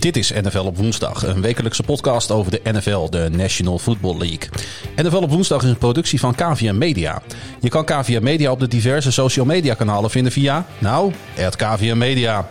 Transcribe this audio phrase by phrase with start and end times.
[0.00, 4.48] Dit is NFL op woensdag, een wekelijkse podcast over de NFL, de National Football League.
[4.96, 7.22] NFL op woensdag is een productie van KVM Media.
[7.60, 11.98] Je kan KVM Media op de diverse social media kanalen vinden via, nou, het KVM
[11.98, 12.48] Media.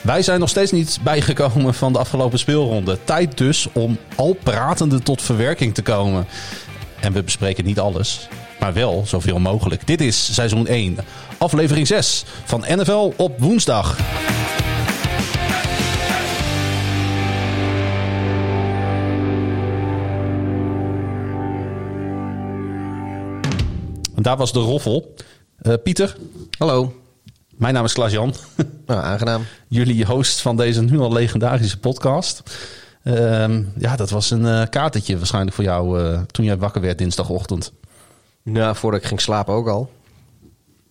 [0.00, 2.98] Wij zijn nog steeds niet bijgekomen van de afgelopen speelronde.
[3.04, 6.26] Tijd dus om al pratende tot verwerking te komen.
[7.00, 8.28] En we bespreken niet alles,
[8.60, 9.86] maar wel zoveel mogelijk.
[9.86, 10.96] Dit is seizoen 1,
[11.38, 13.96] aflevering 6 van NFL op woensdag.
[24.14, 25.14] En daar was de roffel.
[25.62, 26.16] Uh, Pieter.
[26.58, 26.94] Hallo.
[27.56, 28.34] Mijn naam is Klaas-Jan.
[28.86, 29.44] Nou, aangenaam.
[29.68, 32.42] Jullie host van deze nu al legendarische podcast.
[33.08, 36.98] Uh, ja, dat was een uh, katertje waarschijnlijk voor jou uh, toen jij wakker werd
[36.98, 37.72] dinsdagochtend.
[38.42, 39.92] Nou, voordat ik ging slapen ook al.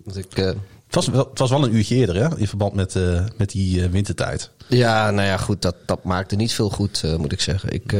[0.03, 0.55] Want ik, het,
[0.89, 2.37] was wel, het was wel een uurtje eerder, hè?
[2.37, 2.95] In verband met,
[3.37, 4.51] met die wintertijd.
[4.67, 5.61] Ja, nou ja, goed.
[5.61, 7.73] Dat, dat maakte niet veel goed, moet ik zeggen.
[7.73, 7.93] Ik...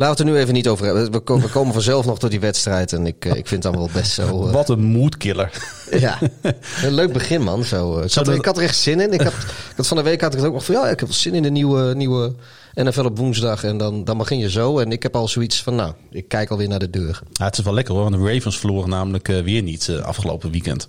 [0.00, 1.12] Laten we het er nu even niet over hebben.
[1.12, 2.92] We komen, we komen vanzelf nog tot die wedstrijd.
[2.92, 4.46] En ik, eh, ik vind het allemaal best zo...
[4.46, 4.52] Uh...
[4.52, 5.62] Wat een moodkiller.
[5.90, 6.18] Ja,
[6.84, 7.64] een leuk begin man.
[7.64, 9.12] Zo, ik, had, ik had er echt zin in.
[9.12, 10.74] Ik had, ik had van de week had ik het ook nog van...
[10.74, 12.34] Ja, ik heb zin in de nieuwe, nieuwe
[12.74, 13.64] NFL op woensdag.
[13.64, 14.78] En dan, dan begin je zo.
[14.78, 15.74] En ik heb al zoiets van...
[15.74, 17.20] Nou, ik kijk alweer naar de deur.
[17.32, 18.10] Ja, het is wel lekker hoor.
[18.10, 20.86] Want de Ravens verloren namelijk uh, weer niet uh, afgelopen weekend.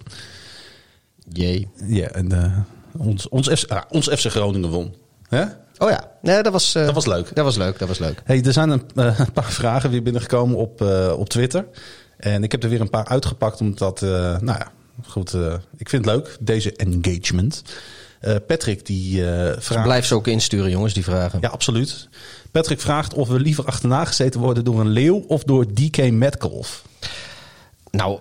[1.34, 1.68] Jee.
[1.88, 2.66] Ja, en
[2.98, 4.94] ons, ons, FC, ah, ons FC Groningen won.
[5.28, 5.44] Hè?
[5.82, 7.36] Oh ja, nee, dat was, uh, dat was leuk.
[7.36, 8.22] Dat was leuk, dat was leuk.
[8.24, 11.66] Hey, er zijn een, uh, een paar vragen weer binnengekomen op, uh, op Twitter.
[12.18, 14.72] En ik heb er weer een paar uitgepakt, omdat, nou ja,
[15.08, 15.34] goed,
[15.78, 17.64] ik vind het leuk, deze engagement.
[18.48, 19.24] Patrick die
[19.58, 19.84] vraagt...
[19.84, 21.40] Blijf ze ook insturen, jongens, die vragen.
[21.42, 22.09] Ja, absoluut.
[22.52, 26.84] Patrick vraagt of we liever achterna gezeten worden door een leeuw of door DK Metcalf.
[27.92, 28.20] Nou,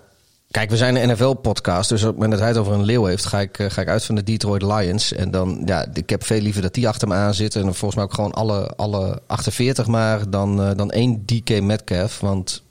[0.51, 3.05] Kijk, we zijn een NFL-podcast, dus op het moment dat hij het over een leeuw
[3.05, 5.13] heeft, ga ik, ga ik uit van de Detroit Lions.
[5.13, 7.61] En dan, ja, ik heb veel liever dat die achter me aan zitten.
[7.61, 12.19] En volgens mij ook gewoon alle, alle 48 maar dan, uh, dan één DK Metcalf.
[12.19, 12.63] Want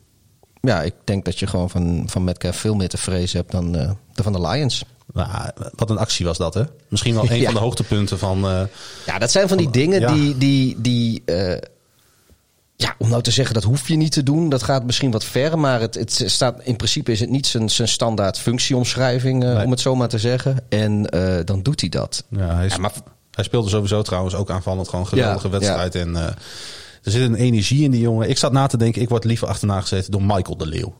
[0.60, 3.76] ja, ik denk dat je gewoon van, van Metcalf veel meer te vrezen hebt dan,
[3.76, 4.84] uh, dan van de Lions.
[5.12, 6.62] Nou, wat een actie was dat, hè?
[6.88, 7.44] Misschien wel een ja.
[7.44, 8.44] van de hoogtepunten van.
[8.44, 8.62] Uh,
[9.06, 10.12] ja, dat zijn van die dingen ja.
[10.12, 10.38] die.
[10.38, 11.22] die, die
[12.80, 15.24] ja, om nou te zeggen dat hoef je niet te doen, dat gaat misschien wat
[15.24, 15.58] ver.
[15.58, 19.64] Maar het, het staat, in principe is het niet zijn, zijn standaard functieomschrijving, uh, nee.
[19.64, 20.64] om het zo maar te zeggen.
[20.68, 22.24] En uh, dan doet hij dat.
[22.28, 22.92] Ja, hij, is, ja, maar...
[23.30, 25.94] hij speelde sowieso trouwens ook aanvallend gewoon een geweldige ja, wedstrijd.
[25.94, 26.24] En uh,
[27.02, 28.28] er zit een energie in die jongen.
[28.28, 30.94] Ik zat na te denken, ik word liever achterna gezeten door Michael de Leeuw.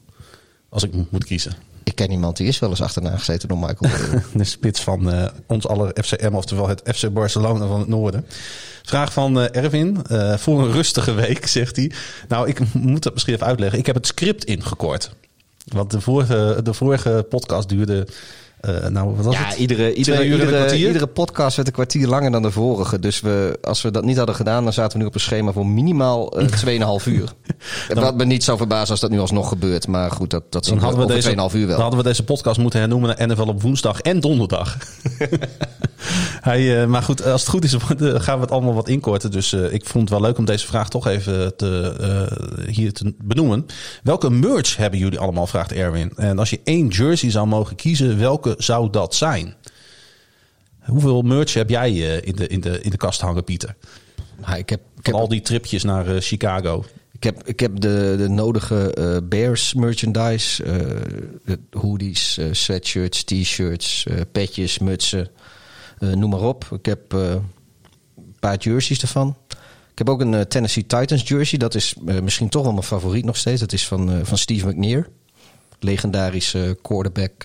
[0.69, 1.53] Als ik moet kiezen.
[1.91, 3.91] Ik ken iemand die is wel eens achterna gezeten door Michael.
[4.34, 8.27] de spits van uh, ons aller FCM, oftewel het FC Barcelona van het noorden.
[8.83, 9.99] Vraag van uh, Erwin.
[10.11, 11.93] Uh, voor een rustige week, zegt hij.
[12.29, 13.79] Nou, ik moet dat misschien even uitleggen.
[13.79, 15.15] Ik heb het script ingekort.
[15.65, 18.06] Want de vorige, de vorige podcast duurde
[18.69, 19.59] uh, nou, wat was ja, het?
[19.59, 22.98] Iedere, iedere, iedere, iedere, podcast werd een kwartier langer dan de vorige.
[22.98, 25.53] Dus we, als we dat niet hadden gedaan, dan zaten we nu op een schema
[25.53, 26.48] voor minimaal uh,
[27.00, 27.32] 2,5 uur.
[27.88, 29.87] dan, Wat me niet zou verbazen als dat nu alsnog gebeurt.
[29.87, 31.66] Maar goed, dat, dat zien we over 2,5 uur wel.
[31.66, 34.76] Dan hadden we deze podcast moeten hernoemen naar NFL op woensdag en donderdag.
[36.47, 37.75] Uh, maar goed, als het goed is,
[38.25, 39.31] gaan we het allemaal wat inkorten.
[39.31, 42.93] Dus uh, ik vond het wel leuk om deze vraag toch even te, uh, hier
[42.93, 43.67] te benoemen.
[44.03, 46.12] Welke merch hebben jullie allemaal, vraagt Erwin.
[46.17, 49.55] En als je één jersey zou mogen kiezen, welke zou dat zijn?
[50.81, 53.77] Hoeveel merch heb jij in, de, in, de, in de kast hangen, Pieter?
[54.47, 56.84] Nou, ik heb, ik heb al die tripjes naar Chicago.
[57.12, 60.65] Ik heb, ik heb de, de nodige uh, Bears merchandise.
[60.65, 65.31] Uh, hoodies, uh, sweatshirts, t-shirts, petjes, mutsen.
[66.00, 66.65] Noem maar op.
[66.72, 67.43] Ik heb een
[68.41, 69.37] paar jerseys ervan.
[69.91, 71.59] Ik heb ook een Tennessee Titans jersey.
[71.59, 73.61] Dat is misschien toch wel mijn favoriet nog steeds.
[73.61, 75.09] Dat is van, van Steve McNair.
[75.78, 77.44] Legendarische quarterback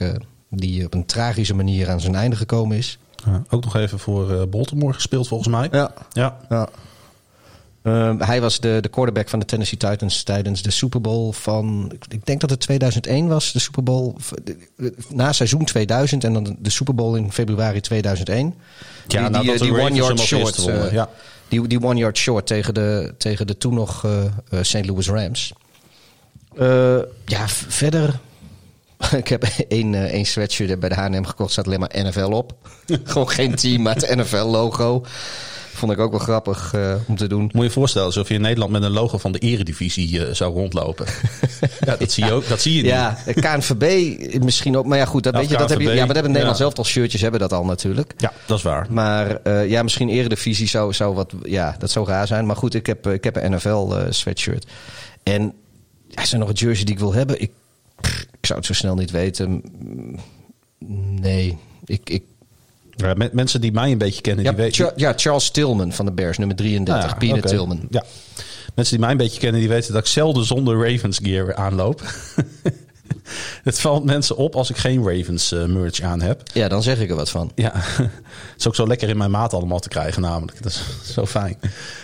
[0.49, 2.97] die op een tragische manier aan zijn einde gekomen is.
[3.25, 5.67] Ja, ook nog even voor Baltimore gespeeld volgens mij.
[5.71, 5.93] Ja.
[6.11, 6.37] ja.
[6.49, 6.69] ja.
[7.85, 11.91] Uh, hij was de, de quarterback van de Tennessee Titans tijdens de Super Bowl van...
[12.09, 14.15] Ik denk dat het 2001 was, de Super Bowl.
[15.09, 18.55] Na seizoen 2000 en dan de Super Bowl in februari 2001.
[19.07, 20.67] Ja, die, nou, die, die one-yard short.
[20.67, 21.09] Uh, ja.
[21.47, 24.85] Die, die one-yard short tegen de, tegen de toen nog uh, St.
[24.85, 25.53] Louis Rams.
[27.25, 28.19] ja, verder...
[29.17, 31.51] Ik heb één, één sweatshirt bij de H&M gekocht.
[31.51, 32.53] staat alleen maar NFL op.
[33.03, 35.03] Gewoon geen team, maar het NFL-logo.
[35.75, 37.41] Vond ik ook wel grappig uh, om te doen.
[37.41, 40.33] Moet je je voorstellen alsof je in Nederland met een logo van de eredivisie uh,
[40.33, 41.05] zou rondlopen.
[41.85, 42.47] ja, dat zie je ook.
[42.47, 42.91] Dat zie je niet.
[42.91, 44.85] Ja, KNVB misschien ook.
[44.85, 45.85] Maar ja, goed, dat, ja, weet je, dat heb je.
[45.85, 48.13] Ja, maar dat hebben Nederland zelf al shirtjes hebben dat al natuurlijk.
[48.17, 48.87] Ja, dat is waar.
[48.89, 51.33] Maar uh, ja, misschien eredivisie zou, zou wat.
[51.43, 52.45] Ja, dat zou raar zijn.
[52.45, 54.71] Maar goed, ik heb, ik heb een NFL sweatshirt.
[55.23, 55.53] En
[56.21, 57.41] is er nog een jersey die ik wil hebben?
[57.41, 57.51] Ik,
[58.01, 59.63] pff, ik zou het zo snel niet weten.
[61.19, 62.09] Nee, ik...
[62.09, 62.23] ik
[62.95, 64.91] Ja, me- mensen die mij een beetje kennen, ja, die weten...
[64.95, 67.03] Ja, Charles Tillman van de Bears, nummer 33.
[67.03, 67.55] Nou ja, Peanut oké.
[67.55, 67.87] Tillman.
[67.89, 68.03] Ja.
[68.75, 72.01] Mensen die mij een beetje kennen, die weten dat ik zelden zonder Ravens gear aanloop.
[73.63, 76.41] Het valt mensen op als ik geen Ravens eh, merch aan heb.
[76.53, 77.51] Ja, dan zeg ik er wat van.
[77.55, 80.63] Ja, het is ook zo lekker in mijn maat allemaal te krijgen namelijk.
[80.63, 80.83] Dat is
[81.13, 81.59] zo fijn.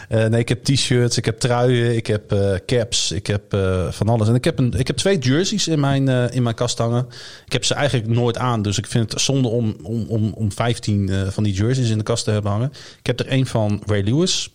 [0.10, 3.58] Eh, nee, ik heb t-shirts, ik heb truien, ik heb eh, caps, ik heb
[3.90, 4.28] van alles.
[4.28, 7.08] En ik heb, een, ik heb twee jerseys in mijn, in mijn kast hangen.
[7.46, 10.52] Ik heb ze eigenlijk nooit aan, dus ik vind het zonde om, om, om, om
[10.52, 12.72] 15 eh, van die jerseys in de kast te hebben hangen.
[13.00, 14.52] Ik heb er één van Ray Lewis,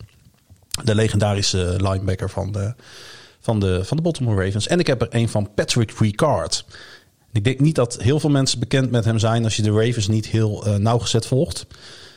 [0.84, 2.74] de legendarische linebacker van de,
[3.46, 4.66] van de, van de Baltimore Ravens.
[4.66, 6.64] En ik heb er één van Patrick Ricard.
[7.32, 10.08] Ik denk niet dat heel veel mensen bekend met hem zijn als je de Ravens
[10.08, 11.66] niet heel eh, nauwgezet volgt.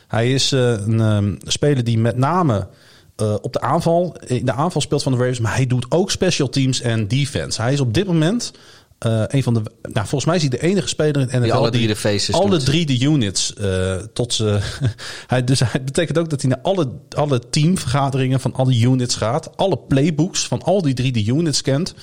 [0.08, 2.68] Hij is eh, een ehm, speler die met name
[3.16, 6.10] eh, op de aanval, in de aanval speelt van de Ravens, maar hij doet ook
[6.10, 7.62] special teams en defense.
[7.62, 8.52] Hij is op dit moment
[9.00, 11.52] eh, een van de, nou volgens mij is hij de enige speler in de NFL
[11.52, 12.64] alle drie de faces alle doet.
[12.64, 14.58] drie de units eh, tot ze.
[15.26, 19.56] hij, dus hij betekent ook dat hij naar alle, alle teamvergaderingen van alle units gaat,
[19.56, 21.94] alle playbooks van al die drie de units kent.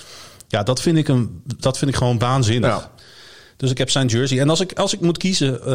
[0.48, 2.70] Ja, dat vind ik, een, dat vind ik gewoon waanzinnig.
[2.70, 2.92] Ja.
[3.58, 4.40] Dus ik heb zijn jersey.
[4.40, 5.66] En als ik, als ik moet kiezen,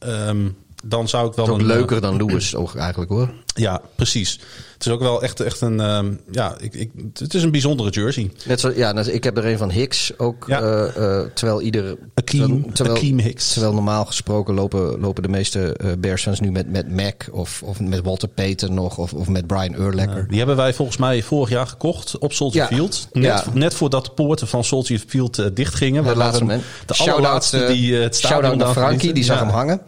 [0.00, 0.48] ehm,
[0.84, 3.30] dan zou ik wel Dat is ook een, eh, leuker dan Lewis ook eigenlijk hoor.
[3.54, 4.40] Ja, precies.
[4.74, 5.80] Het is ook wel echt, echt een.
[5.80, 8.30] ehm, ja, ik, ik, het is een bijzondere jersey.
[8.46, 10.44] Net zo, ja, ik heb er een van Hicks ook.
[10.46, 10.60] Ja.
[10.60, 10.86] eh,
[11.20, 11.96] eh, terwijl ieder.
[12.14, 13.52] Akeem- terwijl, Akeem Hicks.
[13.52, 17.80] Terwijl normaal gesproken lopen, lopen de meeste Bears fans nu met, met Mac of, of
[17.80, 18.98] met Walter Payton nog.
[18.98, 20.28] Of, of met Brian Urlacher.
[20.28, 22.66] Die hebben wij volgens mij vorig jaar gekocht op Soldier Ja.
[22.68, 23.08] Field.
[23.12, 23.44] Net, Ja.
[23.52, 26.04] net voordat de poorten van Soldier Field dichtgingen.
[26.04, 29.80] We laatste de allerlaatste die het stadion Shout-out naar Frankie, die zag hem hangen.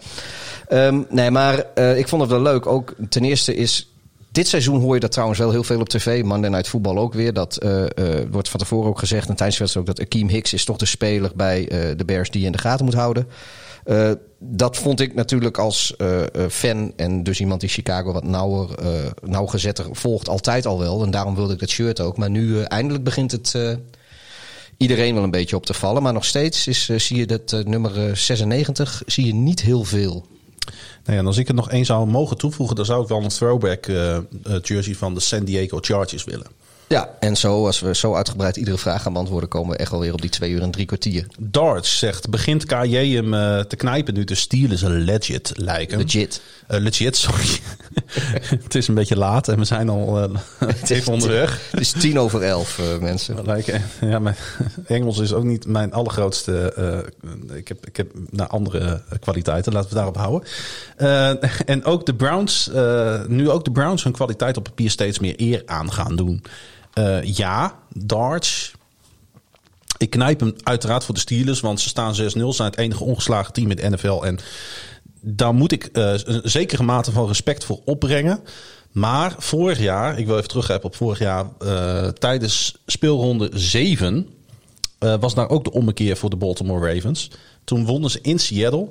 [0.71, 2.67] Ehm, nee, maar eh, ik vond het wel leuk.
[2.67, 3.93] Ook ten eerste is.
[4.33, 6.23] Dit seizoen hoor je dat trouwens wel heel veel op tv.
[6.25, 7.33] Monday Night Voetbal ook weer.
[7.33, 9.29] Dat eh, eh, wordt van tevoren ook gezegd.
[9.29, 11.65] En tijdens de ook dat Akeem Hicks is toch de speler bij
[11.97, 13.27] de Bears die je in de gaten moet houden.
[14.39, 15.95] Dat vond ik natuurlijk als
[16.49, 18.69] fan en dus iemand die Chicago wat nauwer,
[19.23, 21.03] nauwgezetter volgt altijd al wel.
[21.03, 22.17] En daarom wilde ik dat shirt ook.
[22.17, 23.55] Maar nu eindelijk begint het
[24.81, 26.03] iedereen wel een beetje op te vallen.
[26.03, 30.27] Maar nog steeds is, zie je dat nummer eh, 96 zie je niet heel veel.
[31.05, 33.23] Nou ja, en als ik er nog één zou mogen toevoegen, dan zou ik wel
[33.23, 34.23] een throwback eh, eh,
[34.63, 36.47] jersey van de San Diego Chargers willen.
[36.93, 40.01] Ja, en zo, als we zo uitgebreid iedere vraag gaan beantwoorden, komen we echt wel
[40.01, 41.27] weer op die twee uur en drie kwartier.
[41.39, 45.99] Darts zegt, begint KJ hem eh, te knijpen nu de Steelers een legit lijken?
[45.99, 46.43] Legit.
[46.67, 47.61] Eh, legit, sorry.
[48.65, 51.71] het is een beetje laat en we zijn al eh, even onderweg.
[51.71, 53.45] Het is tien over elf, mensen.
[53.45, 53.83] Lijken.
[54.01, 54.37] Ja, mijn
[54.87, 56.75] Engels is ook niet mijn allergrootste.
[57.55, 59.73] ik heb, ik heb naar andere kwaliteiten.
[59.73, 60.49] Laten we daarop houden.
[61.67, 62.71] En ook de Browns,
[63.27, 66.43] nu ook de Browns hun kwaliteit op papier steeds meer eer aan gaan doen.
[67.01, 68.73] Eh, ja, darts.
[69.99, 72.17] Ik knijp hem uiteraard voor de Steelers, want ze staan 6-0.
[72.17, 74.23] Ze zijn het enige ongeslagen team in de NFL.
[74.23, 74.39] En
[75.21, 78.41] daar moet ik eh, een zekere mate van respect voor opbrengen.
[78.93, 84.29] Maar vorig jaar, ik wil even teruggrijpen op vorig jaar, eh, tijdens speelronde 7
[84.99, 87.31] eh, was daar ook de ommekeer voor de Baltimore Ravens.
[87.65, 88.89] Toen wonnen ze in Seattle.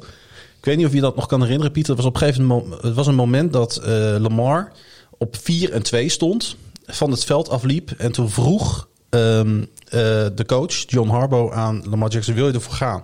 [0.57, 1.95] Ik weet niet of je dat nog kan herinneren, Pieter.
[1.95, 3.81] Het was op een gegeven moment het was een moment dat
[4.19, 4.71] Lamar
[5.17, 6.55] op 4 en 2 stond,
[6.91, 7.91] van het veld afliep.
[7.97, 9.99] En toen vroeg ehm, eh,
[10.35, 13.03] de coach, John Harbaugh, aan Lamar Jackson: Wil je ervoor gaan?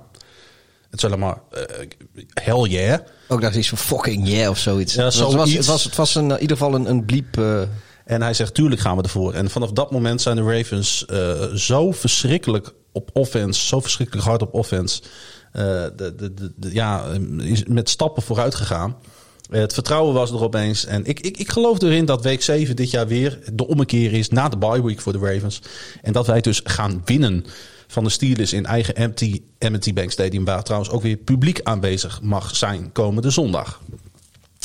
[0.89, 1.62] Het zei Lamar: eh,
[2.33, 3.00] Hell yeah.
[3.27, 4.93] Ook dacht iets van fucking yeah of zoiets.
[4.93, 7.38] Ja, het, was, het, was, het was een, in ieder geval een, een bliep.
[7.38, 7.62] eh,
[8.05, 9.33] En hij zegt, tuurlijk gaan we ervoor.
[9.33, 11.05] En vanaf dat moment zijn de Ravens
[11.55, 15.01] zo verschrikkelijk op offense, zo verschrikkelijk hard op offense.
[15.51, 17.03] de, de, de, de- ja,
[17.38, 18.95] is met stappen vooruit gegaan.
[19.49, 20.85] Eh, Het vertrouwen was er opeens.
[20.85, 24.29] En ik, ik, ik geloof erin dat week 7 dit jaar weer de ommekeer is
[24.29, 25.61] na de bye week voor de Ravens.
[26.01, 27.45] En dat wij dus gaan winnen
[27.87, 30.45] van de Steelers in eigen empty, M&T Bank Stadium.
[30.45, 33.81] Waar trouwens ook weer publiek aanwezig mag zijn komende zondag.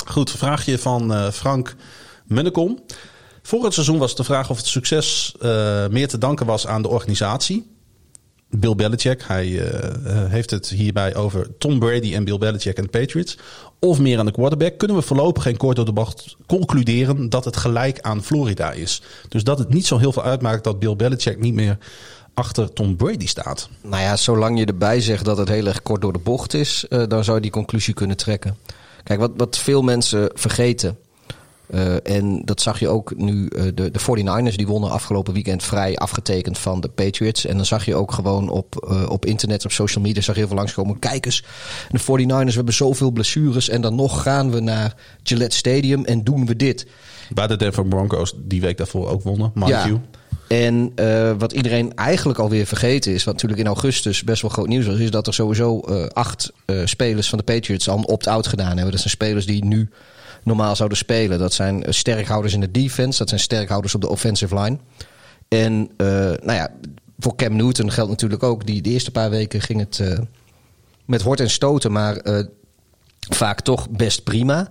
[0.06, 1.76] Goed, vraagje van eh, Frank
[2.26, 2.82] Munnekom.
[3.50, 6.88] Het seizoen was de vraag of het succes eh, meer te danken was aan de
[6.88, 7.79] organisatie.
[8.50, 12.82] Bill Belichick, hij eh, eh, heeft het hierbij over Tom Brady en Bill Belichick en
[12.82, 13.38] de Patriots.
[13.78, 14.78] Of meer aan de quarterback.
[14.78, 19.02] Kunnen we voorlopig geen kort door de bocht concluderen dat het gelijk aan Florida is.
[19.28, 21.78] Dus dat het niet zo heel veel uitmaakt dat Bill Belichick niet meer
[22.34, 23.68] achter Tom Brady staat.
[23.82, 26.84] nou ja, zolang je erbij zegt dat het heel erg kort door de bocht is,
[26.88, 28.56] eh, dan zou je die conclusie kunnen trekken.
[29.02, 30.98] Kijk, wat, wat veel mensen vergeten.
[31.72, 33.46] Eh, en dat zag je ook nu.
[33.46, 37.46] eh, de, de 49ers die wonnen afgelopen weekend vrij afgetekend van de Patriots.
[37.46, 40.40] En dan zag je ook gewoon op, eh, op internet, op social media, zag je
[40.40, 40.98] heel veel langskomen.
[40.98, 41.44] Kijk eens,
[41.90, 43.68] de 49ers, we hebben zoveel blessures.
[43.68, 46.86] En dan nog gaan we naar Gillette Stadium en doen we dit.
[47.34, 49.86] Waar de Denver Broncos die week daarvoor ook wonnen, mind Ja.
[49.86, 50.00] you.
[50.48, 54.66] En uh, wat iedereen eigenlijk alweer vergeten is, wat natuurlijk in augustus best wel groot
[54.66, 58.08] nieuws was, is dat er sowieso uh, acht uh, spelers van de Patriots al een
[58.08, 58.90] opt-out gedaan hebben.
[58.90, 59.90] Dat zijn spelers die nu
[60.42, 61.38] normaal zouden spelen.
[61.38, 64.78] Dat zijn sterkhouders in de defense, dat zijn sterkhouders op de offensive line.
[65.48, 65.90] En
[66.42, 66.70] nou ja,
[67.18, 70.02] voor Cam Newton geldt natuurlijk ook, die de eerste paar weken ging het
[71.04, 72.20] met hort en stoten, maar
[73.28, 74.70] vaak toch best prima.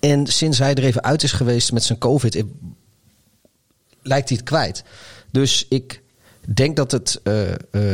[0.00, 2.42] En sinds hij er even uit is geweest met zijn COVID,
[4.02, 4.84] lijkt hij het kwijt.
[5.30, 6.02] Dus ik
[6.54, 7.20] denk dat het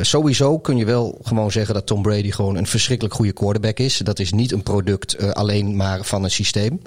[0.01, 3.99] sowieso kun je wel gewoon zeggen dat Tom Brady gewoon een verschrikkelijk goede quarterback is.
[3.99, 6.81] Dat is niet een product alleen maar van een systeem.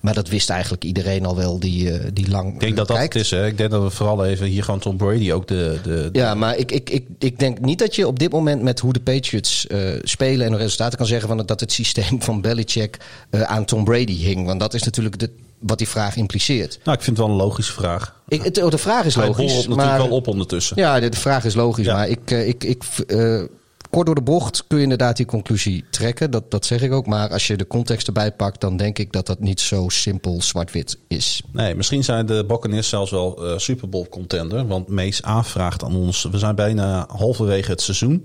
[0.00, 2.54] Maar dat wist eigenlijk iedereen al wel die, die lang.
[2.54, 3.12] Ik denk dat kijkt.
[3.12, 3.30] dat het is.
[3.30, 3.46] Hè?
[3.46, 5.78] Ik denk dat we vooral even hier gewoon Tom Brady ook de.
[5.82, 6.18] de, de...
[6.18, 8.92] Ja, maar ik, ik, ik, ik denk niet dat je op dit moment met hoe
[8.92, 9.66] de Patriots
[10.02, 12.96] spelen en de resultaten kan zeggen van dat het systeem van Belichick
[13.30, 14.46] aan Tom Brady hing.
[14.46, 16.78] Want dat is natuurlijk de, wat die vraag impliceert.
[16.84, 18.14] Nou, ik vind het wel een logische vraag.
[18.28, 19.36] Ik, het, de vraag is logisch.
[19.36, 20.76] Hij natuurlijk maar, wel op ondertussen.
[20.76, 21.86] Ja, de, de vraag is logisch.
[21.86, 21.94] Ja.
[21.94, 23.42] Maar ik, ik, ik, uh,
[23.90, 26.30] kort door de bocht kun je inderdaad die conclusie trekken.
[26.30, 27.06] Dat, dat zeg ik ook.
[27.06, 30.42] Maar als je de context erbij pakt, dan denk ik dat dat niet zo simpel
[30.42, 31.42] zwart-wit is.
[31.52, 34.66] Nee, misschien zijn de Buccaneers zelfs wel uh, Super Bowl contender.
[34.66, 36.28] Want Mees aanvraagt aan ons.
[36.30, 38.24] We zijn bijna halverwege het seizoen.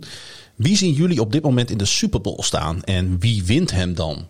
[0.56, 2.84] Wie zien jullie op dit moment in de Super Bowl staan?
[2.84, 4.28] En wie wint hem dan?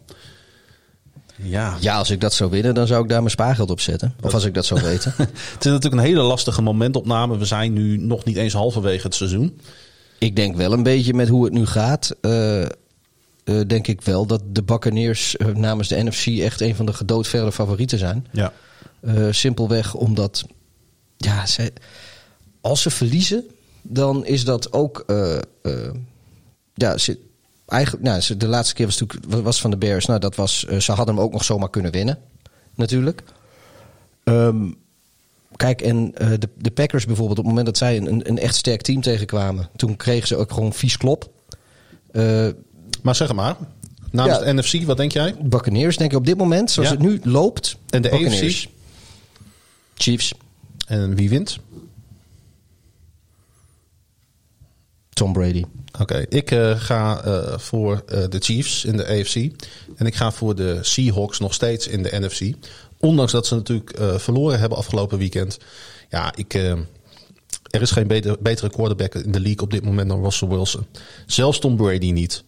[1.36, 1.78] Ja.
[1.80, 4.16] ja, als ik dat zou winnen, dan zou ik daar mijn spaargeld op zetten.
[4.22, 5.14] Of als ik dat zou weten.
[5.18, 7.38] het is natuurlijk een hele lastige momentopname.
[7.38, 9.60] We zijn nu nog niet eens halverwege het seizoen.
[10.20, 12.16] Ik denk wel een beetje met hoe het nu gaat.
[12.22, 12.68] Uh, uh,
[13.68, 17.52] denk ik wel dat de Buccaneers uh, namens de NFC echt een van de gedoodverde
[17.52, 18.28] favorieten zijn.
[18.32, 18.52] Ja.
[19.32, 20.46] simpelweg omdat,
[21.18, 21.74] ja, ze,
[22.62, 23.46] als ze verliezen,
[23.82, 25.06] dan is dat ook,
[26.74, 27.20] ja, ze,
[27.66, 30.06] eigenlijk, nou, de laatste keer was, natuurlijk, was van de Bears.
[30.06, 32.20] Nou, dat was, ze hadden hem ook nog zomaar kunnen winnen,
[32.76, 33.24] natuurlijk.
[34.24, 34.83] Um,
[35.56, 38.56] kijk, en uh, de, de Packers bijvoorbeeld, op het moment dat zij een, een echt
[38.56, 41.32] sterk team tegenkwamen, toen kregen ze ook gewoon vies klop.
[42.12, 42.48] Uh,
[43.02, 43.56] maar zeg maar,
[44.12, 45.36] namens ja, de NFC, wat denk jij?
[45.42, 46.96] Buccaneers, denk ik op dit moment, zoals ja.
[46.96, 47.78] het nu loopt.
[47.90, 48.66] En de Buccaneers.
[48.66, 48.72] AFC?
[49.96, 50.34] Chiefs.
[50.88, 51.60] En wie wint?
[55.10, 55.64] Tom Brady.
[55.92, 59.36] Oké, okay, ik uh, ga uh, voor uh, de Chiefs in de AFC.
[59.96, 62.56] En ik ga voor de Seahawks nog steeds in de NFC.
[63.04, 65.58] Ondanks dat ze natuurlijk verloren hebben afgelopen weekend.
[66.10, 70.24] Ja, ik, er is geen beter, betere quarterback in de league op dit moment dan
[70.24, 70.86] Russell Wilson.
[71.26, 72.44] Zelfs Tom Brady niet.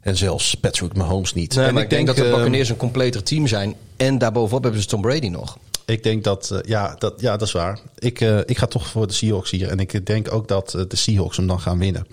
[0.00, 1.54] En zelfs Patrick Mahomes niet.
[1.54, 3.74] Nee, en maar ik denk, denk dat de Buccaneers een completer team zijn.
[3.96, 5.58] En daarbovenop hebben ze Tom Brady nog.
[5.84, 7.80] Ik denk dat, uh, ja, dat, ja, dat is waar.
[7.98, 9.68] Ik, ik ga toch voor de Seahawks hier.
[9.68, 12.06] En ik denk ook dat de Seahawks hem dan gaan winnen.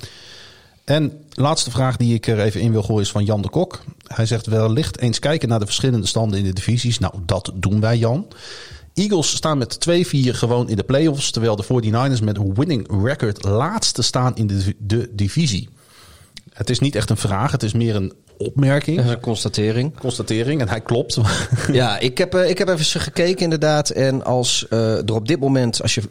[0.87, 3.83] En laatste vraag die ik er even in wil gooien is van Jan de Kok.
[4.07, 6.99] Hij zegt wellicht eens kijken naar de verschillende standen in de divisies.
[6.99, 8.27] Nou, dat doen wij Jan.
[8.93, 11.31] Eagles staan met 2-4 gewoon in de playoffs.
[11.31, 15.69] Terwijl de 49ers met een winning record laatste staan in de, de divisie.
[16.53, 18.99] Het is niet echt een vraag, het is meer een opmerking.
[18.99, 19.99] Een constatering.
[19.99, 21.17] Constatering, en hij klopt.
[21.71, 23.89] ja, ik heb, uh, ik heb even gekeken inderdaad.
[23.89, 26.01] En als uh, er op dit moment, als je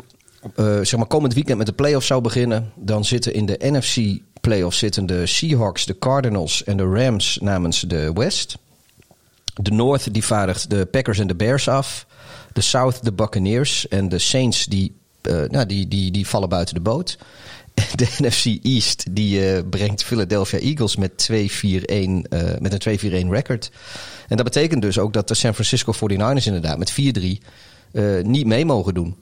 [0.56, 2.73] uh, zeg maar komend weekend met de playoffs zou beginnen...
[2.75, 7.81] dan zitten in de NFC playoffs zitten de Seahawks, de Cardinals en de Rams namens
[7.81, 8.57] de West.
[9.55, 12.07] De North die vaardigt de Packers en de Bears af.
[12.53, 16.81] De South de Buccaneers en de Saints die, nou, die, die, die vallen buiten de
[16.81, 17.19] boot.
[17.95, 22.19] De NFC East die uh, brengt Philadelphia Eagles met, 2-4-1, uh,
[22.59, 23.71] met een 2-4-1 record.
[24.29, 26.95] En dat betekent dus ook dat de San Francisco 49ers inderdaad met 4-3
[27.93, 29.17] uh, niet mee mogen doen.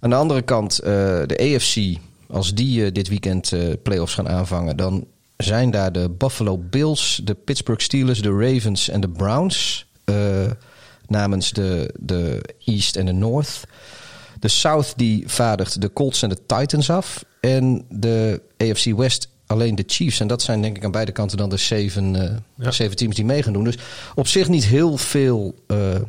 [0.00, 1.98] Aan de andere kant, de AFC,
[2.34, 7.82] als die dit weekend playoffs gaan aanvangen, dan zijn daar de Buffalo Bills, de Pittsburgh
[7.82, 9.86] Steelers, de Ravens en de Browns
[11.06, 13.60] namens de, de East en de North.
[14.40, 17.24] De South die vaardigt de Colts en de Titans af.
[17.40, 20.20] En de AFC West alleen de Chiefs.
[20.20, 22.70] En dat zijn denk ik aan beide kanten dan de zeven, uh, ja.
[22.70, 23.64] zeven teams die mee gaan doen.
[23.64, 23.78] Dus
[24.14, 26.00] op zich niet heel veel uh, uh,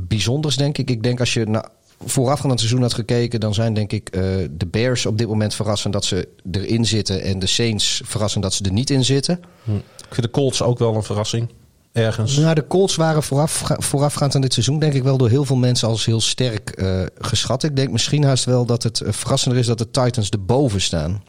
[0.00, 0.90] bijzonders, denk ik.
[0.90, 1.68] Ik denk als je naar
[2.04, 3.40] voorafgaand aan het seizoen had gekeken...
[3.40, 4.12] dan zijn denk ik
[4.50, 7.22] de Bears op dit moment verrassend dat ze erin zitten...
[7.22, 9.40] en de Saints verrassend dat ze er niet in zitten.
[9.64, 9.74] Hm.
[9.76, 11.48] Ik vind de Colts ook wel een verrassing
[11.92, 12.36] ergens.
[12.36, 15.56] Nou, de Colts waren vooraf, voorafgaand aan dit seizoen, denk ik wel door heel veel
[15.56, 17.62] mensen als heel sterk uh, geschat.
[17.62, 21.22] Ik denk misschien haast wel dat het uh, verrassender is dat de Titans erboven staan.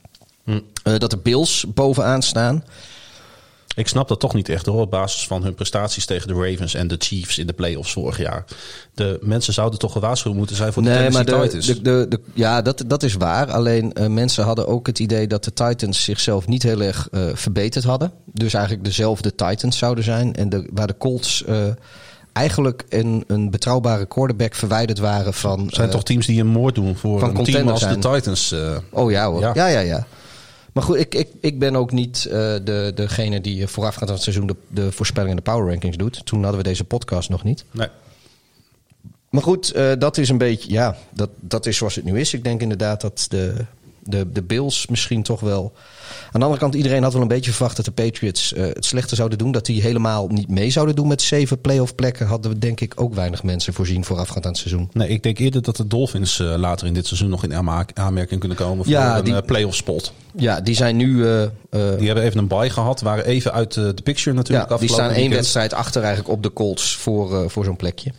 [0.44, 0.52] Hm.
[0.52, 2.64] Uh, dat de Bills bovenaan staan.
[3.76, 6.74] Ik snap dat toch niet echt hoor, op basis van hun prestaties tegen de Ravens
[6.74, 8.46] en de Chiefs in de playoffs vorig jaar.
[8.94, 11.66] De mensen zouden toch gewaarschuwd moeten zijn voor de nee, maar de, Titans.
[11.66, 13.52] De, de, de, ja, dat, dat is waar.
[13.52, 17.22] Alleen uh, mensen hadden ook het idee dat de Titans zichzelf niet heel erg uh,
[17.34, 18.12] verbeterd hadden.
[18.26, 20.36] Dus eigenlijk dezelfde Titans zouden zijn.
[20.36, 21.58] En de, waar de Colts uh,
[22.34, 25.68] eigenlijk een, een betrouwbare quarterback verwijderd waren van...
[25.72, 27.98] Zijn eh, toch teams die een moord doen voor een team als de.
[28.00, 28.52] Titans.
[28.52, 28.78] eh.
[28.90, 29.40] Oh ja hoor.
[29.40, 29.52] Ja.
[29.54, 30.08] Ja, ja, ja.
[30.74, 32.32] Maar goed, ik, ik, ik ben ook niet eh,
[32.64, 35.98] de, degene die eh, voorafgaand aan het seizoen de, de voorspellingen en de power rankings
[35.98, 36.26] doet.
[36.26, 37.66] Toen hadden we deze podcast nog niet.
[37.72, 37.88] nee.
[39.30, 42.34] Maar goed, eh, dat is een beetje, ja, dat, dat is zoals het nu is.
[42.34, 43.66] Ik denk inderdaad dat de,
[44.06, 45.74] de, de Bills misschien toch wel.
[46.32, 48.86] Aan de andere kant, iedereen had wel een beetje verwacht dat de Patriots eh, het
[48.86, 49.52] slechter zouden doen.
[49.52, 52.28] Dat die helemaal niet mee zouden doen met zeven playoff plekken.
[52.28, 54.90] Hadden we denk ik ook weinig mensen voorzien voorafgaand aan het seizoen.
[54.94, 57.54] nee, ik denk eerder dat de Dolphins eh, later in dit seizoen nog in
[57.94, 60.14] aanmerking kunnen komen voor Ja, een die- eh, playoff spot.
[60.36, 61.16] Ja, die zijn nu.
[61.70, 64.70] Die hebben even een bye gehad, waren even uit de picture natuurlijk.
[64.70, 65.34] Ja, die staan één weekend.
[65.36, 68.12] wedstrijd achter eigenlijk op de Colts voor, voor zo'n plekje.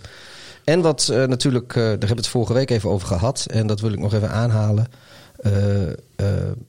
[0.64, 3.46] En wat natuurlijk, daar hebben we het vorige week even over gehad.
[3.50, 4.86] En dat wil ik nog even aanhalen.
[5.44, 5.94] Eh, eh,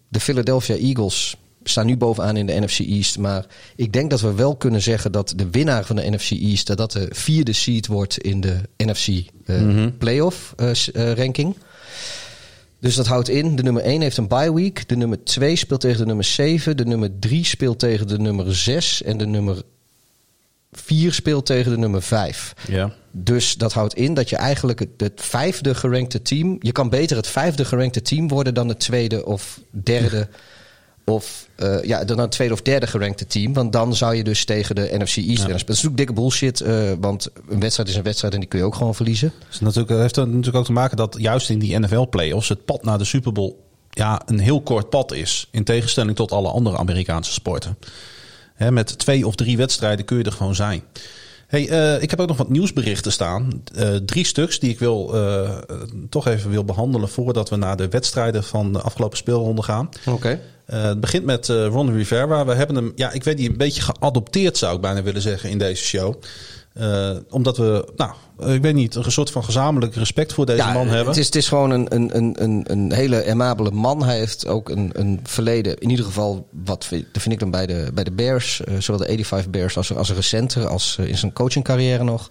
[0.09, 3.17] de Philadelphia Eagles staan nu bovenaan in de NFC East.
[3.17, 6.67] Maar ik denk dat we wel kunnen zeggen dat de winnaar van de NFC East...
[6.67, 9.07] dat dat de vierde seed wordt in de NFC
[9.45, 11.55] eh, playoff eh, s- eh, ranking.
[12.79, 14.87] Dus dat houdt in, de nummer 1 heeft een bye week.
[14.87, 16.77] De nummer 2 speelt tegen de nummer 7.
[16.77, 19.01] De nummer 3 speelt tegen de nummer 6.
[19.03, 19.61] En de nummer
[20.77, 22.53] 4 speelt tegen de nummer 5.
[22.67, 22.91] Ja.
[23.11, 26.57] Dus dat houdt in dat je eigenlijk het, vijfde gerankte team...
[26.59, 30.27] Je kan beter het vijfde gerankte team worden dan het tweede of derde...
[31.07, 33.53] Of eh, ja, dan het tweede of derde gerankte team.
[33.53, 35.37] Want dan zou je dus tegen de NFC East spelen.
[35.37, 36.61] Dat is natuurlijk dikke bullshit.
[36.61, 39.33] eh, want een wedstrijd is een wedstrijd en die kun je ook gewoon verliezen.
[39.49, 42.65] Dus natuurlijk, het heeft er natuurlijk ook te maken dat juist in die NFL-playoffs het
[42.65, 43.63] pad naar de Super Bowl
[43.95, 45.47] ja, een heel kort pad is.
[45.51, 47.77] In tegenstelling tot alle andere Amerikaanse sporten.
[48.55, 50.83] Hè, met twee of drie wedstrijden kun je er gewoon zijn.
[51.47, 53.61] Hey, eh, ik heb ook nog wat nieuwsberichten staan.
[53.75, 55.57] Eh, drie stuks die ik wil, eh,
[56.09, 59.89] toch even wil behandelen voordat we naar de wedstrijden van de afgelopen speelronde gaan.
[60.05, 60.39] Oké.
[60.65, 62.45] Het begint met Ron Rivera.
[62.45, 65.49] We hebben hem, ja, ik weet niet, een beetje geadopteerd zou ik bijna willen zeggen
[65.49, 66.15] in deze show.
[66.75, 68.11] Eh, omdat we, nou,
[68.53, 71.07] ik weet niet, een soort van gezamenlijk respect voor deze man hebben.
[71.07, 74.03] Het is, het is gewoon een, een, een, een, hele amabele man.
[74.03, 77.51] Hij heeft ook een, een verleden, in ieder geval, wat vind, dat vind ik dan
[77.51, 80.97] bij de, bij de Bears, eh, zowel de 85 Bears als, als een recenter, als
[80.99, 82.29] eh, in zijn coachingcarrière nog.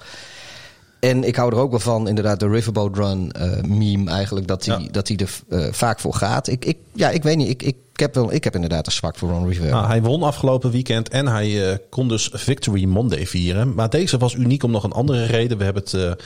[1.11, 4.64] En ik hou er ook wel van, inderdaad, de Riverboat Run eh, meme eigenlijk, dat
[4.64, 4.88] hij Ja.
[4.90, 6.49] dat er eh, vaak voor gaat.
[6.49, 9.17] Ik, ik, ja, ik weet niet, ik, ik, heb wel, ik heb inderdaad een zwak
[9.17, 9.71] voor Ron Rivera.
[9.71, 13.75] Nou, hij won afgelopen weekend en hij eh, kon dus Victory Monday vieren.
[13.75, 15.59] Maar deze was uniek om nog een andere reden.
[15.59, 16.17] We hebben het,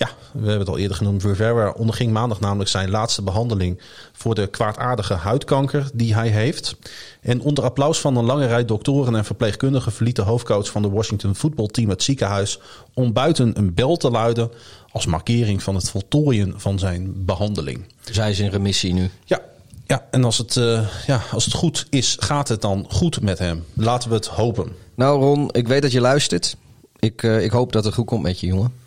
[0.00, 1.22] ja, we hebben het al eerder genoemd.
[1.22, 3.80] Rivera onderging maandag namelijk zijn laatste behandeling
[4.12, 6.76] voor de kwaadaardige huidkanker die hij heeft.
[7.20, 10.90] En onder applaus van een lange rij doktoren en verpleegkundigen verliet de hoofdcoach van de
[10.90, 12.60] Washington voetbalteam het ziekenhuis
[12.94, 14.50] om buiten een bel te luiden
[14.92, 17.84] als markering van het voltooien van zijn behandeling.
[18.00, 19.10] Zij is in remissie nu.
[19.24, 19.40] Ja,
[19.86, 23.38] ja en als het, eh, ja, als het goed is, gaat het dan goed met
[23.38, 23.64] hem.
[23.74, 24.72] Laten we het hopen.
[24.94, 26.56] Nou Ron, ik weet dat je luistert.
[26.98, 28.79] Ik, eh, ik hoop dat het goed komt met je, jongen.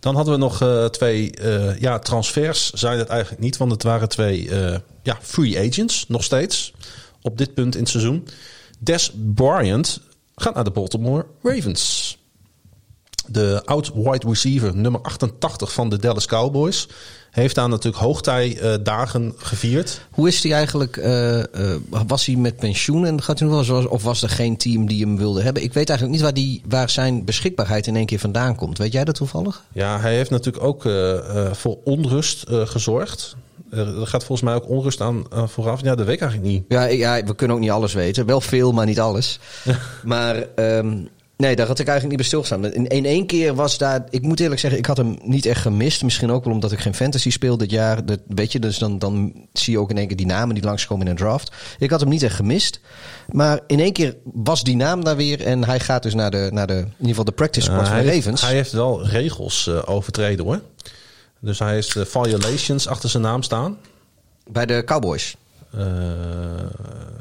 [0.00, 2.70] Dan hadden we nog eh, twee eh, ja, transfers.
[2.70, 6.72] Zijn het eigenlijk niet, want het waren twee eh, ja, free agents nog steeds.
[7.22, 8.28] Op dit punt in het seizoen.
[8.78, 10.00] Des Bryant
[10.34, 12.18] gaat naar de Baltimore Ravens.
[13.26, 16.88] De oud-wide receiver nummer 88 van de Dallas Cowboys.
[17.30, 20.00] Heeft daar natuurlijk hoogtijdagen gevierd.
[20.10, 20.96] Hoe is hij eigenlijk?
[20.96, 24.56] eh, eh, was hij met pensioen en gaat hij nog wel of was er geen
[24.56, 25.62] team die hem wilde hebben?
[25.62, 28.78] Ik weet eigenlijk niet waar, die, waar zijn beschikbaarheid in één keer vandaan komt.
[28.78, 29.62] Weet jij dat toevallig?
[29.72, 33.36] Ja, hij heeft natuurlijk ook eh, eh, voor onrust eh, gezorgd.
[33.70, 35.82] Er gaat volgens mij ook onrust aan eh, vooraf.
[35.82, 36.64] Ja, dat weet ik eigenlijk niet.
[36.68, 38.26] Ja, ja, we kunnen ook niet alles weten.
[38.26, 39.38] Wel veel, maar niet alles.
[40.04, 40.96] maar ehm,
[41.40, 42.72] nee, daar had ik eigenlijk niet bij stilgestaan.
[42.72, 44.04] In, in één keer was daar...
[44.10, 46.02] Ik moet eerlijk zeggen, ik had hem niet echt gemist.
[46.02, 48.06] Misschien ook wel omdat ik geen fantasy speel dit jaar.
[48.06, 50.64] Dat, weet je, dus dan, dan zie je ook in één keer die namen die
[50.64, 51.52] langskomen in een draft.
[51.78, 52.80] Ik had hem niet echt gemist.
[53.28, 55.42] Maar in één keer was die naam daar weer.
[55.42, 57.88] En hij gaat dus naar de, naar de in ieder geval de practice squad Uh,
[57.88, 58.40] van Ravens.
[58.40, 60.60] hij heeft wel regels eh, overtreden hoor.
[61.40, 63.78] Dus hij heeft eh, violations achter zijn naam staan.
[64.50, 65.36] Bij de Cowboys.
[65.70, 65.84] Eh,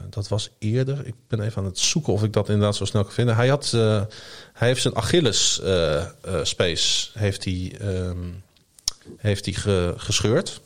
[0.09, 1.01] dat was eerder.
[1.07, 3.35] Ik ben even aan het zoeken of ik dat inderdaad zo snel kan vinden.
[3.35, 4.01] Hij, had, eh,
[4.53, 6.03] hij heeft zijn Achilles eh,
[6.43, 8.17] space heeft hij, ehm,
[9.17, 10.61] heeft hij ge- gescheurd.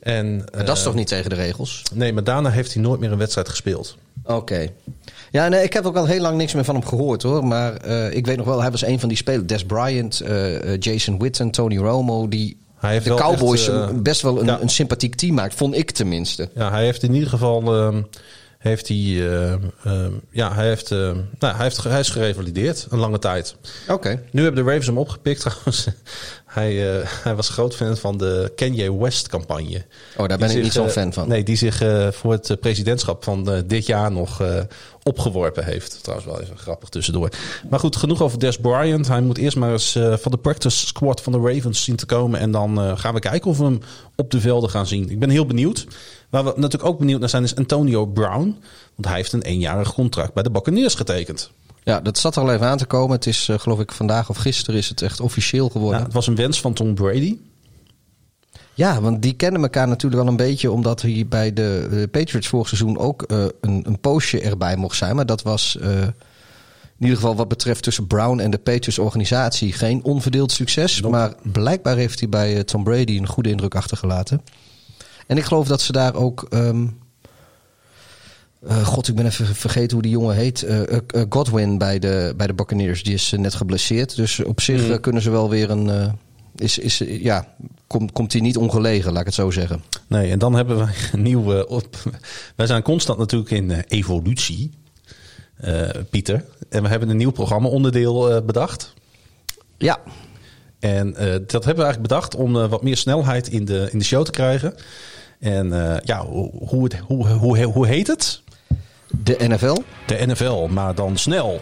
[0.00, 1.82] En, Maar dat is toch niet tegen de regels?
[1.92, 3.96] Nee, maar daarna heeft hij nooit meer een wedstrijd gespeeld.
[4.24, 4.68] Oké.
[5.30, 7.44] Ja, nee, ik heb ook al heel lang niks meer van hem gehoord hoor.
[7.44, 9.46] Maar ik weet nog wel, hij was een van die spelers.
[9.46, 12.28] Des Bryant, eh, Jason Witten, Tony Romo.
[12.28, 14.60] Die Hij heeft de wel Cowboys echt, eh, best wel een, ja.
[14.60, 15.54] een sympathiek team maakt.
[15.54, 16.48] Vond ik tenminste.
[16.54, 18.02] Ja, hij heeft in ieder geval ehm,
[18.58, 19.60] heeft hij, eh, eh,
[20.30, 23.56] ja, hij, heeft, nou, hij, heeft, hij is gerevalideerd een lange tijd.
[23.88, 24.22] Oké.
[24.30, 25.86] Nu hebben de Ravens hem opgepikt trouwens.
[26.54, 29.84] Hij, eh, hij was groot fan van de Kanye West campagne.
[30.16, 31.28] Oh, daar ben Die ik zich, niet zo'n eh, fan van.
[31.28, 34.42] Nee, die zich eh, voor het presidentschap van dit jaar nog
[35.02, 35.98] opgeworpen heeft.
[36.02, 37.28] Trouwens wel even grappig tussendoor.
[37.70, 39.08] Maar goed, genoeg over Des Bryant.
[39.08, 42.40] Hij moet eerst maar eens van de practice squad van de Ravens zien te komen.
[42.40, 43.80] En dan gaan we kijken of we hem
[44.16, 45.10] op de velden gaan zien.
[45.10, 45.86] Ik ben heel benieuwd.
[46.30, 48.58] Waar we natuurlijk ook benieuwd naar zijn is Antonio Brown.
[48.94, 51.50] Want hij heeft een eenjarig contract bij de Buccaneers getekend.
[51.84, 53.16] Ja, dat zat er al even aan te komen.
[53.16, 55.92] Het is, eh, geloof ik, vandaag of gisteren is het echt officieel geworden.
[55.92, 57.38] Nou, het was een wens van Tom Brady.
[58.74, 62.48] Ja, want die kennen elkaar natuurlijk wel een beetje, omdat hij bij de eh, Patriots
[62.48, 65.16] vorig seizoen ook eh, een, een poosje erbij mocht zijn.
[65.16, 65.76] Maar dat was
[66.98, 71.00] in ieder geval wat betreft tussen Brown en de Patriots organisatie geen onverdeeld succes.
[71.00, 71.16] Nope.
[71.16, 74.42] Maar blijkbaar heeft hij bij Tom Brady een goede indruk achtergelaten.
[75.26, 76.46] En ik geloof dat ze daar ook.
[76.50, 76.86] ehm,
[78.66, 80.62] eh, God, ik ben even vergeten hoe die jongen heet.
[80.62, 83.02] Eh, eh, Godwin bij de, bij de Buccaneers.
[83.02, 84.16] Die is net geblesseerd.
[84.16, 86.18] Dus op zich eh, kunnen ze wel weer een.
[86.56, 87.54] is, is, ja,
[87.86, 89.82] komt komt hij niet ongelegen, laat ik het zo zeggen.
[90.06, 91.68] Nee, en dan hebben wij een nieuwe.
[91.68, 91.96] op.
[92.56, 94.70] Wij zijn constant natuurlijk in evolutie,
[96.10, 96.44] Pieter.
[96.68, 98.94] En we hebben een nieuw programma-onderdeel bedacht.
[99.78, 100.00] Ja,
[100.78, 101.12] En
[101.46, 104.30] dat hebben we eigenlijk bedacht om wat meer snelheid in de, in de show te
[104.30, 104.74] krijgen.
[105.38, 105.68] En
[106.04, 108.42] ja, hoe, het, hoe, hoe, hoe heet het?
[109.22, 109.82] De NFL.
[110.06, 111.60] De NFL, maar dan snel.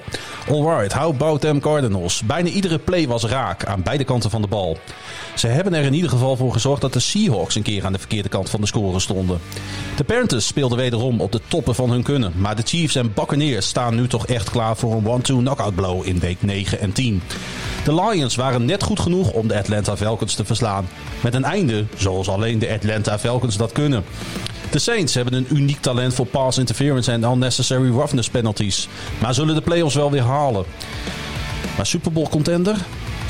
[0.50, 2.22] Alright, how about them Cardinals?
[2.22, 4.78] Bijna iedere play was raak aan beide kanten van de bal.
[5.34, 7.98] Ze hebben er in ieder geval voor gezorgd dat de Seahawks een keer aan de
[7.98, 9.40] verkeerde kant van de score stonden.
[9.96, 12.32] De Panthers speelden wederom op de toppen van hun kunnen.
[12.36, 16.06] Maar de Chiefs en Buccaneers staan nu toch echt klaar voor een 1-2 knockout blow
[16.06, 17.22] in week 9 en 10.
[17.84, 20.88] De Lions waren net goed genoeg om de Atlanta Falcons te verslaan.
[21.20, 24.04] Met een einde zoals alleen de Atlanta Falcons dat kunnen.
[24.72, 28.88] De Saints hebben een uniek talent voor pass interference en unnecessary roughness penalties.
[29.20, 30.64] Maar zullen de playoffs wel weer halen.
[31.76, 32.76] Maar Super Bowl contender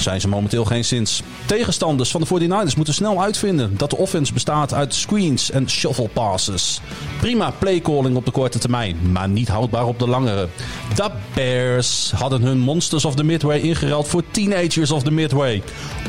[0.03, 1.23] zijn ze momenteel geen sinds.
[1.47, 6.09] Tegenstanders van de 49ers moeten snel uitvinden dat de offense bestaat uit screens en shuffle
[6.09, 6.81] passes.
[7.21, 10.49] Prima playcalling op de korte termijn, maar niet houdbaar op de langere.
[10.95, 15.63] De Bears hadden hun Monsters of the Midway ingeruild voor Teenagers of the Midway.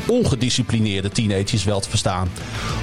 [0.06, 2.28] Ongedisciplineerde teenagers wel te verstaan.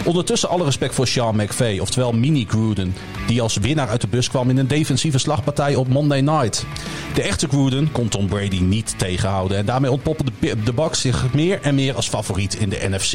[0.06, 2.96] Ondertussen alle respect voor Sean McVay, oftewel Mini Gruden,
[3.28, 6.66] die als winnaar uit de bus kwam in een defensieve slagpartij op Monday Night.
[7.14, 11.34] De echte Gruden kon Tom Brady niet tegenhouden en daarmee ontpoppen de, de Bucks zich
[11.34, 13.12] meer en meer als favoriet in de NFC.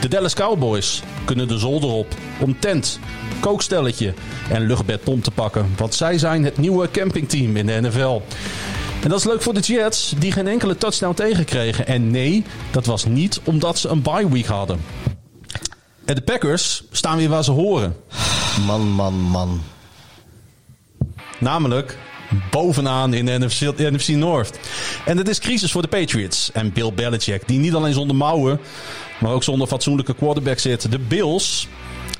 [0.00, 2.98] De Dallas Cowboys kunnen de zolder op om tent,
[3.40, 4.14] kookstelletje
[4.50, 8.20] en luchtbedpomp te pakken, want zij zijn het nieuwe campingteam in de NFL.
[9.02, 11.86] En dat is leuk voor de Jets, die geen enkele touchdown tegenkregen.
[11.86, 14.80] En nee, dat was niet omdat ze een bye week hadden.
[16.04, 17.96] En de Packers staan weer waar ze horen.
[18.66, 19.62] Man, man, man.
[21.38, 21.98] Namelijk
[22.50, 23.48] bovenaan in de
[23.90, 24.58] NFC, North.
[25.04, 26.50] En het is crisis voor de Patriots.
[26.52, 28.60] En Bill Belichick, die niet alleen zonder mouwen,
[29.20, 30.90] maar ook zonder fatsoenlijke quarterback zit.
[30.90, 31.68] De Bills,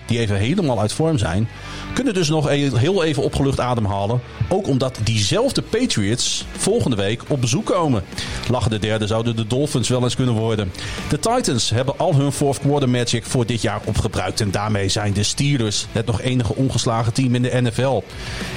[0.07, 1.49] die even helemaal uit vorm zijn,
[1.92, 4.20] kunnen dus nog e- heel even opgelucht ademhalen.
[4.48, 8.03] Ook omdat diezelfde Patriots volgende week op bezoek komen.
[8.48, 10.72] Lachen de derde zouden de Dolphins wel eens kunnen worden.
[11.09, 14.40] De Titans hebben al hun fourth quarter magic voor dit jaar opgebruikt.
[14.40, 18.03] En daarmee zijn de Steelers het nog enige ongeslagen team in de NFL.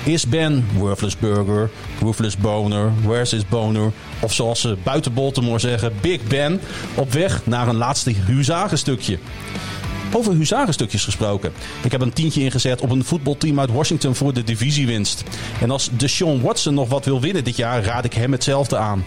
[0.03, 1.69] Is Ben Worthless Burger,
[2.01, 3.91] Ruthless Boner, Where's His Boner...
[4.21, 6.61] of zoals ze buiten Baltimore zeggen, Big Ben...
[6.95, 9.17] op weg naar een laatste huzagenstukje.
[10.13, 11.51] Over huzarenstukjes gesproken.
[11.83, 15.23] Ik heb een tientje ingezet op een voetbalteam uit Washington voor de divisiewinst.
[15.61, 19.05] En als Deshaun Watson nog wat wil winnen dit jaar, raad ik hem hetzelfde aan.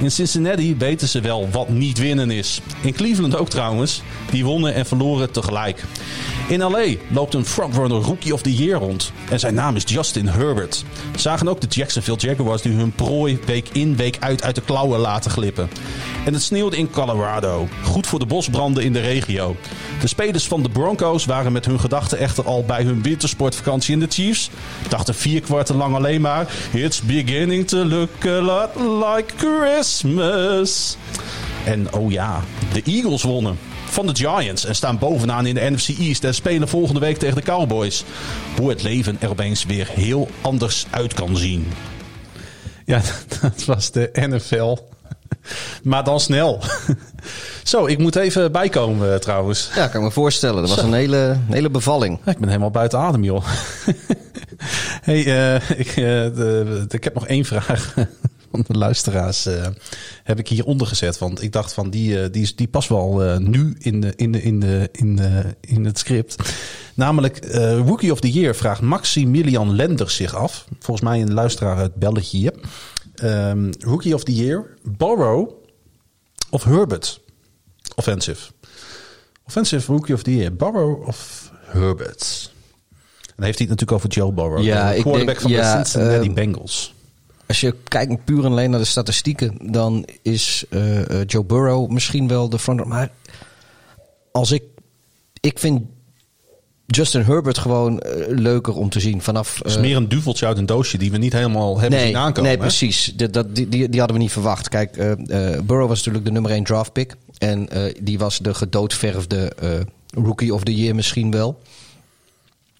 [0.00, 2.60] In Cincinnati weten ze wel wat niet winnen is.
[2.80, 4.02] In Cleveland ook trouwens.
[4.30, 5.84] Die wonnen en verloren tegelijk.
[6.48, 9.12] In LA loopt een frontrunner Rookie of the Year rond.
[9.30, 10.84] En zijn naam is Justin Herbert.
[11.16, 14.98] Zagen ook de Jacksonville Jaguars die hun prooi week in week uit uit de klauwen
[14.98, 15.70] laten glippen.
[16.24, 17.68] En het sneeuwde in Colorado.
[17.82, 19.56] Goed voor de bosbranden in de regio.
[20.00, 24.00] De spelers van de Broncos waren met hun gedachten echter al bij hun wintersportvakantie in
[24.00, 24.50] de Chiefs.
[24.88, 26.52] Dachten vier kwarten lang alleen maar...
[26.72, 30.96] It's beginning to look a lot like Christmas.
[31.64, 33.58] En oh ja, de Eagles wonnen
[33.96, 37.36] van de Giants en staan bovenaan in de NFC East en spelen volgende week tegen
[37.36, 38.04] de Cowboys.
[38.58, 41.66] Hoe het leven er opeens weer heel anders uit kan zien.
[42.84, 43.00] Ja,
[43.42, 44.76] dat was de NFL.
[45.82, 46.60] Maar dan snel.
[47.62, 49.70] Zo, ik moet even bijkomen eh, trouwens.
[49.74, 50.60] Ja, kan ik me voorstellen.
[50.60, 52.18] Dat was een hele, hele bevalling.
[52.24, 53.44] Ja, Ik ben helemaal buiten adem, joh.
[55.08, 57.94] hey, eh, ik, eh, de, de- ik heb nog één vraag
[58.64, 59.66] van de luisteraars uh,
[60.24, 61.18] heb ik hieronder gezet.
[61.18, 64.32] Want ik dacht van die, uh, die, die past wel uh, nu in, de, in,
[64.32, 66.36] de, in, de, in, de, in het script.
[66.94, 67.54] Namelijk
[67.86, 70.66] Rookie of the Year vraagt Maximilian Lenders zich af.
[70.78, 72.50] Volgens mij een luisteraar uit België.
[73.22, 75.50] Um, rookie of the Year, Borrow
[76.50, 77.20] of Herbert?
[77.94, 78.50] Offensive.
[79.46, 82.54] Offensive Rookie of the Year, Borrow of Herbert?
[83.36, 84.62] dan heeft hij het natuurlijk over Joe Burrow.
[84.62, 86.94] Ja, de quarterback van de Cincinnati uh, Bengals.
[87.46, 92.28] Als je kijkt puur en alleen naar de statistieken, dan is uh, Joe Burrow misschien
[92.28, 92.84] wel de front.
[92.84, 93.10] Maar
[94.32, 94.62] als ik,
[95.40, 95.82] ik vind
[96.86, 99.60] Justin Herbert gewoon uh, leuker om te zien vanaf.
[99.62, 102.16] Uh, is meer een duveltje uit een doosje die we niet helemaal hebben nee, zien
[102.16, 102.50] aankomen.
[102.50, 103.12] Nee, precies.
[103.16, 104.68] Dat, die, die, die, hadden we niet verwacht.
[104.68, 105.12] Kijk, uh,
[105.64, 107.14] Burrow was natuurlijk de nummer 1 draft pick.
[107.38, 107.68] En
[108.00, 109.52] die was de gedoodverfde
[110.10, 111.58] rookie of the year misschien wel.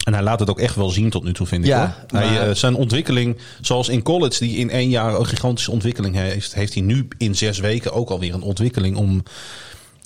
[0.06, 1.68] En hij laat het ook echt wel zien tot nu toe, vind ik.
[1.68, 6.14] Ja, hij, uh, zijn ontwikkeling, zoals in college, die in één jaar een gigantische ontwikkeling
[6.14, 9.22] heeft, heeft hij nu in zes weken ook alweer een ontwikkeling om.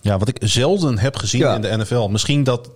[0.01, 2.09] Ja, wat ik zelden heb gezien in de NFL.
[2.09, 2.71] Misschien dat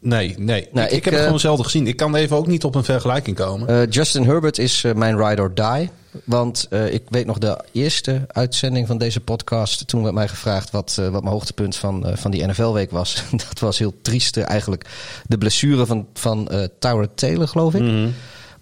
[0.00, 0.68] Nee, nee.
[0.72, 1.86] Nou, ik, ik, heb het uh, gewoon zelden gezien.
[1.86, 3.70] Ik kan even ook niet op een vergelijking komen.
[3.70, 5.90] Uh, Justin Herbert is uh, mijn ride or die.
[6.24, 9.86] Want ik weet nog de eerste uitzending van deze podcast.
[9.86, 13.22] Toen werd mij gevraagd wat, wat mijn hoogtepunt van, van die NFL-week was.
[13.48, 14.84] dat was heel triest eigenlijk.
[15.26, 17.80] De blessure van, van Tower Taylor, geloof ik.
[17.80, 18.14] Mm -hmm.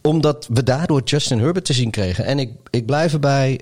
[0.03, 2.25] Omdat we daardoor Justin Herbert te zien kregen.
[2.25, 3.61] En ik, ik blijf erbij.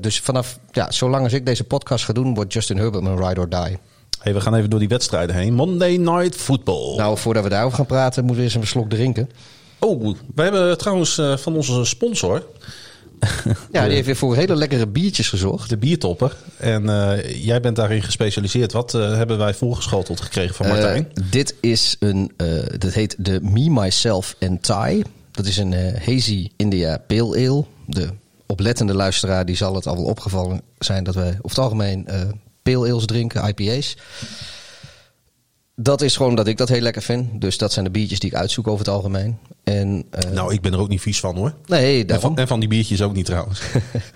[0.00, 3.40] dus vanaf, ja, zolang als ik deze podcast ga doen, wordt Justin Herbert mijn ride
[3.40, 3.78] or die.
[4.20, 5.54] Hey, we gaan even door die wedstrijden heen.
[5.54, 6.96] Monday Night Football.
[6.96, 9.30] Nou, voordat we daarover gaan praten, moeten we eens een slok drinken.
[9.78, 12.46] Oh, we hebben trouwens van onze sponsor...
[13.72, 15.68] ja, die heeft weer voor hele lekkere biertjes gezorgd.
[15.68, 16.36] De biertopper.
[16.56, 18.72] En uh, jij bent daarin gespecialiseerd.
[18.72, 21.08] Wat uh, hebben wij voorgeschoteld gekregen van Martijn?
[21.30, 22.32] dit is een,
[22.78, 25.02] dat heet de Me, Myself and Thai.
[25.30, 27.64] Dat is een Hazy India Pale Ale.
[27.86, 28.08] De
[28.46, 32.06] oplettende luisteraar die zal het al wel opgevallen zijn dat wij over het algemeen
[32.62, 33.96] pale ales drinken, IPA's.
[35.76, 37.40] Dat is gewoon dat ik dat heel lekker vind.
[37.40, 39.38] Dus dat zijn de biertjes die ik uitzoek over het algemeen.
[39.64, 41.54] En, uh, nou, ik ben er ook niet vies van hoor.
[41.66, 43.60] Nee, en van, en van, die biertjes ook niet trouwens.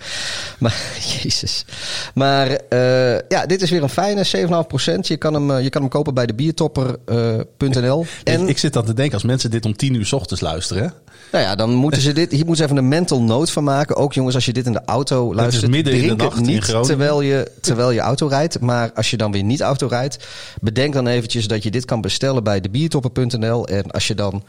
[0.59, 0.81] maar,
[1.21, 1.65] jezus.
[2.13, 4.99] Maar uh, ja, dit is weer een fijne 7,5%.
[5.01, 8.05] Je kan hem, uh, je kan hem kopen bij de biertopper.nl.
[8.23, 10.41] en ik, ik zit dan te denken, als mensen dit om 10 uur s ochtends
[10.41, 10.93] luisteren...
[11.31, 12.31] Nou ja, dan moeten ze dit.
[12.31, 13.95] Hier moeten ze even een mental note van maken.
[13.95, 15.71] Ook jongens, als je dit in de auto luistert.
[15.71, 18.59] midden in de nacht niet terwijl je, terwijl je auto rijdt.
[18.59, 20.27] Maar als je dan weer niet auto rijdt.
[20.61, 23.67] Bedenk dan eventjes dat je dit kan bestellen bij debiertopper.nl.
[23.67, 24.43] En als je dan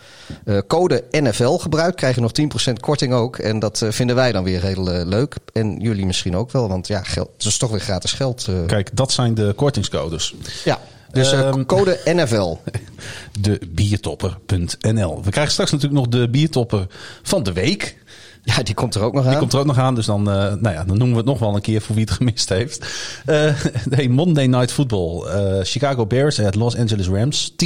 [0.45, 2.33] uh, code NFL gebruikt, krijg je nog
[2.71, 3.39] 10% korting ook.
[3.39, 5.37] En dat uh, vinden wij dan weer heel uh, leuk.
[5.53, 6.69] En jullie misschien ook wel.
[6.69, 8.49] Want ja, geld, het is toch weer gratis geld.
[8.67, 10.35] Kijk, dat zijn de kortingscodes.
[10.65, 10.79] Ja.
[11.13, 12.57] Dus um, code NFL.
[13.41, 15.23] De biertopper.nl.
[15.25, 16.87] We krijgen straks natuurlijk nog de biertopper
[17.23, 17.97] van de week.
[18.42, 19.31] Ja, die komt er ook nog aan.
[19.31, 21.24] Die komt er ook nog aan, dus dan, uh, nou ja, dan noemen we het
[21.24, 22.87] nog wel een keer voor wie het gemist heeft.
[23.26, 25.26] Uh, Monday Night Football.
[25.26, 27.53] Uh, Chicago Bears at Los Angeles Rams.
[27.53, 27.57] 10-24.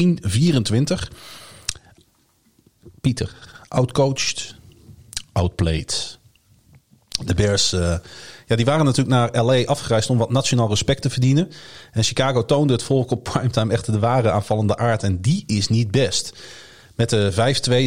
[3.01, 3.35] Pieter,
[3.69, 4.55] outcoached,
[5.33, 6.19] outplayed.
[7.25, 7.75] De Bears
[8.47, 11.51] ja, die waren natuurlijk naar LA afgereisd om wat nationaal respect te verdienen.
[11.93, 15.03] En Chicago toonde het volk op primetime echt de ware aanvallende aard.
[15.03, 16.33] En die is niet best.
[16.95, 17.33] Met, de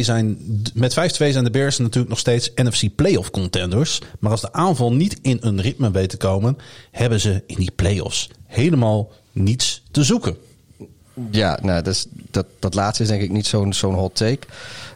[0.00, 0.38] zijn,
[0.74, 4.00] met 5-2 zijn de Bears natuurlijk nog steeds NFC playoff contenders.
[4.18, 6.58] Maar als de aanval niet in een ritme weet te komen,
[6.90, 10.36] hebben ze in die playoffs helemaal niets te zoeken.
[11.30, 14.46] Ja, nou, dat, is, dat, dat laatste is denk ik niet zo'n zo'n hot take.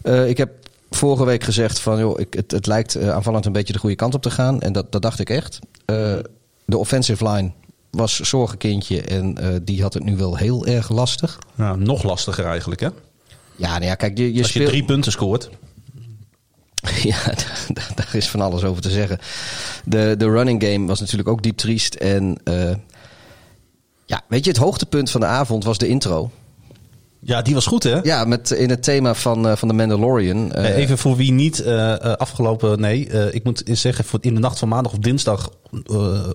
[0.03, 0.51] Uh, ik heb
[0.90, 3.96] vorige week gezegd van joh, ik, het, het lijkt uh, aanvallend een beetje de goede
[3.96, 4.61] kant op te gaan.
[4.61, 5.59] En dat, dat dacht ik echt.
[5.87, 6.18] Uh,
[6.64, 7.53] de offensive line
[7.90, 11.38] was zorgenkindje en die had het nu wel heel erg lastig.
[11.55, 12.88] Ja, nog lastiger eigenlijk hè?
[13.62, 15.51] Ja, nou ja, kijk, je, je Als je drie punten scoort.
[17.03, 19.18] Ja, daar, daar, is van alles over te zeggen.
[19.85, 21.94] De, de running game was natuurlijk ook diep triest.
[21.94, 22.38] En
[24.07, 26.31] ja, weet je, het hoogtepunt van de avond was de intro.
[27.18, 27.98] Ja, die was goed, hè?
[28.03, 30.53] Ja, met in het thema van, uh, van de Mandalorian.
[30.57, 31.66] Uh, Even voor wie niet
[32.16, 35.51] afgelopen, nee, ik moet zeggen, voor in de nacht van maandag of dinsdag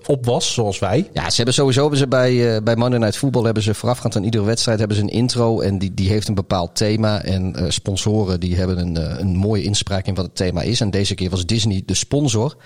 [0.06, 1.08] op was, zoals wij.
[1.12, 4.24] Ja, ze hebben sowieso hebben ze bij, bij Monday Night Football hebben ze voorafgaand aan
[4.24, 7.22] iedere wedstrijd hebben ze een intro en die, die heeft een bepaald thema.
[7.22, 10.80] En sponsoren die hebben een, een mooie inspraak in wat het thema is.
[10.80, 12.56] En deze keer was Disney de sponsor.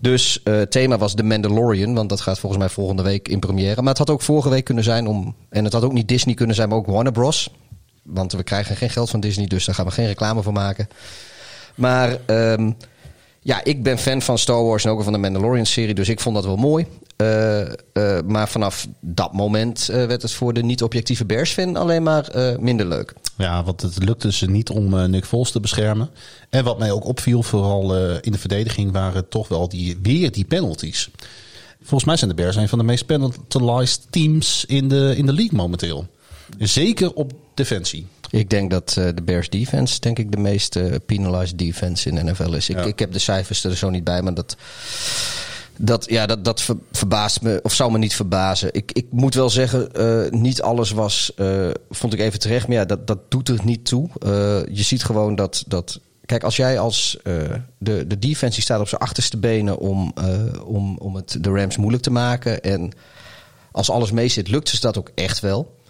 [0.00, 3.80] Dus het thema was The Mandalorian, want dat gaat volgens mij volgende week in première.
[3.80, 6.34] Maar het had ook vorige week kunnen zijn om, en het had ook niet Disney
[6.34, 7.50] kunnen zijn, maar ook Warner Bros.
[8.02, 10.88] Want we krijgen geen geld van Disney, dus daar gaan we geen reclame voor maken.
[11.74, 12.76] Maar um,
[13.42, 16.34] ja, ik ben fan van Star Wars en ook van de Mandalorian-serie, dus ik vond
[16.34, 16.86] dat wel mooi.
[17.16, 22.30] Uh, uh, maar vanaf dat moment uh, werd het voor de niet-objectieve Bears-fan alleen maar
[22.60, 23.14] minder leuk.
[23.36, 26.10] Ja, want het lukte ze niet om Nick Foles te beschermen.
[26.50, 30.44] En wat mij ook opviel, vooral in de verdediging, waren toch wel die, weer die
[30.44, 31.10] penalties.
[31.80, 35.32] Volgens mij zijn de Bears een van de meest penalized teams in de, in de
[35.32, 36.06] league momenteel.
[36.58, 38.06] Zeker op defensie.
[38.32, 42.22] Ik denk dat uh, de Bears defense, denk ik, de meest penalized defense in de
[42.24, 42.68] NFL is.
[42.68, 42.82] Ik, ja.
[42.82, 44.56] ik heb de cijfers er zo niet bij, maar dat
[45.76, 48.68] dat, ja, dat, dat verbaast me, of zou me niet verbazen.
[48.72, 51.32] Ik, ik moet wel zeggen, uh, niet alles was,
[51.90, 52.68] vond ik even terecht.
[52.68, 54.08] Maar ja, dat, dat doet er niet toe.
[54.70, 56.00] Je ziet gewoon dat, dat.
[56.26, 57.18] Kijk, als jij als.
[57.78, 60.12] de, de defensie staat op zijn achterste benen om,
[60.64, 62.62] om, om het de Rams moeilijk te maken.
[62.62, 62.92] En
[63.72, 65.80] als alles mee zit, lukt ze dat ook echt wel.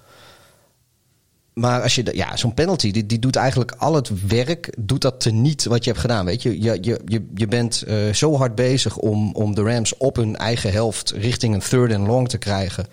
[1.52, 5.20] Maar als je, ja, zo'n penalty, die, die doet eigenlijk al het werk, doet dat
[5.20, 6.24] teniet wat je hebt gedaan.
[6.24, 9.96] Weet je, je, je, je, je bent uh, zo hard bezig om, om de Rams
[9.96, 12.86] op hun eigen helft richting een third and long te krijgen.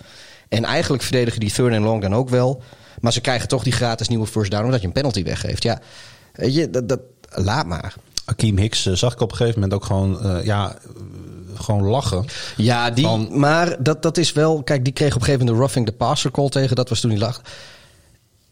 [0.49, 2.61] En eigenlijk verdedigen die third and long dan ook wel.
[3.01, 5.63] Maar ze krijgen toch die gratis nieuwe first down omdat je een penalty weggeeft.
[5.63, 5.79] Ja,
[6.33, 7.95] weet je, dat, dat, laat maar.
[8.25, 10.77] Akeem Hicks uh, zag ik op een gegeven moment ook gewoon, uh, ja,
[11.53, 12.25] gewoon lachen.
[12.57, 13.39] Ja, die, Van...
[13.39, 16.05] maar dat, dat is wel, kijk, die kreeg op een gegeven moment de roughing the
[16.05, 16.75] passer call tegen.
[16.75, 17.41] Dat was toen hij lag.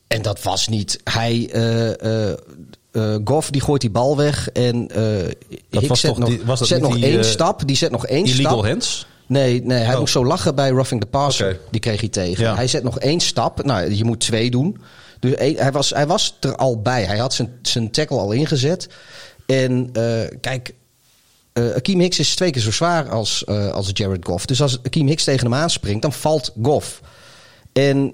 [0.08, 1.00] En dat was niet.
[1.04, 1.50] Hij.
[1.54, 2.30] Uh,
[2.92, 4.50] uh, Goff die gooit die bal weg.
[4.50, 4.88] En
[5.70, 7.68] dat ik was zet toch nog, die, was dat zet nog die, één stap.
[7.68, 8.66] Die zet nog één illegal stap.
[8.66, 9.08] hands?
[9.28, 10.00] Nee, nee hij Oh.
[10.00, 11.60] moest zo lachen bij roughing the passer.
[11.72, 12.44] Die kreeg hij tegen.
[12.44, 12.56] Ja.
[12.56, 13.64] Hij zet nog één stap.
[13.64, 14.78] Nou, je moet twee doen.
[15.20, 17.04] Dus hij, was, hij was er al bij.
[17.04, 18.88] Hij had zijn, zijn tackle al ingezet.
[19.46, 19.92] En
[20.42, 20.74] kijk,
[21.54, 24.46] eh Akeem Hicks is twee keer zo zwaar als, als Jared Goff.
[24.46, 27.02] Dus als Akeem Hicks tegen hem aanspringt, dan valt Goff.
[27.74, 28.14] En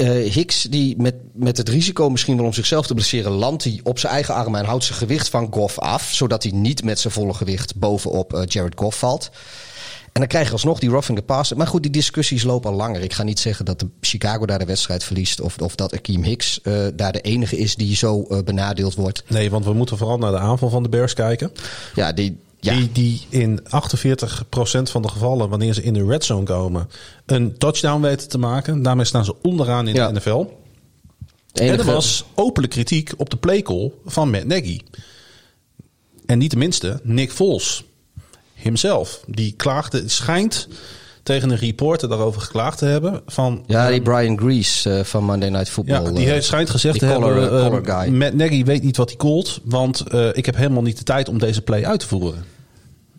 [0.00, 3.80] eh, Hicks, die met, met het risico misschien wel om zichzelf te blesseren, landt hij
[3.82, 6.10] op zijn eigen arm en houdt zijn gewicht van Goff af.
[6.12, 9.30] Zodat hij niet met zijn volle gewicht bovenop eh, Jared Goff valt.
[10.12, 11.56] En dan krijg je alsnog die roughing the passer.
[11.56, 13.00] Maar goed, die discussies lopen al langer.
[13.00, 15.40] Ik ga niet zeggen dat de Chicago daar de wedstrijd verliest.
[15.40, 19.22] Of, of dat Akeem Hicks eh, daar de enige is die zo benadeeld wordt.
[19.26, 21.52] Nee, want we moeten vooral naar de aanval van de Bears kijken.
[21.94, 23.66] Ja, die, ja, Die, die in 48%
[24.82, 26.88] van de gevallen, wanneer ze in de red zone komen,
[27.26, 28.82] een touchdown weten te maken.
[28.82, 30.06] Daarmee staan ze onderaan in Ja.
[30.12, 30.28] de NFL.
[31.52, 34.80] enige- En er was openlijk kritiek op de playcall van Matt Nagy.
[36.26, 37.84] En niet de minste, Nick Foles
[38.54, 39.22] himself.
[39.26, 40.68] Die klaagde, schijnt
[41.22, 43.20] tegen een reporter daarover geklaagd te hebben.
[43.26, 46.04] Van, ja, die ehm, Brian Grease eh, van Monday Night Football.
[46.04, 47.58] ja, die eh, heeft, schijnt gezegd te color- hebben...
[47.58, 48.14] eh, color guy.
[48.14, 51.28] Matt Nagy weet niet wat hij called, want eh, ik heb helemaal niet de tijd
[51.28, 52.44] om deze play uit te voeren.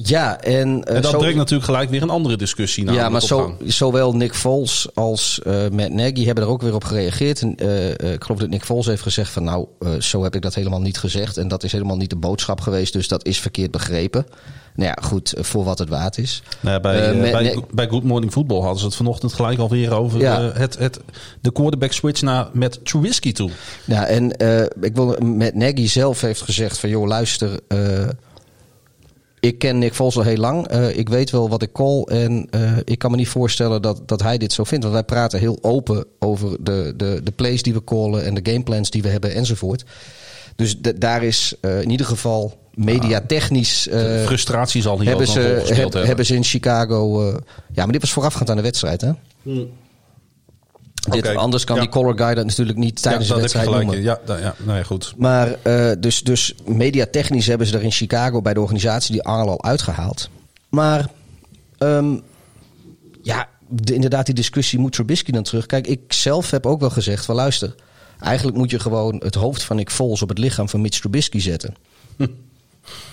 [0.04, 3.10] Ja, en, eh, En dat zo- brengt natuurlijk gelijk weer een andere discussie naar Ja,
[3.10, 7.42] maar zo, zowel Nick Foles als eh Matt Nagy hebben er ook weer op gereageerd.
[7.42, 9.66] En, eh, ik geloof dat Nick Foles heeft gezegd van nou,
[10.00, 11.38] zo heb ik dat helemaal niet gezegd.
[11.38, 14.26] En dat is helemaal niet de boodschap geweest, dus dat is verkeerd begrepen.
[14.76, 16.44] Nou ja, goed, voor wat het waard is.
[16.60, 20.20] Nou ja, bij, bij, bij Good Morning Football hadden ze het vanochtend gelijk alweer over
[20.20, 20.42] Ja.
[20.54, 21.00] het, het,
[21.42, 23.50] de quarterback switch naar met Trubisky toe.
[23.86, 27.60] Ja, en eh, ik wil met Nagy zelf heeft gezegd van joh, luister,
[29.42, 30.68] ik ken Nick Foles al heel lang.
[30.68, 34.02] Eh, ik weet wel wat ik call en eh, ik kan me niet voorstellen dat,
[34.06, 34.84] dat hij dit zo vindt.
[34.84, 38.52] Want wij praten heel open over de, de, de plays die we callen en de
[38.52, 39.84] gameplans die we hebben enzovoort.
[40.56, 43.84] Dus daar is eh, in ieder geval mediatechnisch...
[43.84, 46.06] De eh, frustratie zal hier hebben, ze, heb- hebben.
[46.06, 47.28] hebben ze in Chicago...
[47.30, 47.36] eh,
[47.74, 49.12] ja, maar dit was voorafgaand aan de wedstrijd, hè?
[51.10, 51.82] Dit, anders kan ja.
[51.82, 53.86] die color guy dat natuurlijk niet tijdens ja, de wedstrijd gelijk.
[53.86, 54.04] noemen.
[54.04, 55.14] Ja, da- ja, nou ja, goed.
[55.18, 59.50] Maar eh, dus, dus mediatechnisch hebben ze er in Chicago bij de organisatie die angel
[59.50, 60.30] al uitgehaald.
[60.70, 61.10] Maar
[61.78, 62.18] ehm,
[63.22, 65.66] ja, de, inderdaad, die discussie moet Trubisky dan terug.
[65.66, 67.76] Kijk, ik zelf heb ook wel gezegd van luister,
[68.20, 71.40] eigenlijk moet je gewoon het hoofd van Nick Foles op het lichaam van Mitch Trubisky
[71.40, 71.76] zetten.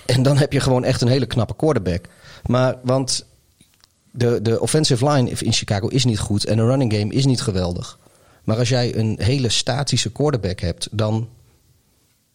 [0.05, 2.05] En dan heb je gewoon echt een hele knappe quarterback.
[2.45, 3.25] Maar want
[4.11, 7.41] de, de offensive line in Chicago is niet goed en de running game is niet
[7.41, 7.97] geweldig.
[8.43, 11.27] Maar als jij een hele statische quarterback hebt, dan,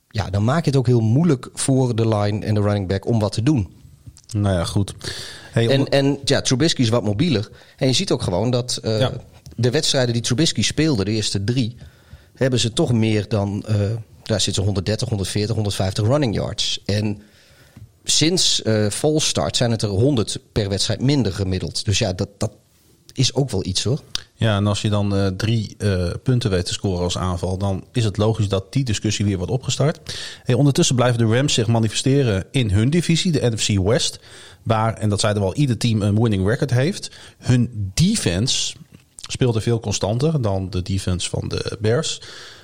[0.09, 3.07] ja, dan maak je het ook heel moeilijk voor de line en de running back
[3.07, 3.69] om wat te doen.
[4.37, 4.95] Nou ja, goed.
[5.53, 7.51] Hey, En, en ja, Trubisky is wat mobieler.
[7.77, 9.13] En je ziet ook gewoon dat eh, Ja.
[9.57, 11.77] de wedstrijden die Trubisky speelde, de eerste drie,
[12.35, 13.77] hebben ze toch meer dan, eh,
[14.23, 16.83] daar zitten ze 130, 140, 150 running yards.
[16.85, 17.23] En
[18.05, 21.85] sinds eh vol start zijn het er 100 per wedstrijd minder gemiddeld.
[21.85, 22.53] Dus ja, dat, dat
[23.13, 24.01] is ook wel iets hoor.
[24.35, 27.85] Ja, en als je dan eh, drie eh, punten weet te scoren als aanval, dan
[27.93, 30.19] is het logisch dat die discussie weer wordt opgestart.
[30.47, 34.19] Ondertussen blijven de Rams zich manifesteren in hun divisie, de NFC West.
[34.63, 37.11] Waar, en dat zeiden we al, ieder team een winning record heeft.
[37.39, 38.75] Hun defense
[39.29, 42.21] speelde veel constanter dan de defense van de Bears.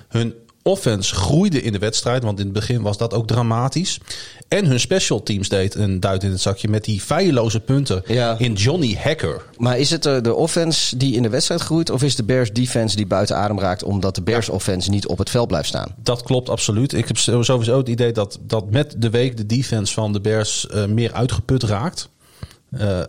[0.07, 3.99] Hun offense groeide in de wedstrijd, want in het begin was dat ook dramatisch.
[4.47, 8.35] En hun special teams deed een duit in het zakje met die feilloze punten Ja.
[8.39, 9.41] in Johnny Hacker.
[9.57, 11.89] Maar is het eh, de offense die in de wedstrijd groeit...
[11.89, 13.83] of is de Bears defense die buiten adem raakt...
[13.83, 15.95] omdat de Bears offense niet op het veld blijft staan?
[16.03, 16.93] Dat klopt absoluut.
[16.93, 20.67] Ik heb sowieso het idee dat, dat met de week de defense van de Bears
[20.67, 22.09] eh, meer uitgeput raakt.
[22.71, 22.99] Eh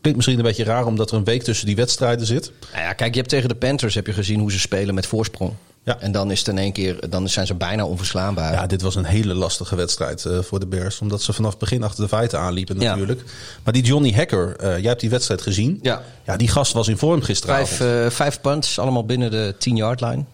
[0.00, 2.52] klinkt misschien een beetje raar omdat er een week tussen die wedstrijden zit.
[2.72, 5.06] Nou ja, kijk, je hebt tegen de Panthers heb je gezien hoe ze spelen met
[5.06, 5.52] voorsprong.
[5.82, 6.00] Ja.
[6.00, 8.52] En dan is het in één keer, dan zijn ze bijna onverslaanbaar.
[8.52, 11.00] Ja, dit was een hele lastige wedstrijd eh, voor de Bears.
[11.00, 12.90] Omdat ze vanaf het begin achter de feiten aanliepen Ja.
[12.90, 13.22] natuurlijk.
[13.64, 15.78] Maar die Johnny Hacker, eh, jij hebt die wedstrijd gezien.
[15.82, 16.02] Ja.
[16.24, 17.68] Ja, die gast was in vorm gisteravond.
[17.68, 20.24] Vijf, eh, vijf punts, allemaal binnen de 10-yard line.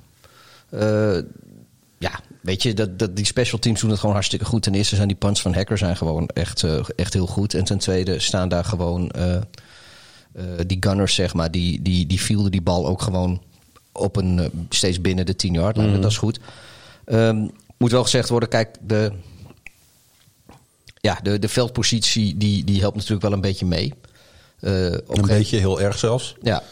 [1.99, 4.63] Ja, weet je, dat, dat, die special teams doen het gewoon hartstikke goed.
[4.63, 6.65] Ten eerste zijn die punts van Hacker zijn gewoon echt,
[6.97, 7.55] echt heel goed.
[7.55, 9.11] En ten tweede staan daar gewoon
[10.67, 13.43] die gunners, zeg maar, die, die, die fielden die bal ook gewoon
[13.97, 15.99] op een, eh, steeds binnen de 10-yard line.
[15.99, 16.41] Dat is goed.
[17.05, 19.13] Ehm, moet wel gezegd worden, kijk, de,
[21.01, 23.95] ja, de, de veldpositie die, die helpt natuurlijk wel een beetje mee.
[25.07, 26.37] Op een beetje heel erg zelfs.
[26.43, 26.63] ja,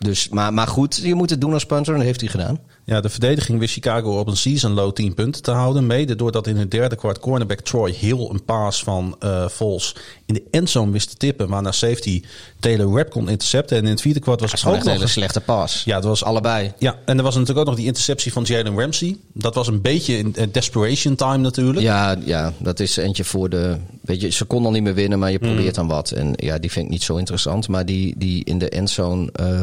[0.00, 2.58] dus, maar, maar goed, je moet het doen als punter en dat heeft hij gedaan.
[2.84, 5.86] Ja, de verdediging wist Chicago op een season low 10 punten te houden.
[5.86, 10.34] Mede doordat in het derde kwart cornerback Troy Hill een paas van eh Vols in
[10.34, 11.48] de endzone wist te tippen.
[11.48, 12.22] Waarna safety
[12.60, 13.76] Taylor Rapp kon intercepten.
[13.76, 15.82] En in het vierde kwart was het gewoon ook echt een nog hele slechte pas.
[15.84, 16.72] Ja, het was Allebei.
[16.78, 19.16] Ja, en er was natuurlijk ook nog die interceptie van Jalen Ramsey.
[19.32, 21.80] Dat was een beetje in eh, desperation time natuurlijk.
[21.80, 23.76] Ja, ja, dat is eentje voor de.
[24.00, 26.10] Weet je, ze kon al niet meer winnen, maar je probeert dan wat.
[26.10, 27.68] En ja, die vind ik niet zo interessant.
[27.68, 29.28] Maar die, die in de endzone.
[29.32, 29.62] eh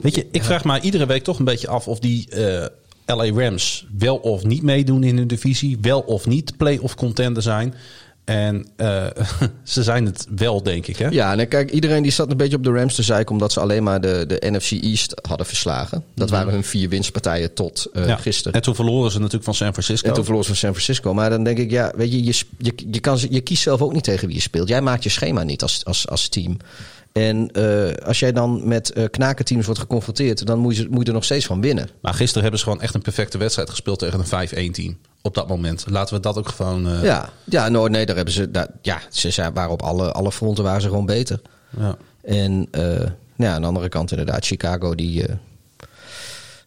[0.00, 2.66] Weet je, ik vraag me iedere week toch een beetje af of die eh,
[3.16, 5.78] LA Rams wel of niet meedoen in hun divisie.
[5.80, 7.74] Wel of niet play-off contender zijn.
[8.24, 9.06] En eh,
[9.62, 10.96] ze zijn het wel, denk ik.
[10.96, 11.08] Hè?
[11.08, 13.32] ja, en kijk, iedereen die zat een beetje op de Rams te zeiken.
[13.32, 16.04] omdat ze alleen maar de, de NFC East hadden verslagen.
[16.14, 18.16] Dat waren hun vier winstpartijen tot eh, Ja.
[18.16, 18.52] gisteren.
[18.52, 20.08] En toen verloren ze natuurlijk van San Francisco.
[20.08, 21.14] En toen verloor ze van San Francisco.
[21.14, 23.92] Maar dan denk ik, ja, weet je, je, je, je, kan, je kiest zelf ook
[23.92, 24.68] niet tegen wie je speelt.
[24.68, 26.56] Jij maakt je schema niet als, als, als team.
[27.12, 31.06] En eh, als jij dan met eh knakenteams wordt geconfronteerd, dan moet je, moet je
[31.06, 31.88] er nog steeds van winnen.
[32.00, 34.98] Maar gisteren hebben ze gewoon echt een perfecte wedstrijd gespeeld tegen een 5-1 team.
[35.22, 35.84] Op dat moment.
[35.88, 36.88] Laten we dat ook gewoon...
[36.88, 38.50] eh, Ja, ja nee, daar hebben ze.
[38.50, 41.40] Daar, ja, ze zijn, waren op alle, alle fronten waren ze gewoon beter.
[41.78, 41.96] ja.
[42.22, 45.24] En nou ja, aan de andere kant inderdaad, Chicago die,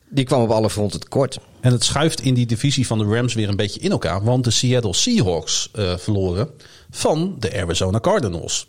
[0.10, 1.39] die kwam op alle fronten tekort.
[1.60, 4.24] En het schuift in die divisie van de Rams weer een beetje in elkaar.
[4.24, 6.50] Want de Seattle Seahawks verloren
[6.89, 8.68] van de Arizona Cardinals.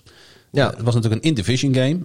[0.53, 0.71] Ja.
[0.71, 1.99] Het was natuurlijk een in-division game.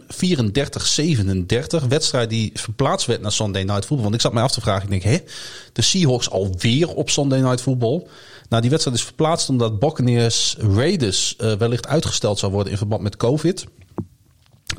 [1.84, 1.88] 34-37.
[1.88, 4.04] Wedstrijd die verplaatst werd naar Sunday Night Football.
[4.04, 4.84] Want ik zat mij af te vragen.
[4.84, 5.18] Ik denk, hè?
[5.74, 8.08] De Seahawks alweer op Sunday Night Football?
[8.50, 13.02] Nou, die wedstrijd is verplaatst omdat Buccaneers Raiders eh, wellicht uitgesteld zou worden in verband
[13.02, 13.66] met COVID.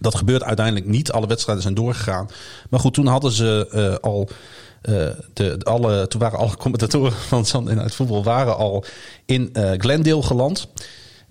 [0.00, 1.12] Dat gebeurt uiteindelijk niet.
[1.12, 2.28] Alle wedstrijden zijn doorgegaan.
[2.70, 4.28] Maar goed, toen hadden ze eh, al.
[4.82, 8.84] eh, de, alle, toen waren alle commentatoren van Sunday Night Football waren al
[9.26, 10.68] in Glendale geland.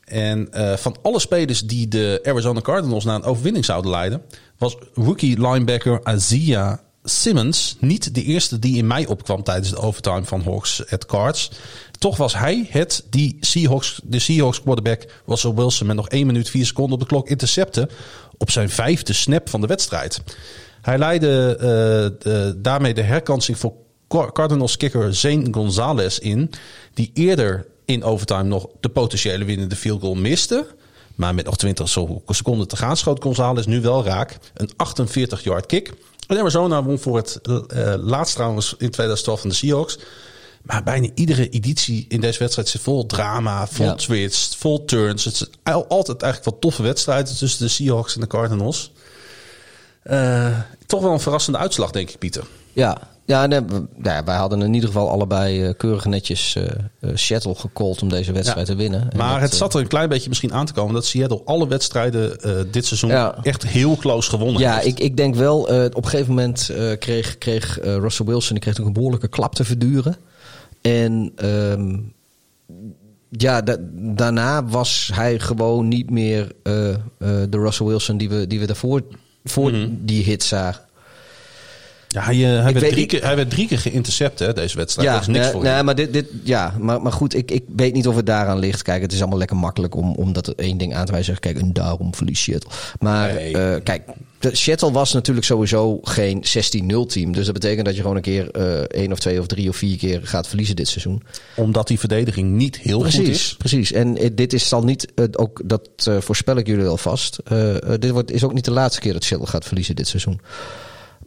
[0.08, 4.22] En eh, van alle spelers die de Arizona Cardinals naar een overwinning zouden leiden,
[4.58, 10.24] was rookie linebacker Azia Simmons niet de eerste die in mij opkwam tijdens de overtime
[10.24, 11.52] van Hawks at Cards.
[12.00, 16.50] Toch was hij het die Seahawks, de Seahawks quarterback Russell Wilson met nog 1 minuut
[16.50, 17.90] 4 seconden op de klok intercepte
[18.38, 20.22] op zijn vijfde snap van de wedstrijd.
[20.82, 21.58] Hij leidde
[22.24, 23.74] eh, daarmee de herkansing voor
[24.08, 26.52] Car- Cardinals kicker Zane Gonzalez in,
[26.94, 30.68] die eerder in overtime nog de potentiële winnende field goal miste.
[31.16, 34.38] Maar met nog 20 so- seconden te gaan schoot Gonzalez nu wel raak.
[34.54, 35.94] Een 48-yard kick.
[36.28, 39.98] En Arizona won voor het eh, laatst trouwens in 2012 van de Seahawks.
[40.62, 43.96] Maar bijna iedere editie in deze wedstrijd zit vol drama, vol Ja.
[43.96, 45.26] twists, vol turns.
[45.26, 48.92] Het is al- altijd eigenlijk wel toffe wedstrijden tussen de Seahawks en de Cardinals.
[50.04, 52.44] Eh, toch wel een verrassende uitslag, denk ik, Pieter.
[52.74, 52.98] Ja,
[53.28, 57.56] ja, nee, we- ja, wij hadden in ieder geval allebei eh, keurig netjes eh, Seattle
[57.56, 58.74] gecallt om deze wedstrijd Ja.
[58.74, 59.12] te winnen.
[59.12, 61.42] En Maar dat, het zat er een klein beetje misschien aan te komen dat Seattle
[61.46, 62.38] alle wedstrijden
[62.72, 63.38] dit seizoen Ja.
[63.44, 64.86] echt heel close gewonnen Ja, heeft.
[64.88, 65.60] ik, ik denk wel,
[65.94, 69.64] op een gegeven moment kreeg, kreeg Russell Wilson die kreeg ook een behoorlijke klap te
[69.64, 70.16] verduren.
[70.82, 71.98] En ehm,
[73.30, 78.66] ja, da- daarna was hij gewoon niet meer de Russell Wilson die we, die we
[78.66, 79.02] daarvoor
[79.44, 80.86] voor die hit zagen.
[82.08, 84.54] Ja, hij, eh, hij, werd weet- drie ik- keer, hij werd drie keer geïntercept, hè,
[84.54, 85.08] deze wedstrijd.
[85.08, 87.52] Ja, dat is niks nee, voor nee, maar, dit, dit, ja maar, maar goed, ik,
[87.52, 88.82] ik weet niet of het daaraan ligt.
[88.82, 91.40] Kijk, het is allemaal lekker makkelijk om, om dat één ding aan te wijzen.
[91.40, 92.72] Kijk, en daarom verliest Seattle.
[93.00, 93.58] Maar Nee.
[93.58, 94.02] eh, kijk,
[94.40, 97.32] de- Seattle was natuurlijk sowieso geen 16-0 team.
[97.34, 99.76] Dus dat betekent dat je gewoon een keer eh één of twee of drie of
[99.76, 101.24] vier keer gaat verliezen dit seizoen.
[101.56, 103.56] Omdat die verdediging niet heel goed is.
[103.58, 103.92] precies.
[103.92, 105.90] En dit is dan niet, ook dat
[106.20, 107.38] voorspel ik jullie wel vast.
[107.46, 110.40] Eh, dit wordt, is ook niet de laatste keer dat Seattle gaat verliezen dit seizoen.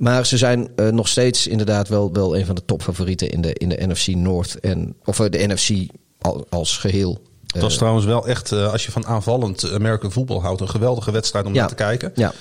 [0.01, 3.53] Maar ze zijn eh, nog steeds inderdaad wel, wel een van de topfavorieten in de,
[3.55, 4.61] in de NFC North.
[4.61, 5.91] En, of eh, de NFC
[6.21, 7.23] al- als geheel.
[7.47, 11.11] Het was Eh, trouwens wel echt, als je van aanvallend American voetbal houdt, een geweldige
[11.11, 11.59] wedstrijd om Ja.
[11.61, 12.13] naar te kijken.
[12.15, 12.33] Ja.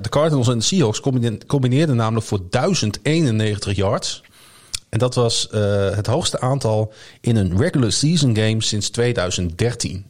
[0.00, 4.22] De Cardinals en de Seahawks combine- combineerden namelijk voor 1091 yards.
[4.88, 5.48] En dat was
[5.94, 10.06] het hoogste aantal in een regular season game sinds 2013.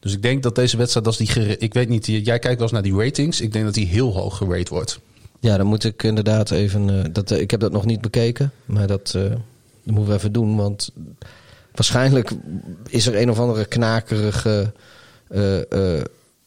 [0.00, 2.72] Dus ik denk dat deze wedstrijd, als die ik weet niet, jij kijkt wel eens
[2.72, 3.40] naar die ratings.
[3.40, 5.00] Ik denk dat die heel hoog gerate wordt.
[5.40, 6.90] Ja, dan moet ik inderdaad even.
[6.90, 9.30] eh, dat, eh, ik heb dat nog niet bekeken, maar dat, eh, dat
[9.84, 10.56] moeten we even doen.
[10.56, 10.90] Want
[11.74, 12.30] waarschijnlijk
[12.88, 14.72] is er een of andere knakerige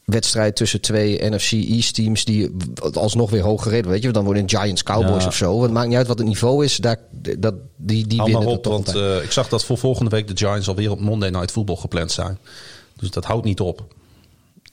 [0.06, 2.56] wedstrijd tussen twee NFC East teams die
[2.94, 3.92] alsnog weer hoog gereden.
[3.92, 5.28] Weet je, dan worden Giants Cowboys Ja.
[5.28, 5.62] of zo.
[5.62, 6.78] Het maakt niet uit wat het niveau is.
[6.78, 6.98] Daar,
[7.40, 10.92] dat, die die winnen op, want ik zag dat voor volgende week de Giants alweer
[10.92, 12.38] op Monday Night Football gepland zijn.
[13.00, 13.84] Dus dat houdt niet op.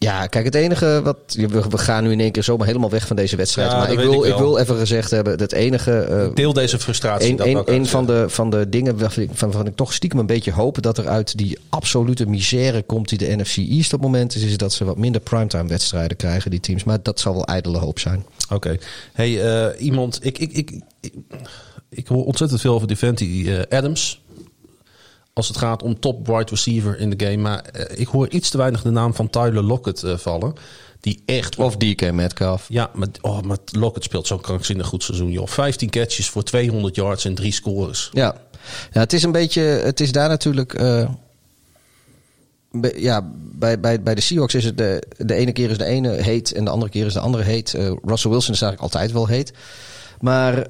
[0.04, 1.16] Ja, kijk, het enige wat.
[1.48, 3.70] We, gaan nu in één keer zomaar helemaal weg van deze wedstrijd.
[3.70, 5.90] Ja, maar ik wil, ik wil even gezegd hebben: het enige.
[6.00, 7.30] eh, Deel deze frustratie.
[7.30, 10.26] Een, dat een, van, de, van de dingen waarvan ik, waarvan ik toch stiekem een
[10.26, 14.10] beetje hoop dat er uit die absolute misère komt die de NFC East op het
[14.10, 16.84] moment is, is dat ze wat minder primetime wedstrijden krijgen, die teams.
[16.84, 18.24] Maar dat zal wel ijdele hoop zijn.
[18.50, 18.76] Oké.
[19.12, 20.18] Hey, eh, iemand.
[20.22, 20.70] Ik, ik, ik,
[21.00, 21.12] ik,
[21.88, 24.19] ik hoor ontzettend veel over Devontae eh, Adams.
[25.32, 27.36] Als het gaat om top wide receiver in de game.
[27.36, 30.54] Maar eh, ik hoor iets te weinig de naam van Tyler Lockett eh, vallen.
[31.00, 31.56] Die echt.
[31.56, 32.66] Of DK Metcalf.
[32.68, 35.46] Ja, maar, oh, maar Lockett speelt zo'n krankzinnig goed seizoen, joh.
[35.46, 38.10] 15 catches voor 200 yards en drie scores.
[38.12, 38.34] Ja.
[38.92, 39.60] ja, het is een beetje.
[39.60, 40.72] Het is daar natuurlijk.
[42.70, 45.84] be- ja, bij, bij, bij de Seahawks is het de, de ene keer is de
[45.84, 47.70] ene heet en de andere keer is de andere heet.
[48.04, 49.52] Russell Wilson is eigenlijk altijd wel heet.
[50.20, 50.66] Maar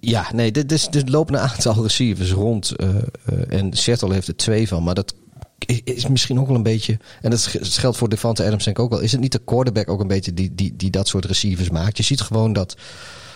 [0.00, 2.70] ja, nee, dit, dit, dit lopen een aantal receivers rond.
[2.70, 3.02] eh, eh,
[3.48, 4.82] en Seattle heeft er twee van.
[4.82, 5.14] Maar dat
[5.58, 6.98] is, is misschien ook wel een beetje...
[7.20, 9.00] En dat geldt voor Devante Adams denk ik ook wel.
[9.00, 11.96] Is het niet de quarterback ook een beetje die, die, die dat soort receivers maakt?
[11.96, 12.76] Je ziet gewoon dat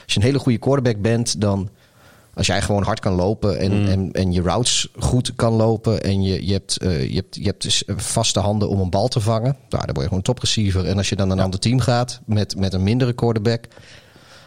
[0.04, 1.40] als je een hele goede quarterback bent...
[1.40, 1.68] dan
[2.34, 6.02] als jij gewoon hard kan lopen en, en, en je routes goed kan lopen...
[6.02, 9.08] en je, je, hebt, eh, je, hebt, je hebt dus vaste handen om een bal
[9.08, 9.56] te vangen...
[9.68, 10.86] Nou, dan word je gewoon een topreceiver.
[10.86, 13.66] En als je dan naar een ander team gaat met, met een mindere quarterback...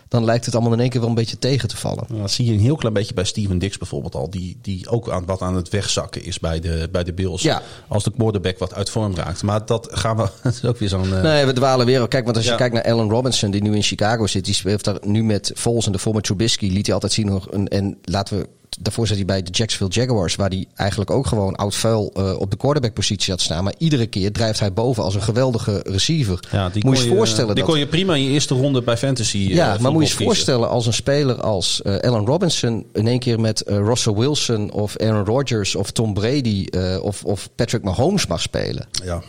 [0.09, 2.03] dan lijkt het allemaal in één keer wel een beetje tegen te vallen.
[2.07, 4.29] Nou, Dat zie je een heel klein beetje bij Steven Dix bijvoorbeeld al.
[4.29, 7.41] Die, die ook aan, wat aan het wegzakken is bij de, bij de Bills.
[7.41, 7.61] Ja.
[7.87, 9.43] Als de quarterback wat uit vorm raakt.
[9.43, 10.29] Maar dat gaan we...
[10.43, 11.13] Dat is ook weer zo'n...
[11.15, 12.07] eh, Nee, we dwalen weer.
[12.07, 14.83] Kijk, want als je kijkt naar Allen Robinson, die nu in Chicago zit, die speelt
[14.83, 17.67] daar nu met Foles en daarvoor met Trubisky, liet hij altijd zien nog een.
[17.67, 18.47] En laten we.
[18.79, 22.39] Daarvoor zat hij bij de Jacksonville Jaguars, waar hij eigenlijk ook gewoon oud vuil eh,
[22.39, 23.63] op de quarterback-positie had staan.
[23.63, 26.39] Maar iedere keer drijft hij boven als een geweldige receiver.
[26.51, 27.71] Ja, die moet kon je je voorstellen Die dat.
[27.71, 29.37] kon je prima in je eerste ronde bij fantasy.
[29.37, 33.07] eh, ja, maar moet je je voorstellen als een speler als eh Allen Robinson in
[33.07, 37.49] één keer met eh, Russell Wilson of Aaron Rodgers of Tom Brady eh, of, of
[37.55, 38.87] Patrick Mahomes mag spelen.
[39.03, 39.23] Ja, daar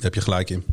[0.00, 0.64] heb je gelijk in.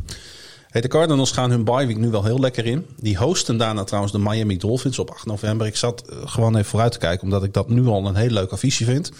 [0.74, 2.86] Hey, de Cardinals gaan hun bye week nu wel heel lekker in.
[3.00, 5.66] Die hosten daarna trouwens de Miami Dolphins op 8 november.
[5.66, 8.30] Ik zat eh, gewoon even vooruit te kijken, omdat ik dat nu al een heel
[8.30, 9.12] leuk affiche vind.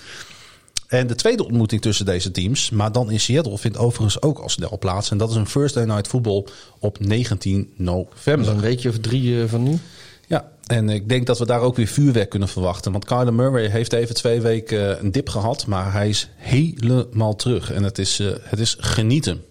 [0.86, 4.48] En de tweede ontmoeting tussen deze teams, maar dan in Seattle, vindt overigens ook al
[4.48, 5.10] snel plaats.
[5.10, 6.46] En dat is een Thursday Night Football
[6.78, 8.48] op 19 Dat november.
[8.48, 9.78] een weekje of drie eh, van nu.
[10.26, 12.92] Ja, en ik denk dat we daar ook weer vuurwerk kunnen verwachten.
[12.92, 17.36] Want Kyler Murray heeft even twee weken eh, een dip gehad, maar hij is helemaal
[17.36, 17.72] terug.
[17.72, 19.42] En het is, het is genieten.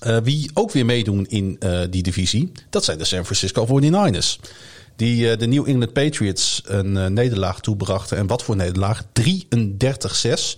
[0.00, 4.50] Eh, wie ook weer meedoen in eh, die divisie, dat zijn de San Francisco 49ers.
[4.96, 8.16] Die eh, de New England Patriots een nederlaag toebrachten.
[8.16, 9.02] En wat voor nederlaag?
[9.02, 10.54] 33-6.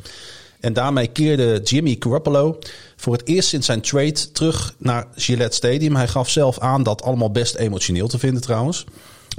[0.60, 2.58] En daarmee keerde Jimmy Garoppolo
[2.96, 5.96] voor het eerst sinds zijn trade terug naar Gillette Stadium.
[5.96, 8.84] Hij gaf zelf aan dat allemaal best emotioneel te vinden trouwens.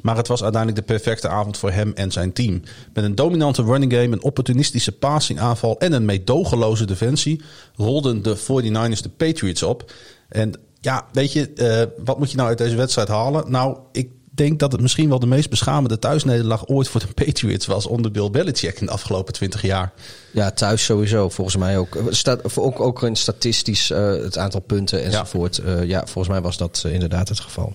[0.02, 2.62] Maar het was uiteindelijk de perfecte avond voor hem en zijn team.
[2.94, 7.42] Met een dominante running game, een opportunistische passing aanval en een meedogenloze defensie
[7.76, 9.92] rolden de 49ers de Patriots op.
[10.30, 13.52] En ja, weet je, eh, wat moet je nou uit deze wedstrijd halen?
[13.52, 17.66] Nou, ik denk dat het misschien wel de meest beschamende thuisnederlaag ooit voor de Patriots
[17.66, 19.94] was onder Bill Belichick in de afgelopen 20 jaar.
[20.32, 21.30] Ja, thuis sowieso.
[21.30, 21.98] Volgens mij ook.
[22.10, 25.62] Staat, ook, ook in statistisch eh, het aantal punten enzovoort.
[25.66, 25.82] Ja.
[25.82, 27.74] ja, volgens mij was dat eh, inderdaad het geval.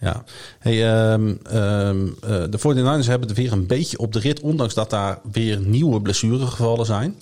[0.00, 0.24] Ja,
[0.58, 4.74] hey, um, um, uh, de 49ers hebben er weer een beetje op de rit, ondanks
[4.74, 7.18] dat daar weer nieuwe blessuregevallen zijn.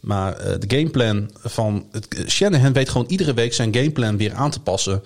[0.00, 1.86] Maar uh, de gameplan van.
[1.90, 5.02] Het, Shanahan weet gewoon iedere week zijn gameplan weer aan te passen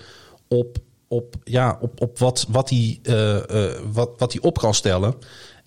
[0.47, 2.99] op, op, ja, op, op wat, wat, hij,
[3.91, 5.13] wat, wat hij op kan stellen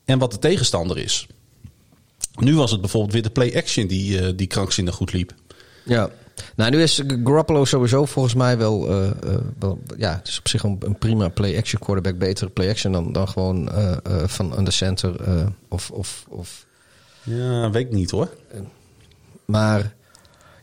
[0.04, 1.26] en wat de tegenstander is.
[2.40, 5.34] Nu was het bijvoorbeeld weer de play-action die, die krankzinnig goed liep.
[5.84, 6.10] Ja,
[6.56, 10.48] nou, nu is Garoppolo sowieso volgens mij wel, uh, uh, wel ja, het is op
[10.48, 15.14] zich een, een prima play-action quarterback, betere play-action dan, dan gewoon uh, van under center
[15.68, 16.66] of, of, of.
[17.22, 18.28] Ja, weet ik niet hoor.
[19.44, 19.94] Maar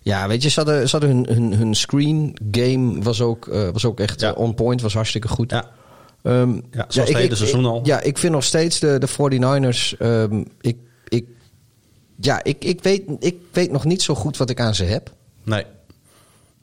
[0.02, 3.86] ja, weet je, ze hadden, ze hadden hun, hun, hun screen game was ook, was
[3.86, 4.32] ook echt ja.
[4.32, 5.52] on point, was hartstikke goed.
[5.52, 5.70] Ja.
[6.22, 7.82] Ehm, Ja, zoals het hele seizoen al.
[7.84, 9.98] Ja, ik vind nog steeds de, de 49ers.
[9.98, 11.26] ehm, ik, ik,
[12.16, 15.14] ja, ik, ik, weet, ik weet nog niet zo goed wat ik aan ze heb.
[15.44, 15.66] Nee.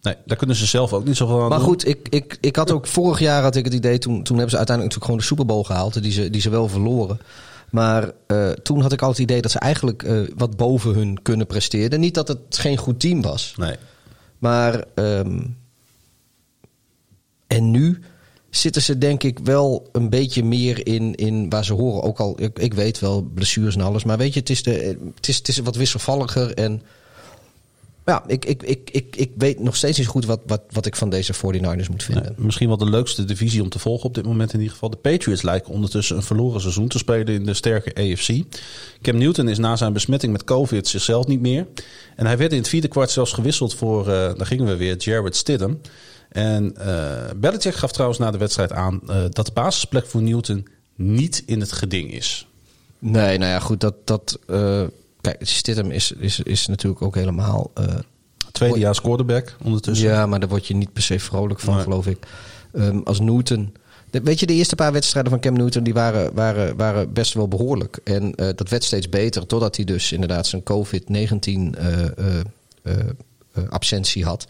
[0.02, 1.66] Nee, daar kunnen ze zelf ook niet zoveel aan Maar doen.
[1.66, 4.50] goed, ik, ik, ik had ook vorig jaar had ik het idee, toen, toen hebben
[4.50, 7.20] ze uiteindelijk natuurlijk gewoon de Super Bowl gehaald, die ze, die ze wel verloren.
[7.70, 11.22] Maar eh, toen had ik al het idee dat ze eigenlijk eh, wat boven hun
[11.22, 12.00] kunnen presteren.
[12.00, 13.54] Niet dat het geen goed team was.
[13.56, 13.76] Nee.
[14.38, 15.40] Maar ehm,
[17.46, 18.02] en nu
[18.50, 22.02] zitten ze denk ik wel een beetje meer in, in waar ze horen.
[22.02, 24.04] Ook al, ik, ik weet wel, blessures en alles.
[24.04, 26.54] Maar weet je, het is, de, het is, het is wat wisselvalliger.
[26.54, 26.82] En
[28.06, 30.96] ja, ik, ik, ik, ik, ik weet nog steeds niet goed wat, wat, wat ik
[30.96, 32.22] van deze 49ers moet vinden.
[32.22, 34.90] Nee, misschien wel de leukste divisie om te volgen op dit moment in ieder geval.
[34.90, 38.28] De Patriots lijken ondertussen een verloren seizoen te spelen in de sterke AFC.
[39.02, 41.66] Cam Newton is na zijn besmetting met COVID zichzelf niet meer.
[42.16, 44.96] En hij werd in het vierde kwart zelfs gewisseld voor, eh daar gingen we weer,
[44.96, 45.80] Jared Stidham.
[46.28, 50.68] En eh Belichick gaf trouwens na de wedstrijd aan eh, dat de basisplek voor Newton
[50.94, 52.46] niet in het geding is.
[52.98, 53.94] Nee, nou ja, goed, dat...
[54.04, 54.38] dat
[55.32, 57.70] kijk, Stidham is, is, is natuurlijk ook helemaal...
[57.74, 57.84] eh,
[58.52, 60.08] Tweedejaars quarterback ondertussen.
[60.08, 61.82] Ja, maar daar word je niet per se vrolijk van, Nee.
[61.82, 62.26] geloof ik.
[62.72, 63.74] Ehm, als Newton.
[64.10, 67.34] de- weet je, de eerste paar wedstrijden van Cam Newton die waren, waren, waren best
[67.34, 67.98] wel behoorlijk.
[68.04, 71.74] En eh, dat werd steeds beter, totdat hij dus inderdaad zijn COVID-19
[72.82, 72.92] eh,
[73.68, 74.46] absentie had.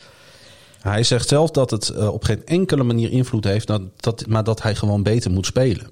[0.80, 4.62] Hij zegt zelf dat het op geen enkele manier invloed heeft, dat, dat, maar dat
[4.62, 5.86] hij gewoon beter moet spelen.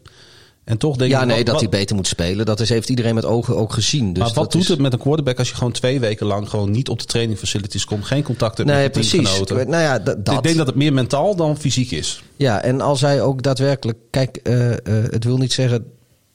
[0.64, 2.46] En toch denk Ja, ik, nee, wat- dat hij beter moet spelen.
[2.46, 4.12] Dat is, heeft iedereen met ogen ook gezien.
[4.12, 6.48] Dus maar wat doet is- het met een quarterback als je gewoon twee weken lang
[6.48, 9.40] gewoon niet op de training facilities komt, geen contact hebt Nee, met je precies.
[9.48, 10.16] Nou ja, dat.
[10.32, 12.22] Ik denk dat het meer mentaal dan fysiek is.
[12.36, 13.98] Ja, en als hij ook daadwerkelijk.
[14.10, 15.86] Kijk, eh, eh, het wil niet zeggen.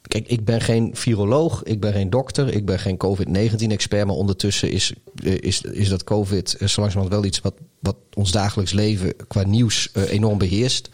[0.01, 4.05] Kijk, ik ben geen viroloog, ik ben geen dokter, ik ben geen COVID-19-expert.
[4.05, 8.32] Maar ondertussen is, eh, is, is dat COVID zo langzamerhand wel iets wat, wat ons
[8.32, 10.89] dagelijks leven qua nieuws enorm beheerst.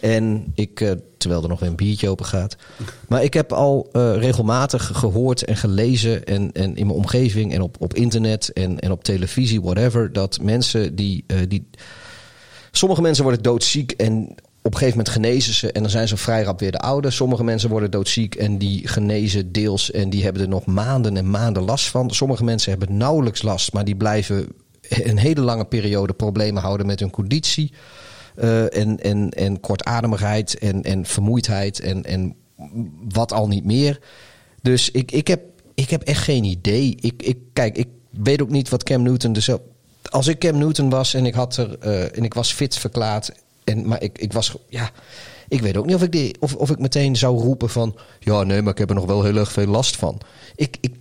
[0.00, 2.56] En ik, eh, terwijl er nog weer een biertje open gaat.
[3.08, 6.24] Maar ik heb al eh, regelmatig gehoord en gelezen.
[6.24, 10.12] En, en in mijn omgeving en op, op internet en, en op televisie, whatever.
[10.12, 11.68] Dat mensen die, eh, die.
[12.70, 14.28] Sommige mensen worden doodziek en
[14.62, 15.72] op een gegeven moment genezen ze.
[15.72, 17.10] En dan zijn ze vrij rap weer de oude.
[17.10, 19.90] Sommige mensen worden doodziek en die genezen deels.
[19.90, 22.10] En die hebben er nog maanden en maanden last van.
[22.10, 24.48] Sommige mensen hebben nauwelijks last, maar die blijven
[24.88, 27.72] een hele lange periode problemen houden met hun conditie.
[28.40, 32.34] Eh, en, en, en kortademigheid en, en vermoeidheid en, en
[33.08, 34.00] wat al niet meer.
[34.62, 35.40] Dus ik, ik, heb,
[35.74, 36.96] ik heb echt geen idee.
[37.00, 39.32] Ik, ik, kijk, ik weet ook niet wat Cam Newton...
[39.32, 39.50] Dus
[40.10, 43.32] als ik Cam Newton was en ik, had er, eh, en ik was fit verklaard...
[43.64, 44.54] En, maar ik, ik was...
[44.68, 44.90] Ja,
[45.48, 47.96] ik weet ook niet of ik, die, of, of ik meteen zou roepen van...
[48.20, 50.20] Ja, nee, maar ik heb er nog wel heel erg veel last van.
[50.56, 50.94] Ik, ik,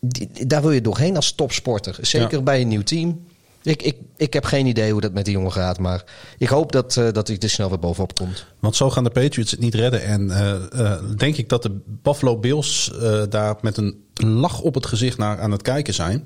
[0.00, 1.98] die- daar wil je doorheen als topsporter.
[2.00, 2.42] Zeker Ja.
[2.42, 3.24] bij een nieuw team.
[3.62, 5.78] Ik, ik, ik heb geen idee hoe dat met die jongen gaat.
[5.78, 6.04] Maar
[6.38, 8.44] ik hoop dat, eh, dat hij er snel weer bovenop komt.
[8.60, 10.02] Want zo gaan de Patriots het niet redden.
[10.02, 12.92] En eh, eh, denk ik dat de Buffalo Bills
[13.28, 16.24] daar met een lach op het gezicht naar aan het kijken zijn.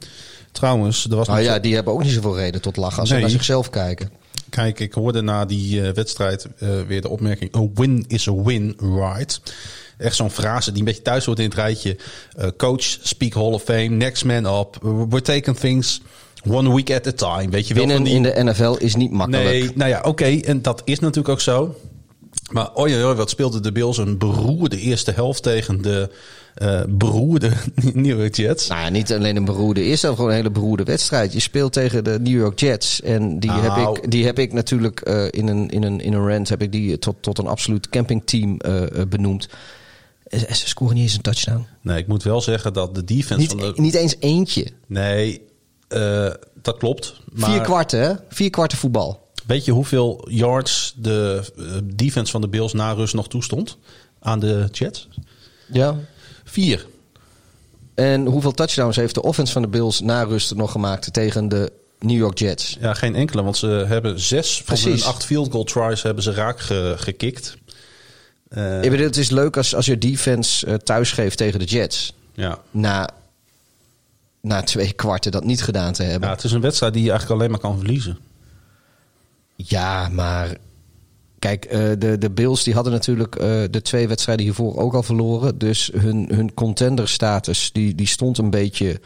[0.53, 3.18] Trouwens, er was Nou ja, die hebben ook niet zoveel reden tot lachen als Nee.
[3.18, 4.11] ze naar zichzelf kijken.
[4.51, 6.47] Kijk, ik hoorde na die wedstrijd
[6.87, 9.41] weer de opmerking: A win is a win, right?
[9.99, 11.97] Echt zo'n frase die een beetje thuis hoort in het rijtje.
[12.57, 14.78] coach, speak Hall of Fame, next man up.
[14.82, 16.01] We're taking things
[16.49, 17.51] one week at a time.
[17.51, 17.86] Weet je wel?
[17.86, 19.44] Die- in de NFL is niet makkelijk.
[19.44, 20.24] Nee, nou ja, oké.
[20.24, 21.74] en dat is natuurlijk ook zo.
[22.51, 26.11] Maar oi, oi, wat speelde de Bills een beroerde eerste helft tegen de
[26.55, 27.51] eh beroerde
[27.92, 28.66] New York Jets.
[28.68, 29.80] Nou ja, niet alleen een beroerde.
[29.82, 31.32] Eerst zelf gewoon een hele beroerde wedstrijd.
[31.32, 33.01] Je speelt tegen de New York Jets.
[33.03, 33.62] En die, Nou.
[33.62, 36.62] heb, ik, die heb ik natuurlijk eh, in, een, in, een, in een rant heb
[36.62, 39.49] ik die tot, tot een absoluut campingteam eh, eh, benoemd.
[40.26, 41.66] En ze scoren niet eens een touchdown.
[41.82, 43.72] Nee, ik moet wel zeggen dat de defense van de...
[43.76, 44.66] niet eens eentje.
[44.86, 45.40] Nee,
[45.89, 46.30] eh,
[46.62, 47.14] dat klopt.
[47.32, 48.12] Maar Vier kwarten, hè?
[48.28, 49.28] Vier kwarten voetbal.
[49.47, 53.76] weet je hoeveel yards de eh, defense van de Bills na rust nog toestond
[54.20, 55.09] aan de Jets?
[55.72, 55.97] Ja.
[56.45, 56.87] Vier.
[57.95, 61.72] En hoeveel touchdowns heeft de offense van de Bills na rust nog gemaakt tegen de
[61.99, 62.76] New York Jets?
[62.80, 66.32] Ja, geen enkele, want ze hebben zes van hun acht field goal tries hebben ze
[66.32, 67.57] raak ge- gekikt.
[68.49, 72.12] Eh, Ik bedoel, het is leuk als, als je defense thuis geeft tegen de Jets.
[72.34, 72.59] ja.
[72.70, 73.11] Na,
[74.47, 76.28] na twee kwarten dat niet gedaan te hebben.
[76.28, 78.18] ja, het is een wedstrijd die je eigenlijk alleen maar kan verliezen.
[79.55, 80.57] Ja, maar
[81.38, 85.03] kijk, eh, de, de Bills die hadden natuurlijk eh, de twee wedstrijden hiervoor ook al
[85.03, 85.59] verloren.
[85.59, 89.01] Dus hun, hun contender-status die, die stond een beetje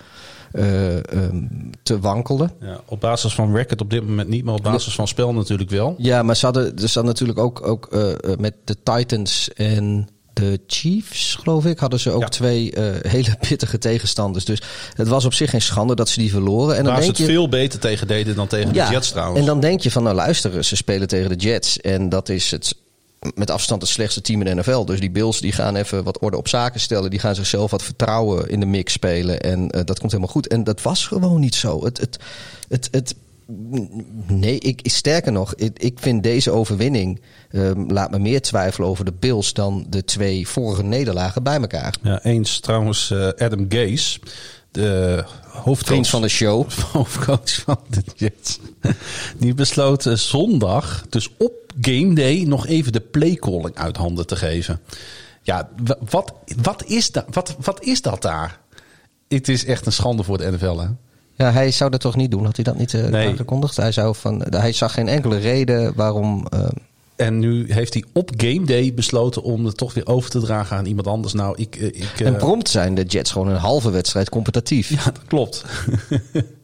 [0.53, 1.47] eh, ehm,
[1.83, 2.53] te wankelen.
[2.61, 5.71] Ja, op basis van record op dit moment niet, maar op basis van spel natuurlijk
[5.71, 5.95] wel.
[5.99, 7.91] Ja, maar ze hadden, ze hadden natuurlijk ook, ook
[8.39, 10.09] met de Titans en
[10.41, 12.29] de Chiefs, geloof ik, hadden ze ook Ja.
[12.29, 14.45] twee eh, hele pittige tegenstanders.
[14.45, 14.63] Dus
[14.95, 16.77] het was op zich geen schande dat ze die verloren.
[16.77, 19.11] En dan Waar ze denk het je, veel beter tegen deden dan tegen de Jets
[19.11, 19.41] trouwens.
[19.41, 21.81] En dan denk je van, nou luister, ze spelen tegen de Jets.
[21.81, 22.75] En dat is het
[23.35, 24.85] met afstand het slechtste team in de NFL.
[24.85, 27.11] Dus die Bills die gaan even wat orde op zaken stellen.
[27.11, 29.41] Die gaan zichzelf wat vertrouwen in de mix spelen.
[29.41, 30.47] En uh, dat komt helemaal goed.
[30.47, 31.85] En dat was gewoon niet zo.
[31.85, 32.19] Het, het,
[32.69, 33.15] het, het,
[34.27, 37.21] nee, ik, sterker nog, ik, ik vind deze overwinning...
[37.53, 39.53] Um, laat me meer twijfelen over de Bills...
[39.53, 41.95] dan de twee vorige nederlagen bij elkaar.
[42.03, 44.19] Ja, eens trouwens uh, Adam Gase
[44.71, 48.59] de hoofdcoach van de show, hoofdcoach van de Jets,
[49.39, 54.81] die besloot zondag, dus op game day, nog even de playcalling uit handen te geven.
[55.43, 55.69] Ja,
[56.11, 56.33] wat,
[56.63, 58.61] wat, is, dat, wat, wat is dat daar?
[59.29, 60.89] Het is echt een schande voor de NFL, hè?
[61.41, 62.45] Ja, hij zou dat toch niet doen?
[62.45, 63.29] Had hij dat niet uh, nee.
[63.29, 63.77] aangekondigd?
[63.77, 66.47] Hij, zou van, hij zag geen enkele reden waarom...
[66.55, 66.69] Uh,
[67.17, 70.77] en nu heeft hij op game day besloten om het toch weer over te dragen
[70.77, 71.33] aan iemand anders.
[71.33, 74.91] Nou, ik, eh, ik, en prompt zijn de Jets gewoon een halve wedstrijd competitief.
[74.91, 75.65] Ja, dat klopt.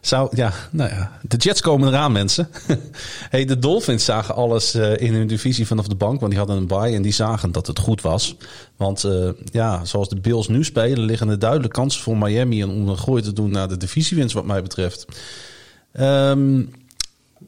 [0.00, 2.48] Zou, ja, nou ja, de Jets komen eraan, mensen.
[3.30, 6.56] hey, de Dolphins zagen alles uh, in hun divisie vanaf de bank, want die hadden
[6.56, 8.36] een bye en die zagen dat het goed was.
[8.76, 12.88] Want uh, ja, zoals de Bills nu spelen, liggen er duidelijk kansen voor Miami om
[12.88, 15.06] een gooi te doen naar de divisiewinst, wat mij betreft.
[16.00, 16.70] Um,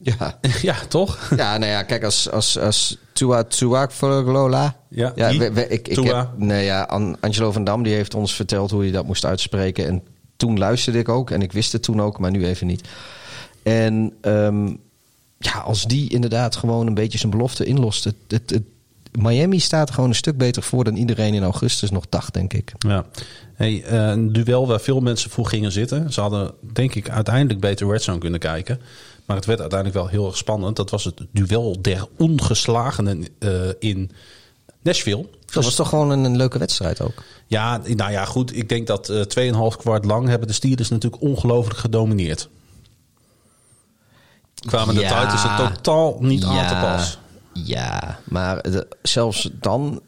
[0.02, 0.38] ja.
[0.62, 1.30] ja, toch?
[1.36, 4.76] Ja, nou ja, kijk, als, als, als Tua Tua Lola.
[4.88, 6.82] Ja, ja ik, ik, heb, nee, ja,
[7.20, 9.86] Angelo van Dam die heeft ons verteld hoe je dat moest uitspreken.
[9.86, 10.02] En
[10.36, 12.88] toen luisterde ik ook en ik wist het toen ook, maar nu even niet.
[13.62, 14.78] En um,
[15.38, 18.04] ja, als die inderdaad gewoon een beetje zijn belofte inlost.
[18.04, 18.62] Het, het,
[19.12, 22.72] Miami staat gewoon een stuk beter voor dan iedereen in augustus nog dacht, denk ik.
[22.78, 23.06] Ja.
[23.54, 26.12] Hey, uh, een duel waar veel mensen voor gingen zitten.
[26.12, 28.80] Ze hadden, denk ik, uiteindelijk beter Red Zone kunnen kijken.
[29.24, 30.76] Maar het werd uiteindelijk wel heel erg spannend.
[30.76, 34.10] Dat was het duel der ongeslagenen uh, in
[34.82, 35.26] Nashville.
[35.52, 37.22] Dat was toch gewoon een, leuke wedstrijd ook?
[37.46, 38.56] Ja, nou ja, goed.
[38.56, 42.48] Ik denk dat uh, 2,5 kwart lang hebben de Steelers natuurlijk ongelooflijk gedomineerd.
[44.54, 47.18] Kwamen ja, de Titans er totaal niet ja, aan te pas.
[47.52, 50.00] Ja, maar de, zelfs dan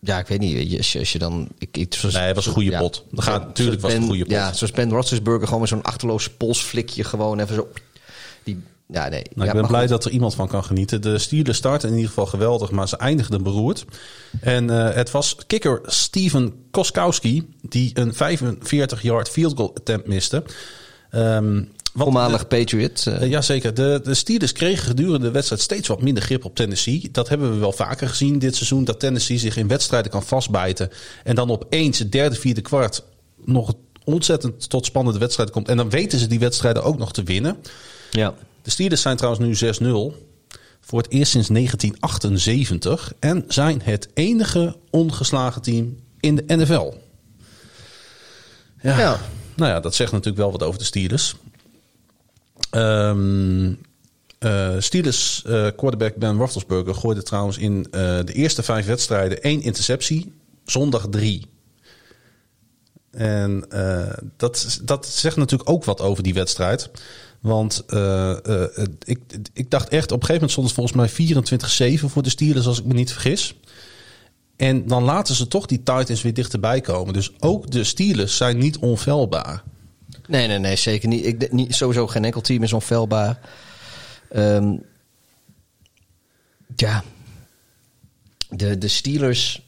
[0.00, 0.76] ja, ik weet niet.
[0.76, 1.48] Als je, als je dan.
[1.58, 3.04] Ik, ik, zoals, nee, het was een goede ja, pot.
[3.10, 4.32] Dat gaat, natuurlijk was het een goede pot.
[4.32, 7.68] Ja, zoals Ben Roethlisberger gewoon met zo'n achterloos polsflikje gewoon even zo.
[8.44, 9.22] Die, ja, nee.
[9.34, 11.02] Nou, ik ben blij dat er iemand van kan genieten.
[11.02, 13.84] De Steelers starten in ieder geval geweldig, maar ze eindigden beroerd.
[14.40, 20.42] En uh, het was kicker Steven Koskowski die een 45-yard field goal attempt miste.
[21.12, 23.04] Um, Voormalig Patriot.
[23.08, 23.20] Uh.
[23.20, 23.74] Uh, jazeker.
[23.74, 27.08] De, de Steelers kregen gedurende de wedstrijd steeds wat minder grip op Tennessee.
[27.12, 28.84] Dat hebben we wel vaker gezien dit seizoen.
[28.84, 30.90] Dat Tennessee zich in wedstrijden kan vastbijten.
[31.24, 33.04] En dan opeens het derde, vierde kwart
[33.44, 33.74] nog
[34.04, 35.68] ontzettend tot spannende wedstrijden komt.
[35.68, 37.56] En dan weten ze die wedstrijden ook nog te winnen.
[38.10, 38.34] Ja.
[38.68, 39.88] De Steelers zijn trouwens nu 6-0.
[40.80, 43.12] Voor het eerst sinds 1978.
[43.18, 46.94] En zijn het enige ongeslagen team in de NFL.
[48.80, 48.98] Ja.
[48.98, 49.20] ja.
[49.56, 51.34] Nou ja, dat zegt natuurlijk wel wat over de Steelers.
[52.70, 53.78] Um,
[54.40, 59.62] uh, Steelers uh, quarterback Ben Roethlisberger gooide trouwens in uh, de eerste vijf wedstrijden één
[59.62, 60.32] interceptie,
[60.64, 61.46] zondag drie.
[63.10, 63.64] En
[64.36, 66.90] dat, dat zegt natuurlijk ook wat over die wedstrijd.
[67.40, 67.84] Want
[69.04, 69.18] ik,
[69.52, 72.66] ik dacht echt, op een gegeven moment stond het volgens mij 24-7 voor de Steelers,
[72.66, 73.54] als ik me niet vergis.
[74.56, 77.12] En dan laten ze toch die Titans weer dichterbij komen.
[77.12, 79.62] Dus ook de Steelers zijn niet onfeilbaar.
[80.26, 81.24] Nee, nee, nee, zeker niet.
[81.24, 83.40] Ik, niet sowieso geen enkel team is onfeilbaar.
[84.32, 84.82] Um,
[86.76, 87.04] ja,
[88.48, 89.62] de, de Steelers.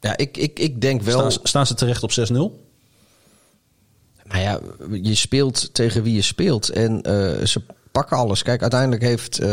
[0.00, 1.30] Ja, ik, ik, ik denk wel.
[1.30, 2.73] Staan, staan ze terecht op 6-0?
[4.34, 4.60] Maar ja,
[5.02, 6.68] je speelt tegen wie je speelt.
[6.68, 7.62] En uh, ze
[7.92, 8.42] pakken alles.
[8.42, 9.40] Kijk, uiteindelijk heeft.
[9.40, 9.46] Uh,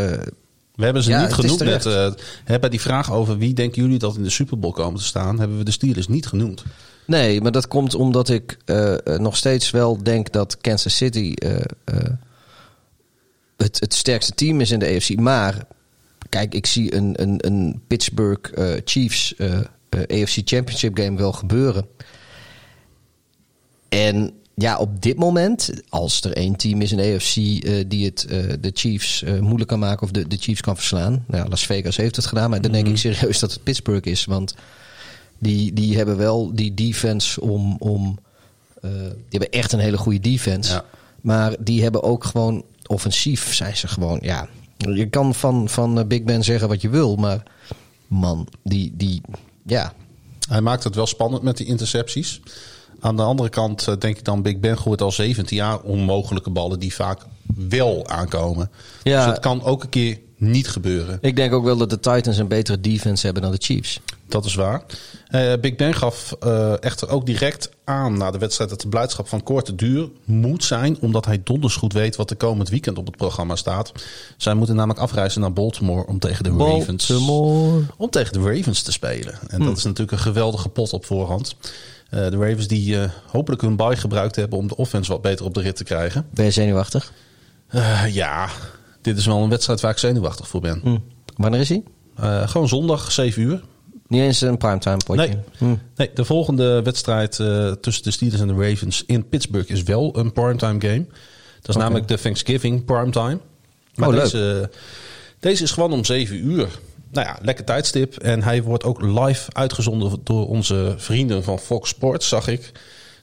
[0.76, 1.86] we hebben ze niet genoemd net.
[1.86, 2.12] Uh,
[2.46, 5.40] bij die vraag over wie denken jullie dat in de Super Bowl komen te staan,
[5.40, 6.64] hebben we de Steelers niet genoemd.
[7.06, 8.58] Nee, maar dat komt omdat ik
[9.18, 11.34] nog steeds wel denk dat Kansas City
[13.58, 15.20] het, het sterkste team is in de AFC.
[15.20, 15.66] Maar
[16.30, 18.52] kijk, ik zie een, een, een Pittsburgh
[18.86, 19.36] Chiefs
[19.90, 21.88] AFC Championship game wel gebeuren.
[23.90, 27.34] En ja, op dit moment, als er één team is in de AFC
[27.90, 28.26] die het
[28.62, 31.24] de Chiefs moeilijk kan maken of de, de Chiefs kan verslaan.
[31.28, 32.94] Nou, Las Vegas heeft het gedaan, maar dan denk mhm.
[32.94, 34.26] ik serieus dat het Pittsburgh is.
[34.26, 34.56] Want
[35.38, 37.76] die, die hebben wel die defense om.
[37.80, 38.20] om
[38.82, 40.74] die hebben echt een hele goede defense.
[40.74, 40.86] Ja.
[41.22, 44.20] Maar die hebben ook gewoon offensief zijn ze gewoon.
[44.22, 44.48] Ja,
[44.78, 47.44] je kan van, van eh, Big Ben zeggen wat je wil, maar
[48.08, 49.22] man, die, die
[49.66, 49.94] ja.
[50.50, 52.42] Hij maakt het wel spannend met die intercepties.
[53.02, 56.50] Aan de andere kant eh, denk ik dan, Big Ben gooit al 17 jaar onmogelijke
[56.50, 57.20] ballen die vaak
[57.70, 58.72] wel aankomen.
[59.04, 59.18] Ja.
[59.18, 61.18] Dus het kan ook een keer niet gebeuren.
[61.22, 64.00] Ik denk ook wel dat de Titans een betere defense hebben dan de Chiefs.
[64.28, 64.84] Dat is waar.
[65.28, 69.28] Eh, Big Ben gaf eh, echter ook direct aan na de wedstrijd dat de blijdschap
[69.28, 73.06] van korte duur moet zijn, omdat hij donders goed weet wat er komend weekend op
[73.06, 73.92] het programma staat.
[74.38, 77.84] Zij moeten namelijk afreizen naar Baltimore om tegen de Ravens, Baltimore.
[77.98, 79.40] om tegen de Ravens te spelen.
[79.48, 81.56] En dat is natuurlijk een geweldige pot op voorhand.
[82.12, 85.46] Eh, de Ravens die eh, hopelijk hun bye gebruikt hebben om de offense wat beter
[85.46, 86.26] op de rit te krijgen.
[86.34, 87.14] Ben je zenuwachtig?
[87.68, 88.50] Eh, ja,
[89.02, 90.80] dit is wel een wedstrijd waar ik zenuwachtig voor ben.
[90.84, 90.98] Hm.
[91.36, 91.84] Wanneer is hij?
[92.48, 93.62] Gewoon zondag, 7 uur.
[94.08, 95.28] Niet eens een primetime potje.
[95.28, 95.38] Nee.
[95.58, 95.76] Hm.
[95.96, 97.32] Nee, de volgende wedstrijd
[97.82, 101.06] tussen de Steelers en de Ravens in Pittsburgh is wel een primetime game.
[101.62, 103.40] Dat is namelijk de Thanksgiving primetime.
[103.96, 104.24] Maar Oh, leuk.
[104.24, 104.70] deze,
[105.40, 106.68] deze is gewoon om 7 uur.
[107.12, 108.16] Nou ja, lekker tijdstip.
[108.18, 112.72] En hij wordt ook live uitgezonden door onze vrienden van Fox Sports, zag ik.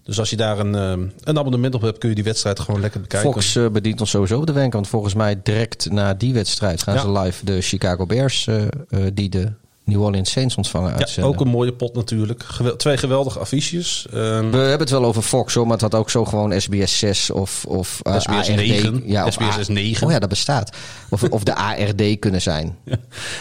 [0.02, 2.80] Dus als je daar een, eh, een abonnement op hebt, kun je die wedstrijd gewoon
[2.80, 3.32] lekker bekijken.
[3.32, 4.72] Fox eh, bedient ons sowieso op de wenk.
[4.72, 7.00] Want volgens mij direct na die wedstrijd gaan Ja.
[7.00, 8.62] ze live de Chicago Bears, eh,
[9.14, 9.52] die de
[9.88, 11.30] New Orleans Saints ontvangen, ja, uitzenden.
[11.30, 12.42] ook een mooie pot natuurlijk.
[12.44, 14.06] Gewel- twee geweldige affiches.
[14.12, 16.98] Ehm, We hebben het wel over Fox hoor, maar het had ook zo gewoon SBS
[16.98, 18.56] 6 of, of eh, SBS ARD.
[18.56, 19.02] 9.
[19.06, 20.06] Ja, of SBS A- 9.
[20.06, 20.76] Oh ja, dat bestaat.
[21.10, 22.76] Of, of de ARD kunnen zijn.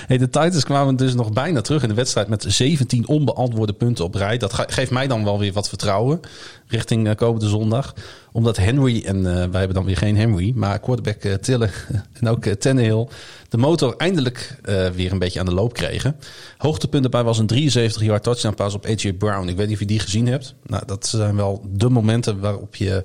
[0.08, 4.06] Hey, de Titans kwamen dus nog bijna terug in de wedstrijd met 17 onbeantwoorde punten
[4.06, 4.38] op rij.
[4.38, 6.20] Dat ge- geeft mij dan wel weer wat vertrouwen
[6.68, 7.94] richting eh, komende zondag.
[8.32, 11.70] Omdat Henry, en eh, wij hebben dan weer geen Henry, maar quarterback eh, Tille
[12.20, 13.08] en ook Tannehill
[13.50, 14.60] de motor eindelijk
[14.96, 16.16] weer een beetje aan de loop kregen.
[16.58, 19.48] Hoogtepunt erbij was een 73 yard touchdown pass op AJ Brown.
[19.48, 20.54] Ik weet niet of je die gezien hebt.
[20.66, 23.04] Nou, dat zijn wel de momenten waarop je,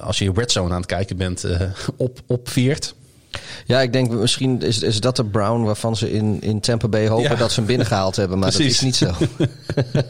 [0.00, 1.44] als je red zone aan het kijken bent,
[1.96, 2.94] op, opveert.
[3.66, 7.08] Ja, ik denk misschien is, is dat de Brown waarvan ze in, in Tampa Bay
[7.08, 7.34] hopen Ja.
[7.34, 8.38] dat ze hem binnengehaald hebben.
[8.38, 8.80] Maar Precies.
[8.80, 9.12] dat is niet zo.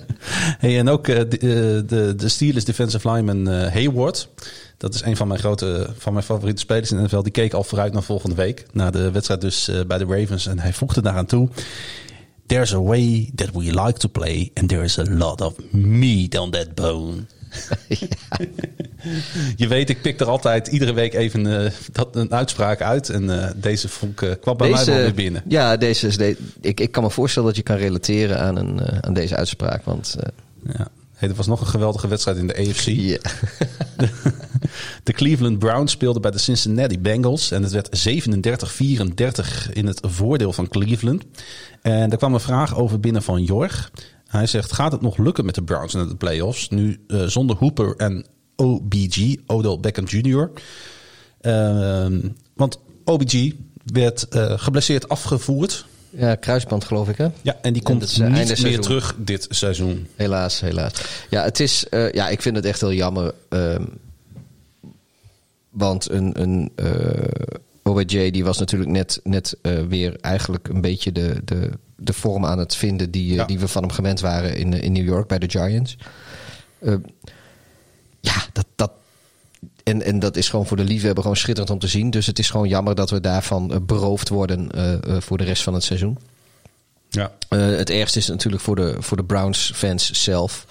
[0.58, 4.28] Hey, en ook eh, de, de, de Steelers defensive lineman eh, Hayward.
[4.76, 7.22] Dat is een van mijn grote, van mijn favoriete spelers in de NFL.
[7.22, 8.66] Die keek al vooruit naar volgende week.
[8.72, 10.46] Na de wedstrijd dus bij de Ravens.
[10.46, 11.48] En hij voegde daaraan toe.
[12.46, 14.50] There's a way that we like to play.
[14.54, 17.26] And there is a lot of meat on that bone.
[19.56, 23.08] Je weet, ik pik er altijd iedere week even eh, dat, een uitspraak uit.
[23.08, 25.42] En eh, deze vond ik, eh, kwam bij mij wel weer binnen.
[25.48, 29.02] Ja, deze is de, ik, ik kan me voorstellen dat je kan relateren aan, een,
[29.04, 29.84] aan deze uitspraak.
[29.84, 30.16] Want
[30.76, 30.88] Ja.
[31.14, 32.86] Hey, er was nog een geweldige wedstrijd in de AFC.
[33.12, 33.18] ja.
[35.02, 37.50] De Cleveland Browns speelden bij de Cincinnati Bengals.
[37.50, 38.08] En het werd
[39.68, 41.24] 37-34 in het voordeel van Cleveland.
[41.82, 43.90] En er kwam een vraag over binnen van Jorg.
[44.26, 46.68] Hij zegt, gaat het nog lukken met de Browns in de playoffs?
[46.68, 50.50] Nu eh, zonder Hooper en OBG, Odell Beckham Jr.
[51.40, 52.20] Ehm,
[52.54, 53.52] want OBG
[53.84, 55.86] werd eh, geblesseerd afgevoerd.
[56.10, 57.28] ja, kruisband geloof ik hè?
[57.42, 58.80] Ja, en die komt is, eh, niet meer seizoen.
[58.80, 60.06] terug dit seizoen.
[60.16, 60.92] Helaas, helaas.
[61.30, 63.34] Ja, het is, ja, ik vind het echt heel jammer.
[63.48, 63.84] ehm,
[65.70, 66.72] want een, een
[67.84, 72.46] OBJ die was natuurlijk net, net eh, weer eigenlijk een beetje de, de, de vorm
[72.46, 73.44] aan het vinden die, eh, Ja.
[73.44, 75.96] die we van hem gewend waren in, in New York bij de Giants.
[76.78, 76.94] Eh,
[78.20, 78.90] ja, dat, dat,
[79.82, 82.10] en, en dat is gewoon voor de liefhebber gewoon schitterend om te zien.
[82.10, 85.44] Dus het is gewoon jammer dat we daarvan eh, beroofd worden eh, eh, voor de
[85.44, 86.18] rest van het seizoen.
[87.08, 87.32] Ja.
[87.48, 90.66] Eh, het ergste is natuurlijk voor de, voor de Browns-fans zelf.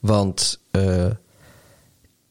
[0.00, 1.06] Want eh,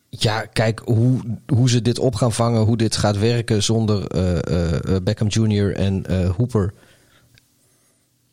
[0.10, 4.38] ja, kijk hoe, hoe ze dit op gaan vangen, hoe dit gaat werken zonder eh,
[4.38, 5.76] eh, eh, Beckham Jr.
[5.76, 6.06] en
[6.38, 6.74] Hooper.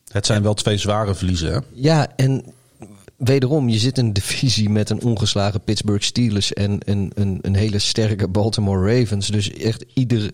[0.08, 1.52] Het zijn wel twee zware verliezen.
[1.52, 1.58] Hè?
[1.72, 2.44] Ja, en
[3.16, 7.54] wederom, je zit in een divisie met een ongeslagen Pittsburgh Steelers en een, een, een
[7.54, 9.28] hele sterke Baltimore Ravens.
[9.28, 10.30] Dus echt ieder,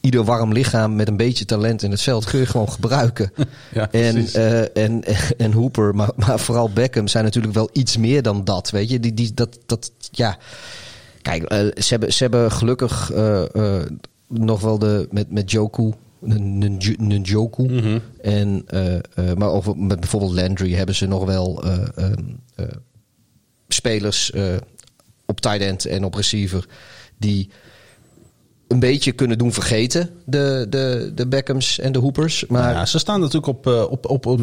[0.00, 3.32] ieder warm lichaam met een beetje talent in het veld kun je gewoon gebruiken.
[3.72, 5.02] Ja, en, eh, en,
[5.36, 8.70] en Hooper, maar, maar vooral Beckham zijn natuurlijk wel iets meer dan dat.
[8.70, 10.38] Weet je, die, die, dat, dat, ja.
[11.22, 13.42] Kijk, eh, ze, hebben, ze hebben gelukkig eh,
[14.28, 15.92] nog wel de met, met Joku.
[16.22, 17.62] Njoku.
[17.62, 17.98] Mhm.
[18.20, 19.02] En, eh, eh,
[19.36, 22.22] maar over, met bijvoorbeeld Landry hebben ze nog wel eh, ehm,
[22.54, 22.66] eh,
[23.68, 24.32] spelers
[25.26, 26.66] op tight end en op receiver
[27.18, 27.50] die
[28.68, 32.46] een beetje kunnen doen vergeten, de, de, de Beckhams en de Hoopers.
[32.48, 34.42] Maar ja, ze staan natuurlijk op, op, op, op, 5-2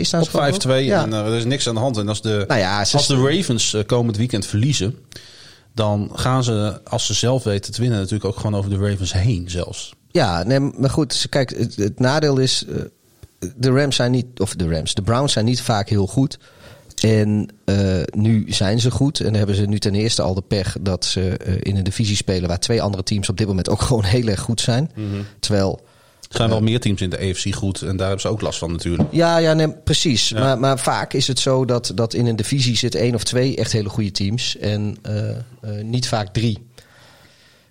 [0.00, 0.82] staan op ze ik.
[0.82, 1.02] 5-2 Ja.
[1.02, 1.96] en er is niks aan de hand.
[1.96, 4.94] En als de, Nou ja, als de Ravens komend weekend verliezen,
[5.74, 9.12] dan gaan ze, als ze zelf weten te winnen, natuurlijk ook gewoon over de Ravens
[9.12, 9.92] heen zelfs.
[10.12, 12.74] Ja, nee, maar goed, kijk, het, het nadeel is, eh,
[13.56, 16.38] de Rams zijn niet, of de Rams, de Browns zijn niet vaak heel goed.
[17.02, 19.20] En eh, nu zijn ze goed.
[19.20, 22.16] En hebben ze nu ten eerste al de pech dat ze eh, in een divisie
[22.16, 24.90] spelen waar twee andere teams op dit moment ook gewoon heel erg goed zijn.
[25.38, 25.80] Terwijl
[26.20, 28.58] Er zijn wel meer teams in de AFC goed en daar hebben ze ook last
[28.58, 29.08] van natuurlijk.
[29.12, 30.28] Ja, ja nee, precies.
[30.28, 30.40] Ja.
[30.40, 33.56] Maar, maar vaak is het zo dat, dat in een divisie zit één of twee
[33.56, 34.56] echt hele goede teams.
[34.56, 34.96] En
[35.82, 36.58] niet vaak drie.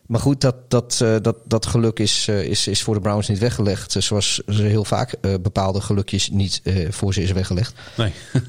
[0.10, 3.28] Maar goed, dat, dat, uh, dat, dat geluk is, uh, is, is voor de Browns
[3.28, 3.96] niet weggelegd.
[4.00, 7.74] Zoals ze heel vaak uh, bepaalde gelukjes niet voor ze is weggelegd.
[7.98, 8.12] Nee.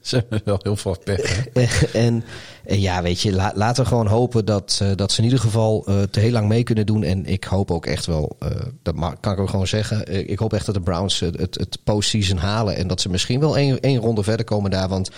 [0.00, 1.46] ze hebben wel heel veel pech.
[1.92, 2.24] en,
[2.64, 5.86] en, ja, weet je, la, laten we gewoon hopen dat, dat ze in ieder geval
[6.10, 7.02] te heel lang mee kunnen doen.
[7.02, 8.36] En ik hoop ook echt wel,
[8.82, 10.28] dat kan ik ook gewoon zeggen.
[10.28, 12.76] ik hoop echt dat de Browns het, het postseason halen.
[12.76, 14.88] En dat ze misschien wel één, één ronde verder komen daar.
[14.88, 15.10] Want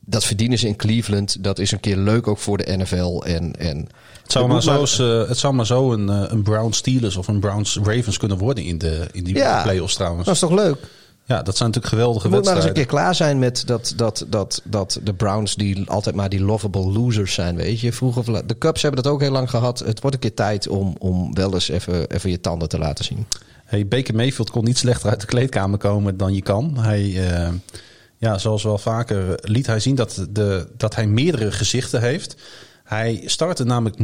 [0.00, 1.44] dat verdienen ze in Cleveland.
[1.44, 3.22] Dat is een keer leuk ook voor de NFL.
[3.26, 3.88] En, en
[4.32, 7.28] het zou, maar zo, uh, het zou maar zo een, uh, een Browns Steelers of
[7.28, 10.24] een Browns Ravens kunnen worden in, de, in die ja, playoffs trouwens.
[10.24, 10.76] Dat is toch leuk?
[11.24, 12.74] Ja, dat zijn natuurlijk geweldige Je moet wedstrijden.
[12.74, 16.14] maar eens een keer klaar zijn met dat, dat, dat, dat de Browns die altijd
[16.14, 17.92] maar die lovable losers zijn, weet je.
[17.92, 19.78] Vroeger, de Cubs hebben dat ook heel lang gehad.
[19.78, 23.04] Het wordt een keer tijd om, om wel eens even, even je tanden te laten
[23.04, 23.26] zien.
[23.64, 26.78] Hey, Baker Mayfield kon niet slechter uit de kleedkamer komen dan je kan.
[26.78, 27.02] Hij...
[27.02, 27.48] Uh,
[28.16, 32.36] ja, zoals wel vaker liet hij zien dat, de, dat hij meerdere gezichten heeft.
[32.90, 33.96] Hij startte namelijk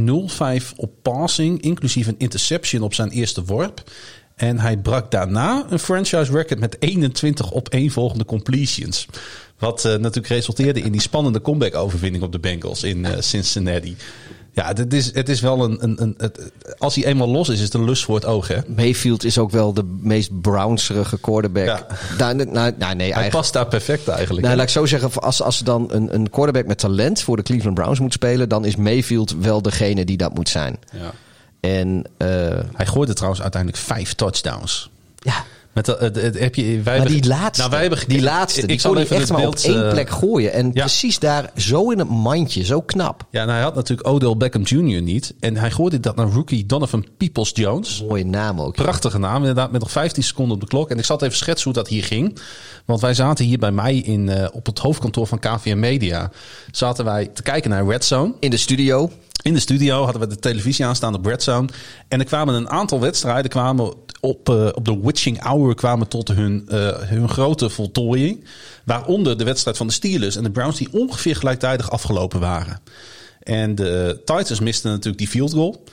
[0.63, 3.83] 0-5 op passing, inclusief een interception op zijn eerste worp.
[4.35, 9.07] En hij brak daarna een franchise record met 21 op één volgende completions.
[9.59, 13.95] Wat uh, natuurlijk resulteerde in die spannende comeback-overwinning op de Bengals in uh, Cincinnati.
[14.57, 15.83] Ja, het is, het is wel een.
[15.83, 18.47] een, een het, als hij eenmaal los is, is het een lust voor het oog.
[18.47, 18.57] Hè?
[18.67, 21.65] Mayfield is ook wel de meest Brownserige quarterback.
[21.65, 21.87] Ja.
[22.17, 23.29] Daar, nou, nou, nee, hij eigenlijk.
[23.29, 24.45] past daar perfect eigenlijk.
[24.45, 27.43] Nou, laat ik zo zeggen, als, als dan een, een quarterback met talent voor de
[27.43, 30.79] Cleveland Browns moet spelen, dan is Mayfield wel degene die dat moet zijn.
[30.91, 31.11] Ja.
[31.59, 32.27] En, uh,
[32.73, 34.89] hij gooide trouwens uiteindelijk vijf touchdowns.
[35.15, 35.43] Ja.
[35.77, 38.81] Met de, heb je, wij maar die laatste, nou, wij hebben, die laatste, ik, die
[38.81, 40.53] kon hij echt maar op één uh, plek gooien.
[40.53, 40.81] En ja.
[40.81, 43.25] precies daar, zo in het mandje, zo knap.
[43.29, 45.01] Ja, en hij had natuurlijk Odell Beckham Jr.
[45.01, 45.33] niet.
[45.39, 48.03] En hij gooide dat naar rookie Donovan Peoples-Jones.
[48.07, 48.75] Mooie naam ook.
[48.75, 50.89] Prachtige naam, inderdaad, met nog 15 seconden op de klok.
[50.89, 52.39] En ik zat even schetsen hoe dat hier ging.
[52.85, 56.31] Want wij zaten hier bij mij in, uh, op het hoofdkantoor van KVM Media.
[56.71, 58.33] Zaten wij te kijken naar Red Zone.
[58.39, 59.11] In de studio.
[59.41, 61.67] In de studio hadden we de televisie aanstaan op Red Zone.
[62.07, 66.27] En er kwamen een aantal wedstrijden kwamen op, uh, op de witching hour kwamen tot
[66.27, 68.45] hun, uh, hun grote voltooiing.
[68.83, 72.81] Waaronder de wedstrijd van de Steelers en de Browns die ongeveer gelijktijdig afgelopen waren.
[73.39, 75.83] En de Titans misten natuurlijk die field goal.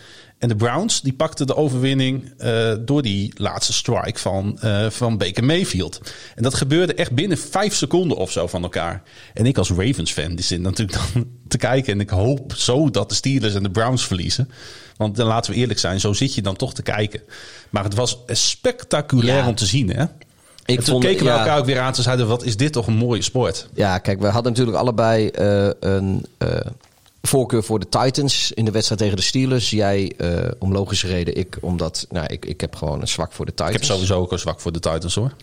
[0.44, 5.18] En de Browns die pakten de overwinning uh, door die laatste strike van, uh, van
[5.18, 6.00] Baker Mayfield.
[6.34, 9.02] En dat gebeurde echt binnen vijf seconden of zo van elkaar.
[9.34, 11.92] En ik als Ravens-fan die zit natuurlijk dan te kijken.
[11.92, 14.50] En ik hoop zo dat de Steelers en de Browns verliezen.
[14.96, 17.20] Want dan laten we eerlijk zijn, zo zit je dan toch te kijken.
[17.70, 19.48] Maar het was spectaculair ja.
[19.48, 20.02] om te zien, hè?
[20.02, 20.10] Ik
[20.64, 22.72] en toen vond, keken we ja, elkaar ook weer aan te zeiden, wat is dit
[22.72, 23.68] toch een mooie sport.
[23.74, 26.26] Ja, kijk, we hadden natuurlijk allebei uh, een
[27.26, 29.70] voorkeur voor de Titans in de wedstrijd tegen de Steelers.
[29.70, 33.46] Jij uh, om logische reden, ik omdat, nou, ik, ik heb gewoon een zwak voor
[33.46, 33.74] de Titans.
[33.74, 35.34] Ik heb sowieso ook een zwak voor de Titans, hoor.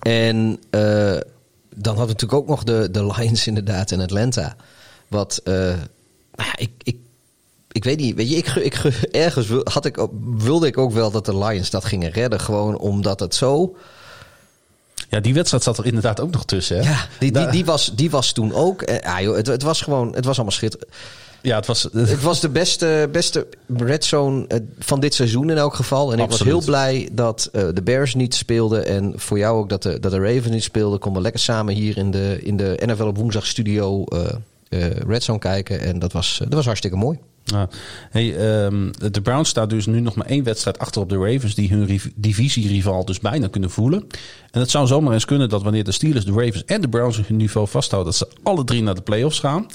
[0.00, 0.60] En
[1.74, 4.56] dan hadden we natuurlijk ook nog de, de Lions inderdaad in Atlanta.
[5.08, 5.78] Wat, nou
[6.36, 6.96] ja, ik, ik
[7.76, 8.74] ik weet niet, weet je, ik, ik,
[9.10, 10.06] ergens had ik,
[10.36, 12.40] wilde ik ook wel dat de Lions dat gingen redden.
[12.40, 13.76] Gewoon omdat het zo.
[15.08, 16.76] Ja, die wedstrijd zat er inderdaad ook nog tussen.
[16.76, 16.90] Hè?
[16.90, 18.82] Ja, die, die, die, was, die was toen ook.
[18.82, 20.90] Eh, ah, joh, het, het was gewoon, het was allemaal schitterend.
[21.46, 23.46] Ja, het was, het was de beste, beste
[23.76, 24.46] red zone
[24.78, 26.12] van dit seizoen in elk geval.
[26.12, 26.32] En Absoluut.
[26.32, 28.86] ik was heel blij dat uh, de Bears niet speelden.
[28.86, 30.98] En voor jou ook dat de, dat de Ravens niet speelden.
[30.98, 34.20] Konden lekker samen hier in de, in de NFL op woensdag studio uh,
[34.68, 35.80] uh, red zone kijken.
[35.80, 37.18] En dat was, dat was hartstikke mooi.
[37.52, 37.68] Ja.
[38.10, 41.54] Hey, um, de Browns staat dus nu nog maar één wedstrijd achter op de Ravens,
[41.54, 44.06] die hun divisierival dus bijna kunnen voelen.
[44.50, 47.16] En het zou zomaar eens kunnen dat wanneer de Steelers, de Ravens en de Browns
[47.26, 49.66] hun niveau vasthouden, dat ze alle drie naar de playoffs gaan.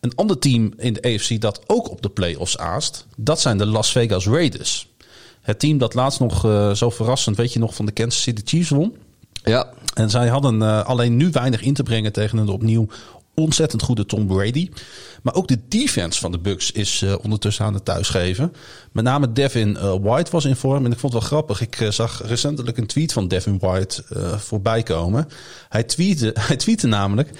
[0.00, 3.66] Een ander team in de AFC dat ook op de playoffs aast, dat zijn de
[3.66, 4.88] Las Vegas Raiders.
[5.40, 8.42] Het team dat laatst nog uh, zo verrassend, weet je nog, van de Kansas City
[8.44, 8.96] Chiefs won.
[9.44, 9.72] Ja.
[9.94, 12.86] En zij hadden uh, alleen nu weinig in te brengen tegen een opnieuw
[13.34, 14.70] ontzettend goede Tom Brady.
[15.22, 18.52] Maar ook de defense van de Bucks is uh, ondertussen aan het thuisgeven.
[18.92, 20.84] Met name Devin uh, White was in vorm.
[20.84, 21.60] En ik vond het wel grappig.
[21.60, 24.04] Ik uh, zag recentelijk een tweet van Devin White
[24.38, 25.28] voorbij komen.
[25.68, 27.30] Hij tweette, hij namelijk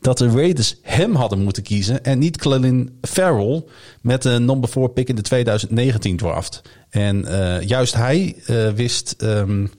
[0.00, 3.64] dat de Raiders hem hadden moeten kiezen en niet Clelin Farrell
[4.00, 6.62] met een number 4 pick in de 2019 draft.
[6.90, 7.26] En
[7.66, 8.36] juist hij
[8.74, 9.70] wist, um,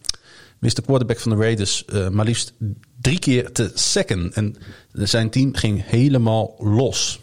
[0.61, 2.53] wist de quarterback van de Raiders maar liefst
[3.01, 4.31] drie keer te sacken.
[4.33, 4.55] En
[4.93, 7.19] zijn team ging helemaal los.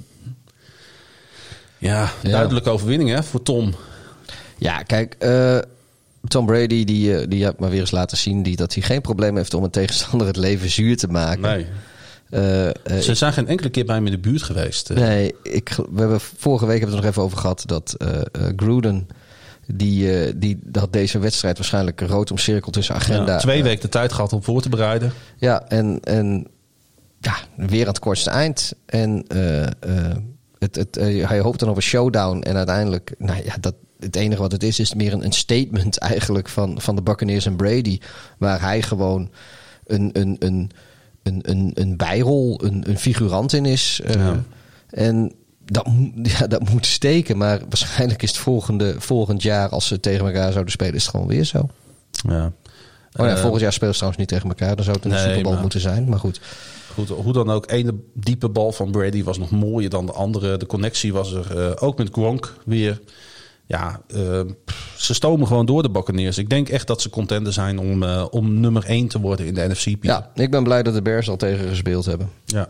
[1.78, 2.30] Ja, ja.
[2.30, 3.74] duidelijke overwinning hè, voor Tom.
[4.58, 5.58] Ja, kijk, uh,
[6.28, 9.00] Tom Brady die, uh, die heeft maar weer eens laten zien die, dat hij geen
[9.00, 11.40] probleem heeft om een tegenstander het leven zuur te maken.
[11.40, 11.66] Nee.
[12.30, 14.88] Uh, Ze zijn geen enkele keer bij hem in de buurt geweest.
[14.88, 17.96] Nee, ik, we hebben vorige week hebben we het nog even over gehad dat
[18.56, 19.08] Gruden
[19.74, 23.32] die, uh, die had deze wedstrijd waarschijnlijk rood omcirkeld tussen agenda.
[23.32, 25.12] Ja, twee weken de tijd gehad om voor te bereiden.
[25.36, 26.46] Ja, en, en
[27.20, 28.72] ja, weer aan het kortste eind.
[28.86, 29.66] En uh, uh,
[30.58, 32.40] Het, het, eh, hij hoopt dan op een showdown.
[32.42, 35.98] En uiteindelijk, nou ja, dat, het enige wat het is, is meer een, een statement
[36.12, 37.98] eigenlijk van, van de Buccaneers en Brady.
[38.38, 39.30] Waar hij gewoon
[39.86, 40.70] een, een, een,
[41.22, 44.00] een, een, een bijrol, een, een figurant in is.
[44.04, 44.42] Eh, Ja.
[44.88, 45.32] En
[45.72, 45.86] dat,
[46.38, 47.36] ja, dat moet steken.
[47.36, 51.10] Maar waarschijnlijk is het volgende, volgend jaar, als ze tegen elkaar zouden spelen, is het
[51.10, 51.68] gewoon weer zo.
[52.28, 52.52] Ja.
[53.16, 54.76] Oh ja, Eh, volgend jaar spelen ze trouwens niet tegen elkaar.
[54.76, 56.08] Dan zou het een Nee, Super Bowl maar- moeten zijn.
[56.08, 56.40] Maar goed.
[56.94, 60.56] Goed, hoe dan ook, ene diepe bal van Brady was nog mooier dan de andere.
[60.56, 63.00] De connectie was er eh, ook met Gronk weer.
[63.66, 64.40] Ja, eh,
[64.96, 66.38] ze stomen gewoon door de Buccaneers.
[66.38, 69.68] Ik denk echt dat ze contender zijn om, om nummer 1 te worden in de
[69.68, 69.84] NFC.
[69.84, 70.08] Pieter.
[70.10, 72.30] Ja, ik ben blij dat de Bears al tegen gespeeld hebben.
[72.44, 72.68] ja.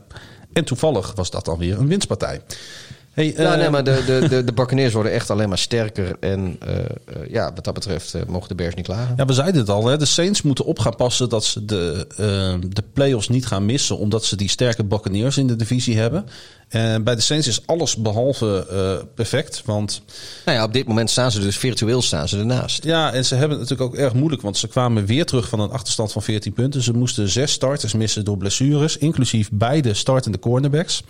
[0.52, 2.40] En toevallig was dat dan weer een winstpartij.
[3.18, 6.16] Hey, Ja, eh, nee, maar de, de, de, de Buccaneers worden echt alleen maar sterker.
[6.20, 6.84] En eh, eh,
[7.30, 9.14] ja, wat dat betreft eh, mogen de Bears niet klagen.
[9.16, 9.86] Ja, we zeiden het al.
[9.86, 9.96] Hè?
[9.96, 13.98] De Saints moeten op gaan passen dat ze de, eh, de playoffs niet gaan missen.
[13.98, 16.26] Omdat ze die sterke Buccaneers in de divisie hebben.
[16.68, 19.62] En bij de Saints is alles behalve eh, perfect.
[19.64, 20.02] Want
[20.44, 22.84] Nou ja, op dit moment staan ze dus virtueel staan ze ernaast.
[22.84, 24.42] ja, en ze hebben het natuurlijk ook erg moeilijk.
[24.42, 26.82] Want ze kwamen weer terug van een achterstand van 14 punten.
[26.82, 28.96] Ze moesten zes starters missen door blessures.
[28.96, 31.02] Inclusief beide startende cornerbacks.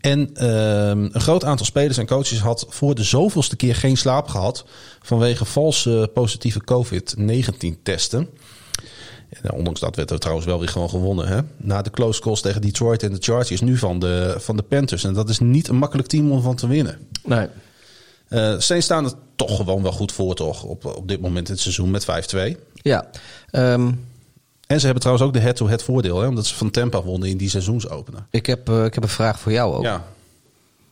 [0.00, 4.28] En ehm, een groot aantal spelers en coaches had voor de zoveelste keer geen slaap
[4.28, 4.64] gehad.
[5.02, 8.28] Vanwege valse positieve COVID-19 testen.
[9.42, 11.28] En ondanks dat werd er trouwens wel weer gewoon gewonnen.
[11.28, 11.40] Hè?
[11.56, 15.04] Na de close calls tegen Detroit en de Chargers nu van de, van de Panthers.
[15.04, 16.98] En dat is niet een makkelijk team om van te winnen.
[17.24, 17.46] Nee.
[18.28, 21.52] Eh Saints staan er toch gewoon wel goed voor toch op, op dit moment in
[21.52, 22.06] het seizoen met
[22.54, 22.56] 5-2.
[22.72, 23.10] Ja.
[23.50, 23.92] Ehm,
[24.68, 26.20] En ze hebben trouwens ook de head-to-head voordeel.
[26.20, 26.26] Hè?
[26.26, 28.26] Omdat ze van Tampa wonnen in die seizoensopener.
[28.30, 29.82] ik, heb, eh, ik heb een vraag voor jou ook.
[29.82, 30.04] Ja.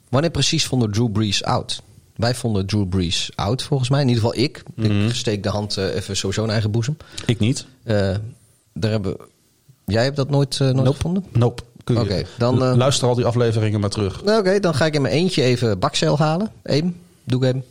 [0.09, 1.83] Wanneer precies vonden Drew Brees out?
[2.17, 4.01] Wij vonden Drew Brees out, volgens mij.
[4.01, 4.63] In ieder geval ik.
[4.77, 6.97] Ik steek de hand eh, even sowieso in eigen boezem.
[7.27, 7.67] Ik niet.
[7.83, 8.15] Eh,
[8.73, 9.17] daar hebben...
[9.85, 10.93] Jij hebt dat nooit, nooit Nope.
[10.93, 11.25] gevonden?
[11.33, 11.63] Nope.
[11.95, 14.25] Oké, dan, Luister al die afleveringen maar terug.
[14.25, 16.51] Nou, Oké, dan ga ik in mijn eentje even bakcel halen.
[16.63, 16.97] Even.
[17.25, 17.65] Doe ik even.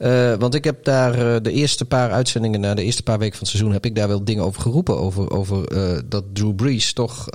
[0.00, 3.32] Eh, want ik heb daar eh, de eerste paar uitzendingen, na de eerste paar weken
[3.38, 4.98] van het seizoen, heb ik daar wel dingen over geroepen.
[4.98, 7.28] Over, over eh, dat Drew Brees toch.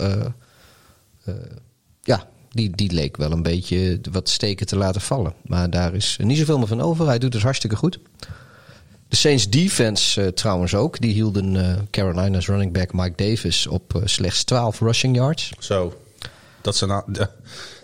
[2.01, 5.33] ja, die, die leek wel een beetje wat steken te laten vallen.
[5.43, 7.07] Maar daar is niet zoveel meer van over.
[7.07, 7.99] Hij doet dus hartstikke goed.
[9.07, 10.99] De Saints defense trouwens ook.
[10.99, 15.51] Die hielden Carolina's running back Mike Davis op slechts 12 rushing yards.
[15.59, 15.93] Zo.
[16.61, 17.03] Dat nou,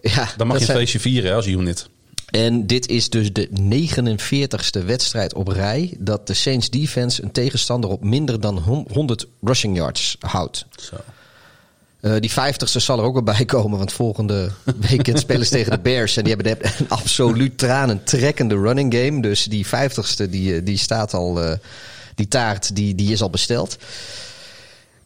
[0.01, 1.89] Ja, dan mag je een zijn- feestje vieren als unit.
[2.32, 7.89] En dit is dus de 49ste wedstrijd op rij dat de Saints defense een tegenstander
[7.89, 10.65] op minder dan hon- 100 rushing yards houdt.
[10.79, 10.95] Zo.
[11.99, 14.49] Eh, die 50ste zal er ook wel bij komen, want volgende
[14.89, 16.17] weekend spelen ze tegen de Bears.
[16.17, 19.21] En die hebben de- een absoluut tranentrekkende running game.
[19.21, 21.57] Dus die 50ste die, eh, die staat al, eh,
[22.15, 23.77] die taart die, die is al besteld.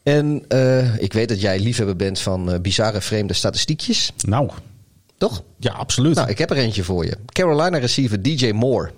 [0.03, 4.49] En eh, ik weet dat jij liefhebber bent van bizarre vreemde statistiekjes, Nou,
[5.18, 5.43] toch?
[5.59, 6.16] ja, absoluut.
[6.16, 7.18] Nou, ik heb er eentje voor je.
[7.26, 8.91] Carolina receiver DJ Moore.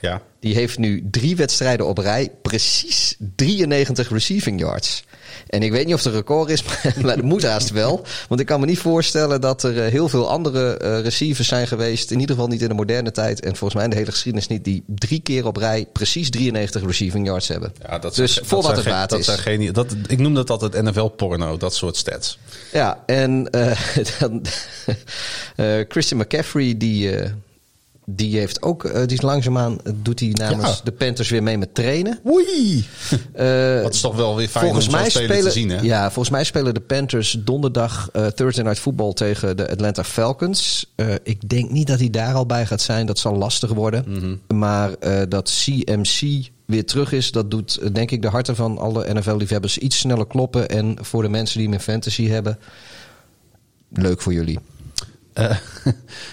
[0.00, 0.22] ja.
[0.40, 5.04] Die heeft nu drie wedstrijden op rij, precies 93 receiving yards.
[5.46, 8.04] En ik weet niet of het een record is, maar, maar het moet haast wel.
[8.28, 11.66] Want ik kan me niet voorstellen dat er eh, heel veel andere eh, receivers zijn
[11.66, 12.10] geweest.
[12.10, 13.40] In ieder geval niet in de moderne tijd.
[13.40, 14.64] En volgens mij in de hele geschiedenis niet.
[14.64, 17.72] Die drie keer op rij precies 93 receiving yards hebben.
[17.82, 19.24] Ja, dat dus zijn- voor dat wat zijn het waard dat is.
[19.26, 22.38] Zijn geen, dat, ik noem dat altijd NFL-porno, dat soort stats.
[22.72, 23.78] Ja, en eh,
[24.18, 24.42] dan,
[25.88, 27.10] Christian McCaffrey, die,
[28.08, 30.80] die heeft ook, eh, die is langzaamaan, eh, doet hij namens Ja.
[30.84, 32.18] de Panthers weer mee met trainen.
[32.26, 32.84] Oei!
[33.32, 35.80] Eh, Dat is toch wel weer fijn volgens om mij spelen, te zien, hè?
[35.80, 40.92] Ja, volgens mij spelen de Panthers donderdag Thursday Night Football tegen de Atlanta Falcons.
[41.22, 43.06] Ik denk niet dat hij daar al bij gaat zijn.
[43.06, 44.04] Dat zal lastig worden.
[44.06, 44.58] Mhm.
[44.58, 44.90] Maar
[45.28, 49.98] dat CMC weer terug is, dat doet denk ik de harten van alle NFL-liefhebbers iets
[49.98, 50.68] sneller kloppen.
[50.68, 52.58] En voor de mensen die in fantasy hebben,
[53.92, 54.58] leuk voor jullie.
[55.36, 55.56] Eh,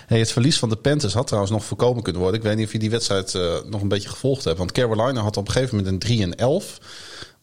[0.20, 2.40] het verlies van de Panthers had trouwens nog voorkomen kunnen worden.
[2.40, 4.58] Ik weet niet of je die wedstrijd eh, nog een beetje gevolgd hebt.
[4.58, 6.78] Want Carolina had op een gegeven moment een 3 en 11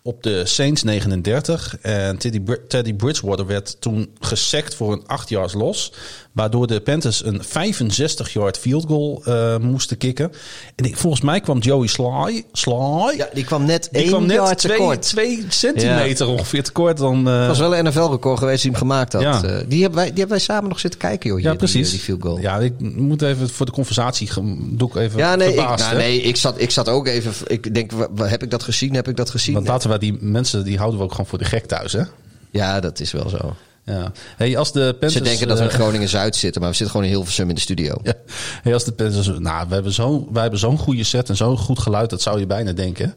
[0.02, 1.78] op de Saints 39.
[1.80, 2.18] En
[2.68, 5.92] Teddy Bridgewater werd toen gesekt voor een 8 yards los.
[6.32, 10.32] Waardoor de Panthers een 65 yard field goal eh, moesten kicken.
[10.74, 12.44] En ik, volgens mij kwam Joey Sly.
[12.52, 16.96] Sly Ja, die kwam net die één kwam net yard twee, centimeter ongeveer te kort.
[16.96, 19.22] Dan, Het was wel een NFL-record geweest die hem gemaakt had.
[19.22, 19.42] Ja.
[19.42, 21.38] Eh, die, hebben wij, die hebben wij samen nog zitten kijken, joh.
[21.38, 21.90] ja, hier, die, precies.
[21.90, 22.38] Die, field goal.
[22.38, 26.20] Ja, ik moet even voor de conversatie doe ik even Ja, nee, ik, nou, nee
[26.20, 27.32] ik, zat, ik zat ook even.
[27.46, 28.94] Ik denk, heb ik dat gezien?
[28.94, 29.54] Heb ik dat gezien?
[29.54, 32.02] Want laten we die mensen, die houden we ook gewoon voor de gek thuis, hè?
[32.50, 33.54] Ja, dat is wel zo.
[33.90, 34.12] Ja.
[34.36, 36.94] Hey, als de Panthers, Ze denken dat we in eh, Groningen-Zuid zitten, maar we zitten
[36.96, 37.96] gewoon in Hilversum in de studio.
[38.02, 38.12] Ja.
[38.62, 41.58] Hey, als de Panthers, nou, we hebben zo'n wij hebben zo'n goede set en zo'n
[41.58, 43.14] goed geluid, dat zou je bijna denken.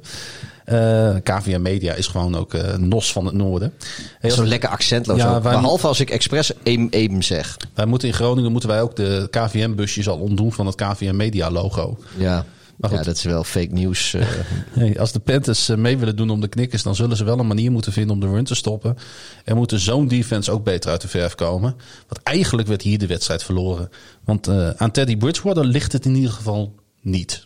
[0.66, 3.74] Eh KVM Media is gewoon ook eh nos van het noorden.
[4.20, 5.44] Hey, Zo'n lekker accentloos Ja, ook.
[5.44, 7.58] Behalve als ik expres eem, eem zeg.
[7.74, 11.52] wij moeten in Groningen moeten wij ook de KVM-busjes al ontdoen van het KVM Media
[11.52, 11.98] logo.
[12.18, 12.46] Ja.
[12.78, 13.00] Maar goed.
[13.00, 14.14] ja, dat is wel fake nieuws.
[14.14, 14.28] eh.
[14.72, 17.40] Hey, als de Panthers eh, mee willen doen om de knikkers, dan zullen ze wel
[17.40, 18.98] een manier moeten vinden om de run te stoppen.
[19.46, 21.76] Er moet de zone defense ook beter uit de verf komen.
[22.08, 23.90] Want eigenlijk werd hier de wedstrijd verloren.
[24.24, 27.44] Want eh, aan Teddy Bridgewater ligt het in ieder geval niet.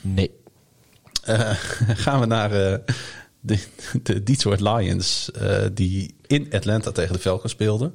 [0.00, 0.30] nee.
[2.04, 2.48] Gaan we naar
[3.40, 3.58] de,
[4.02, 5.30] de Detroit Lions,
[5.74, 7.94] die in Atlanta tegen de Falcons speelden.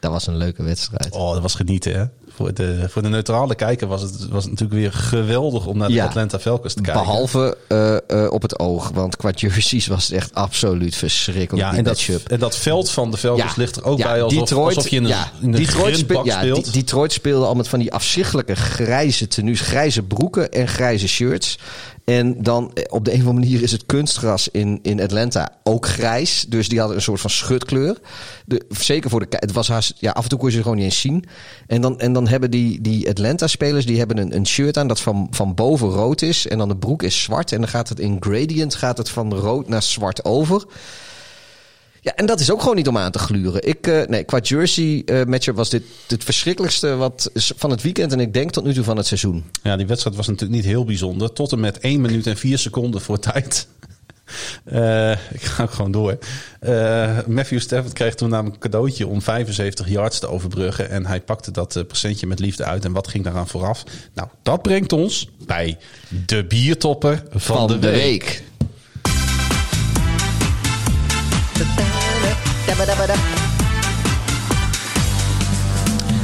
[0.00, 1.12] Dat was een leuke wedstrijd.
[1.12, 2.04] Oh, dat was genieten, hè?
[2.38, 5.88] Voor de, voor de neutrale kijker was het, was het natuurlijk weer geweldig om naar
[5.88, 6.04] de Ja.
[6.04, 7.02] Atlanta Falcons te kijken.
[7.02, 8.90] Behalve eh, eh, op het oog.
[8.94, 11.70] Want qua jerseys was het echt absoluut verschrikkelijk.
[11.70, 14.88] Ja, en dat, en dat veld van de Falcons ligt er ook bij alsof, alsof
[14.88, 16.72] je in een, ja, in een Detroit, speel- speelt.
[16.72, 21.58] Detroit speelde al met van die afzichtelijke grijze tenues, grijze broeken en grijze shirts.
[22.04, 25.48] En dan eh, op de een of andere manier is het kunstgras in, in Atlanta
[25.62, 26.44] ook grijs.
[26.48, 27.96] Dus die hadden een soort van schutkleur.
[28.46, 30.76] De, zeker voor de Het was haast, ja, af en toe kon je ze gewoon
[30.76, 31.24] niet eens zien.
[31.66, 35.00] En dan, en dan hebben die, die Atlanta-spelers die hebben een, een shirt aan dat
[35.00, 36.46] van, van boven rood is.
[36.46, 37.52] En dan de broek is zwart.
[37.52, 40.64] En dan gaat het in gradient gaat het van rood naar zwart over.
[42.00, 43.68] Ja, en dat is ook gewoon niet om aan te gluren.
[43.68, 48.12] Ik, eh, nee, qua jersey eh matchup was dit het verschrikkelijkste wat, van het weekend.
[48.12, 49.44] En ik denk tot nu toe van het seizoen.
[49.62, 51.32] Ja, die wedstrijd was natuurlijk niet heel bijzonder.
[51.32, 53.68] Tot en met 1 minuut en 4 seconden voor tijd.
[54.64, 56.18] Eh, ik ga ook gewoon door.
[56.60, 60.90] Eh, Matthew Stafford kreeg toen namelijk een cadeautje om 75 yards te overbruggen.
[60.90, 62.84] En hij pakte dat eh, presentje met liefde uit.
[62.84, 63.84] En wat ging daaraan vooraf?
[64.14, 65.78] Nou, dat brengt ons bij
[66.26, 68.42] de biertopper van, de, week.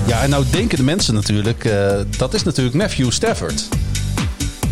[0.06, 1.70] Ja, en nou denken de mensen natuurlijk,
[2.18, 3.68] dat is natuurlijk Matthew Stafford.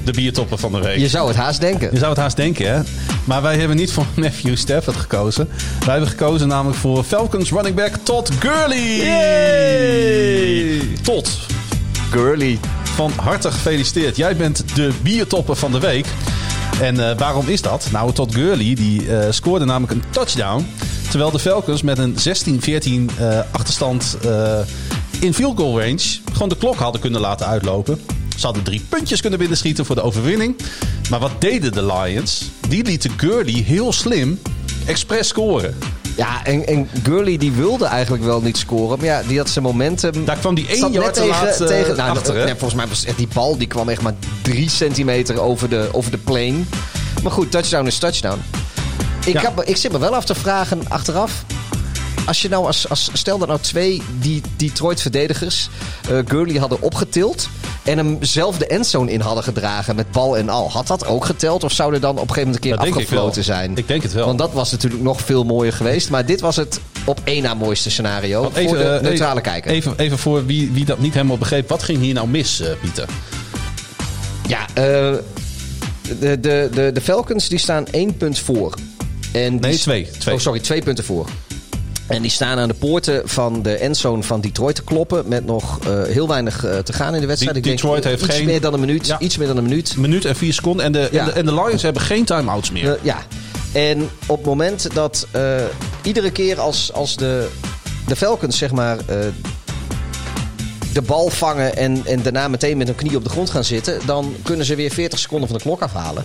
[0.05, 0.99] De biertopper van de week.
[0.99, 1.89] Je zou het haast denken.
[1.93, 2.81] Je zou het haast denken, hè?
[3.25, 5.49] Maar wij hebben niet voor Matthew Stafford gekozen.
[5.81, 9.01] Wij hebben gekozen namelijk voor Falcons running back Todd Gurley.
[11.03, 11.31] Todd,
[12.11, 12.59] Girly.
[12.83, 14.17] van harte gefeliciteerd.
[14.17, 16.07] Jij bent de biertopper van de week.
[16.81, 17.89] En eh, waarom is dat?
[17.93, 20.67] Nou, Todd Gurley die, eh, scoorde namelijk een touchdown.
[21.13, 24.59] Terwijl de Falcons met een 16-14 eh, achterstand eh,
[25.21, 26.19] in field goal range...
[26.33, 28.01] gewoon de klok hadden kunnen laten uitlopen.
[28.37, 30.57] Ze hadden drie puntjes kunnen binnenschieten voor de overwinning.
[31.11, 32.51] Maar wat deden de Lions?
[32.69, 34.41] Die lieten Gurley heel slim
[34.87, 35.79] expres scoren.
[36.17, 38.99] Ja, en, en Gurley die wilde eigenlijk wel niet scoren.
[38.99, 40.25] Maar ja, die had zijn momentum.
[40.25, 42.87] Daar kwam die één Zat yard net te laat eh, nou, achter, nee, volgens mij
[42.89, 46.61] was echt die bal die kwam echt maar drie centimeter over de, over de plane.
[47.23, 48.41] Maar goed, touchdown is touchdown.
[49.25, 49.53] Ik, Ja.
[49.65, 51.45] ik zit me wel af te vragen achteraf.
[52.27, 55.69] Als je nou als, als stel dat nou twee die Detroit-verdedigers
[56.11, 57.49] eh Gurley hadden opgetild
[57.83, 61.25] en hem zelf de endzone in hadden gedragen met bal en al, had dat ook
[61.25, 63.77] geteld of zou er dan op een gegeven moment een keer afgefloten zijn?
[63.77, 64.27] Ik denk het wel.
[64.27, 67.55] Want dat was natuurlijk nog veel mooier geweest, maar dit was het op één na
[67.55, 69.71] mooiste scenario Want voor de eh, neutrale even, kijker.
[69.71, 71.69] Even, even voor wie, wie dat niet helemaal begreep.
[71.69, 73.09] Wat ging hier nou mis, eh, Pieter?
[74.49, 75.23] Ja, de,
[76.41, 78.75] de, de, de Falcons die staan één punt voor.
[79.33, 80.11] En Nee, twee.
[80.19, 80.35] twee.
[80.35, 81.29] Oh, sorry, twee punten voor.
[82.17, 85.25] En die staan aan de poorten van de endzone van Detroit te kloppen.
[85.29, 87.55] Met nog eh, heel weinig eh, te gaan in de wedstrijd.
[87.55, 89.07] Die- Ik denk, Detroit heeft iets geen- meer dan een minuut.
[89.07, 89.19] Ja.
[89.19, 89.93] Iets meer dan een minuut.
[89.95, 90.85] Een minuut en vier seconden.
[90.85, 91.19] En de, Ja.
[91.21, 92.93] en de, en de Lions hebben geen time-outs meer.
[92.93, 93.19] Eh, ja.
[93.73, 95.27] En op het moment dat
[96.03, 97.49] iedere keer als, als de,
[98.07, 98.97] de Falcons zeg maar
[100.93, 104.01] de bal vangen en, en daarna meteen met hun knie op de grond gaan zitten,
[104.07, 106.25] dan kunnen ze weer 40 seconden van de klok afhalen.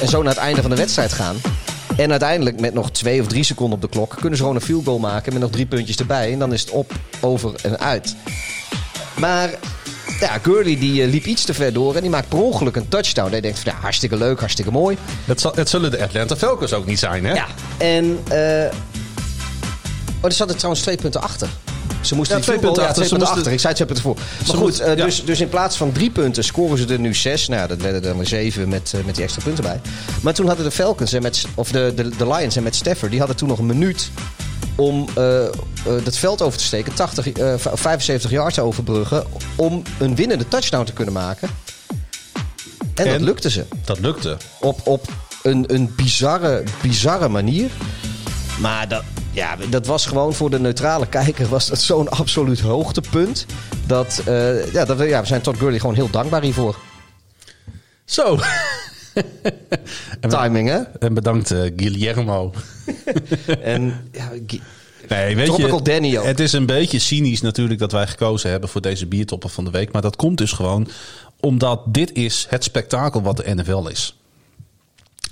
[0.00, 1.36] En zo naar het einde van de wedstrijd gaan.
[1.96, 4.66] En uiteindelijk met nog twee of drie seconden op de klok kunnen ze gewoon een
[4.66, 6.32] field goal maken met nog drie puntjes erbij.
[6.32, 8.16] En dan is het op, over en uit.
[9.18, 9.50] Maar
[10.20, 12.88] ja, Gurley die eh, liep iets te ver door en die maakt per ongeluk een
[12.88, 13.30] touchdown.
[13.30, 14.96] Hij denkt van ja, hartstikke leuk, hartstikke mooi.
[15.24, 17.32] Het, zal- het zullen de Atlanta Falcons ook niet zijn, hè?
[17.34, 17.46] Ja,
[17.78, 18.18] en...
[18.28, 18.38] eh
[20.20, 21.48] oh, er zaten trouwens twee punten achter.
[22.02, 23.04] Ze moesten Ja, die twee punten ja, twee achter.
[23.04, 23.52] Ze punten moesten- achter.
[23.52, 24.14] Ik zei twee punten voor.
[24.14, 25.04] Maar Ze goed, eh, ja.
[25.04, 27.48] dus, dus in plaats van drie punten scoren ze er nu zes.
[27.48, 29.80] Nou ja, dat werden er maar zeven met, eh, met die extra punten bij.
[30.22, 33.10] Maar toen hadden de Falcons en met, of de, de, de Lions en met Stafford...
[33.10, 34.10] die hadden toen nog een minuut
[34.76, 35.50] om eh, eh,
[36.04, 36.94] dat veld over te steken.
[36.94, 39.24] 80, eh, 75 yards overbruggen.
[39.56, 41.48] Om een winnende touchdown te kunnen maken.
[42.94, 43.24] En, dat En?
[43.24, 44.36] lukte ze Dat lukte.
[44.60, 45.06] op, op
[45.42, 47.70] een, een bizarre, bizarre manier.
[48.60, 49.02] Maar dat,
[49.32, 53.46] ja, dat was gewoon voor de neutrale kijker was dat zo'n absoluut hoogtepunt.
[53.86, 56.76] Dat, eh, ja, dat we, ja, we zijn Todd Gurley gewoon heel dankbaar hiervoor.
[58.04, 58.38] Zo.
[60.28, 60.78] Timing, hè?
[60.78, 62.52] en bedankt, eh, Guillermo.
[63.62, 64.60] En ja, Gu-
[65.08, 66.24] Nee, weet Tropical je, Danny ook.
[66.24, 69.70] Het is een beetje cynisch natuurlijk dat wij gekozen hebben voor deze biertoppen van de
[69.70, 69.92] week.
[69.92, 70.88] Maar dat komt dus gewoon
[71.40, 74.16] omdat dit is het spektakel wat de NFL is.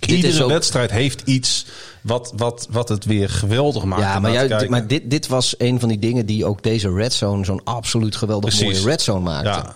[0.07, 1.67] Iedere ook- wedstrijd heeft iets
[2.01, 4.03] wat, wat, wat het weer geweldig maakt.
[4.03, 7.13] Ja, maar, juist, maar dit, dit was een van die dingen die ook deze Red
[7.13, 8.79] Zone zo'n absoluut geweldig Precies.
[8.79, 9.49] mooie Red Zone maakte.
[9.49, 9.75] Ja.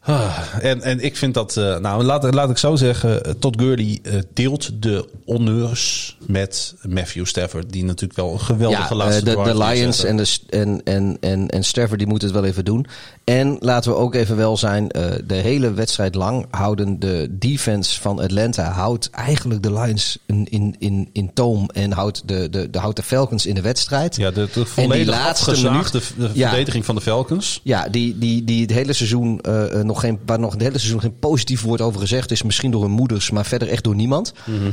[0.00, 3.60] Ah, en, en ik vind dat, eh, nou laat, laat ik zo zeggen, eh, Todd
[3.60, 9.24] Gurley eh, deelt de honneurs met Matthew Stafford, die natuurlijk wel een geweldige Ja, laatste
[9.24, 12.64] de, de Lions en, de, en, en, en, en Stafford die moeten het wel even
[12.64, 12.86] doen.
[13.24, 14.88] En laten we ook even wel zijn,
[15.26, 20.76] de hele wedstrijd lang houden de defense van Atlanta houdt eigenlijk de Lions in, in,
[20.78, 24.16] in, in toom en houdt de, de, de, houdt de Falcons in de wedstrijd.
[24.16, 26.48] Ja, de, de volledig laatste minuut- de Ja.
[26.48, 27.60] verdediging van de Falcons.
[27.62, 31.00] Ja, die, die, die het hele seizoen eh, nog geen, waar nog het hele seizoen
[31.00, 32.42] geen positief woord over gezegd is.
[32.42, 34.32] Misschien door hun moeders, maar verder echt door niemand.
[34.44, 34.70] Mhm.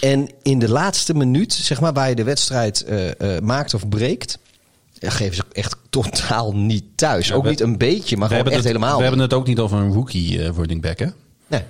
[0.00, 3.88] En in de laatste minuut, zeg maar, waar je de wedstrijd eh, eh, maakt of
[3.88, 4.38] breekt.
[4.92, 7.28] ja, geven ze echt totaal niet thuis.
[7.28, 9.46] Ja, ook we- niet een beetje, maar gewoon echt het, helemaal we hebben het ook
[9.46, 11.06] niet over een rookie eh running back, hè?
[11.46, 11.62] Nee.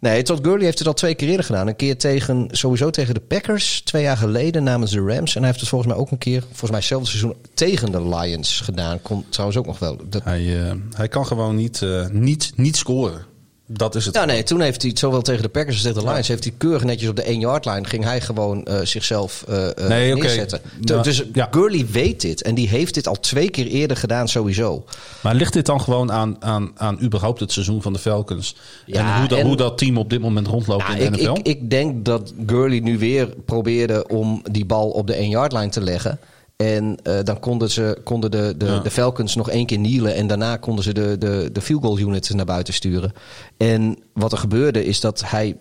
[0.00, 1.66] Nee, Todd Gurley heeft het al twee keer eerder gedaan.
[1.66, 5.34] Een keer tegen, sowieso tegen de Packers, twee jaar geleden namens de Rams.
[5.34, 8.08] En hij heeft het volgens mij ook een keer, volgens mij hetzelfde seizoen, tegen de
[8.08, 9.02] Lions gedaan.
[9.02, 9.96] Kon trouwens ook nog wel.
[10.08, 13.24] Dat, Hij, eh, hij kan gewoon niet, eh, niet, niet scoren.
[13.72, 14.14] Dat is het.
[14.14, 16.28] nou nee, toen heeft hij zowel tegen de Packers als tegen de Lions...
[16.28, 17.84] heeft hij keurig netjes op de 1 yard line...
[17.84, 19.44] ging hij gewoon eh, zichzelf
[19.88, 20.22] Nee, oké.
[20.22, 20.60] neerzetten.
[20.80, 21.48] Ja, dus ja.
[21.50, 22.42] Gurley weet dit.
[22.42, 24.84] En die heeft dit al twee keer eerder gedaan sowieso.
[25.20, 28.56] Maar ligt dit dan gewoon aan, aan, aan überhaupt het seizoen van de Falcons?
[28.86, 31.18] Ja, en, hoe, dat, en- hoe dat team op dit moment rondloopt Nou, in de
[31.18, 31.38] ik, NFL?
[31.38, 35.52] ik, ik denk dat Gurley nu weer probeerde om die bal op de 1 yard
[35.52, 36.18] line te leggen.
[36.60, 38.78] En eh, dan konden, ze, konden de, de, Ja.
[38.78, 40.14] de Falcons nog één keer knielen.
[40.14, 43.12] En daarna konden ze de, de, de field goal unit naar buiten sturen.
[43.56, 45.56] En wat er gebeurde is dat hij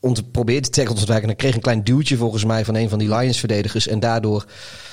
[0.00, 1.28] ont, probeerde te tackle te ontwijken.
[1.28, 3.86] En kreeg een klein duwtje volgens mij van een van die Lions-verdedigers.
[3.86, 4.44] En daardoor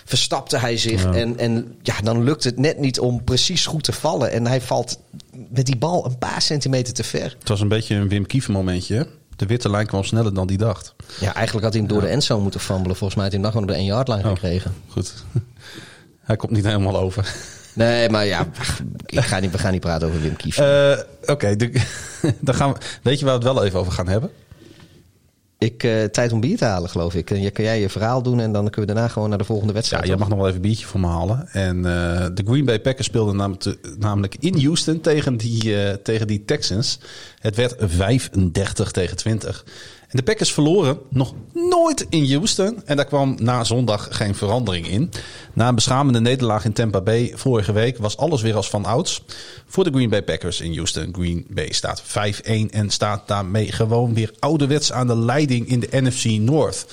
[0.06, 1.04] verstapte hij zich.
[1.04, 1.14] Ja.
[1.14, 4.32] En, en ja, dan lukt het net niet om precies goed te vallen.
[4.32, 5.00] En hij valt
[5.50, 7.36] met die bal een paar centimeter te ver.
[7.40, 9.08] Het was een beetje een Wim Kief momentje.
[9.40, 10.96] De witte lijn kwam sneller dan die dacht.
[11.20, 12.96] Ja, eigenlijk had hij hem door de endzone moeten fambelen.
[12.98, 14.30] Volgens mij had hij hem dan gewoon op de 1 yard line Oh.
[14.30, 14.74] gekregen.
[14.88, 15.14] Goed.
[16.30, 17.34] Hij komt niet helemaal over.
[17.74, 18.48] Nee, maar ja,
[19.06, 20.58] ik ga niet, we gaan niet praten over Wim Kief.
[20.58, 21.56] Eh, Oké,
[22.40, 22.80] dan gaan we.
[23.02, 24.30] Weet je waar we het wel even over gaan hebben?
[25.60, 27.32] Ik, eh, tijd om bier te halen, geloof ik.
[27.32, 29.44] En je, kan jij je verhaal doen en dan kunnen we daarna gewoon naar de
[29.44, 30.08] volgende Ja, wedstrijd.
[30.08, 31.48] jij mag nog wel even een biertje voor me halen.
[31.52, 36.28] En eh, de Green Bay Packers speelden namelijk, namelijk in Houston tegen die, eh, tegen
[36.28, 37.00] die Texans.
[37.40, 39.66] Het werd 35 tegen 20.
[40.10, 42.82] En de Packers verloren nog nooit in Houston.
[42.86, 45.12] En daar kwam na zondag geen verandering in.
[45.54, 49.24] Na een beschamende nederlaag in Tampa Bay vorige week was alles weer als van ouds.
[49.68, 51.14] Voor de Green Bay Packers in Houston.
[51.14, 52.06] Green Bay staat 5-1
[52.70, 56.86] en staat daarmee gewoon weer ouderwets aan de leiding in de NFC North.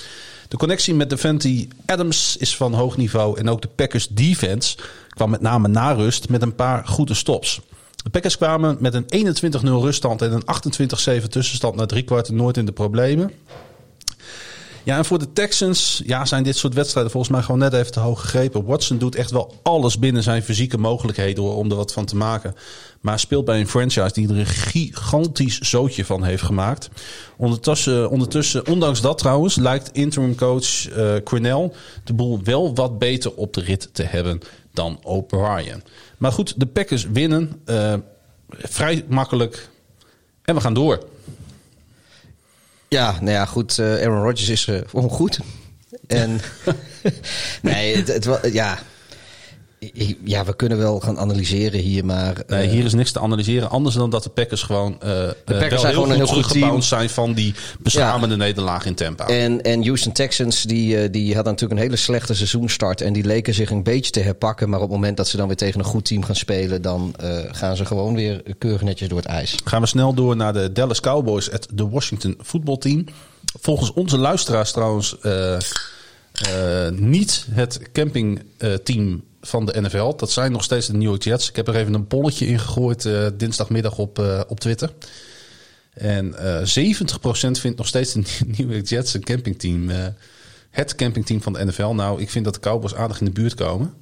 [0.48, 3.38] De connectie met Devante Adams is van hoog niveau.
[3.38, 4.76] En ook de Packers defense
[5.08, 7.60] kwam met name na rust met een paar goede stops.
[8.06, 12.56] De Packers kwamen met een 21-0 ruststand en een 28-7 tussenstand na drie kwarten nooit
[12.56, 13.30] in de problemen.
[14.82, 17.92] Ja, en voor de Texans ja, zijn dit soort wedstrijden volgens mij gewoon net even
[17.92, 18.64] te hoog gegrepen.
[18.64, 22.54] Watson doet echt wel alles binnen zijn fysieke mogelijkheden om er wat van te maken.
[23.00, 26.88] Maar speelt bij een franchise die er een gigantisch zootje van heeft gemaakt.
[27.36, 31.72] Ondertussen, ondertussen ondanks dat trouwens, lijkt interim coach eh Cornell
[32.04, 34.40] de boel wel wat beter op de rit te hebben
[34.72, 35.82] dan O'Brien.
[36.16, 37.94] Maar goed, de Packers winnen eh,
[38.48, 39.68] vrij makkelijk.
[40.42, 41.06] En we gaan door.
[42.88, 43.78] Ja, nou ja, goed.
[43.78, 45.38] eh, Aaron Rodgers is eh, gewoon goed.
[46.06, 46.40] En
[47.62, 48.78] nee, het, het, ja.
[50.24, 52.42] Ja, we kunnen wel gaan analyseren hier, maar...
[52.46, 53.70] Nee, eh, hier is niks te analyseren.
[53.70, 56.26] Anders dan dat de Packers gewoon, eh de Packers zijn gewoon een heel
[56.66, 59.26] goed zijn van die beschamende nederlaag in Tampa.
[59.26, 63.00] En, en Houston Texans, die, eh, die hadden natuurlijk een hele slechte seizoenstart.
[63.00, 64.68] En die leken zich een beetje te herpakken.
[64.68, 66.82] Maar op het moment dat ze dan weer tegen een goed team gaan spelen...
[66.82, 69.54] dan eh, gaan ze gewoon weer keurig netjes door het ijs.
[69.64, 73.04] Gaan we snel door naar de Dallas Cowboys, het de Washington voetbalteam.
[73.60, 80.16] Volgens onze luisteraars trouwens eh, eh, niet het campingteam van de NFL.
[80.16, 81.48] Dat zijn nog steeds de New York Jets.
[81.48, 84.92] Ik heb er even een polletje in gegooid eh, dinsdagmiddag op, eh, op Twitter.
[85.94, 88.22] En eh 70% vindt nog steeds de
[88.56, 89.90] New York Jets een campingteam.
[89.90, 90.06] eh,
[90.70, 91.88] het campingteam van de NFL.
[91.88, 93.94] Nou, ik vind dat de Cowboys aardig in de buurt komen.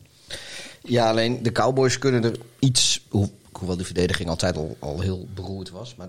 [0.83, 3.01] Ja, alleen de Cowboys kunnen er iets...
[3.09, 5.95] hoe- Hoewel die verdediging altijd al, al heel beroerd was.
[5.97, 6.09] Maar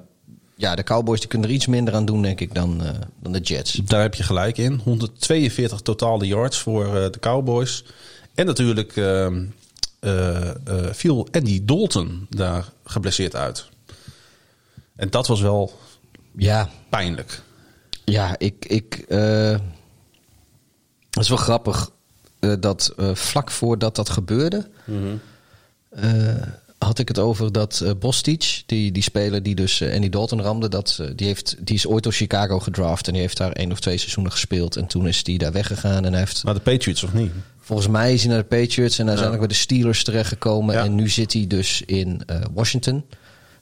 [0.55, 2.89] ja, de Cowboys die kunnen er iets minder aan doen, denk ik, dan, eh,
[3.19, 3.73] dan de Jets.
[3.85, 4.81] Daar heb je gelijk in.
[4.83, 7.83] 142 totale yards voor eh, de Cowboys.
[8.35, 9.45] En natuurlijk ehm,
[9.99, 10.55] eh, eh,
[10.91, 13.69] viel Andy Dalton daar geblesseerd uit.
[14.95, 15.79] En dat was wel
[16.37, 17.41] Ja, pijnlijk.
[18.03, 18.65] ja ik...
[18.65, 19.57] ik eh,
[21.09, 21.89] Dat is wel grappig
[22.59, 24.69] dat vlak voordat dat gebeurde,
[25.89, 26.41] eh,
[26.77, 30.69] had ik het over dat eh Bostic, die, die speler die dus Andy Dalton ramde,
[30.69, 33.79] dat, die, heeft, die is ooit door Chicago gedraft en die heeft daar één of
[33.79, 34.75] twee seizoenen gespeeld.
[34.75, 37.31] En toen is die daar weggegaan en hij heeft Maar de Patriots of niet?
[37.65, 40.75] Volgens mij is hij naar de Patriots en uiteindelijk bij de Steelers terechtgekomen.
[40.79, 43.03] En nu zit hij dus in eh, Washington.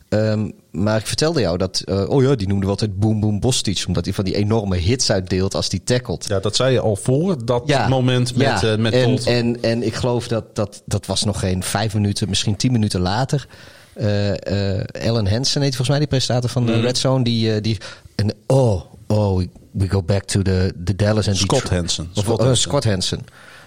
[0.09, 3.39] Ehm, maar ik vertelde jou dat, eh, oh ja, die noemde we altijd Boom Boom
[3.39, 3.83] Bostic.
[3.87, 6.25] Omdat hij van die enorme hits uitdeelt als die tackelt.
[6.27, 8.71] Ja, dat zei je al voor dat moment met, ja.
[8.71, 12.29] eh, met en, en, en ik geloof dat, dat dat was nog geen vijf minuten,
[12.29, 13.47] misschien tien minuten later.
[13.93, 16.81] Eh, eh, Ellen Hansen heet volgens mij die presentator van de Mhm.
[16.81, 17.23] Red Zone.
[17.23, 17.77] Die, die
[18.15, 21.69] en, oh, oh, we, go back to the, the Dallas Scott Detroit.
[21.69, 22.09] Hansen.
[22.15, 22.57] Of, Scott Hansen.
[22.57, 23.25] Scott Hansen.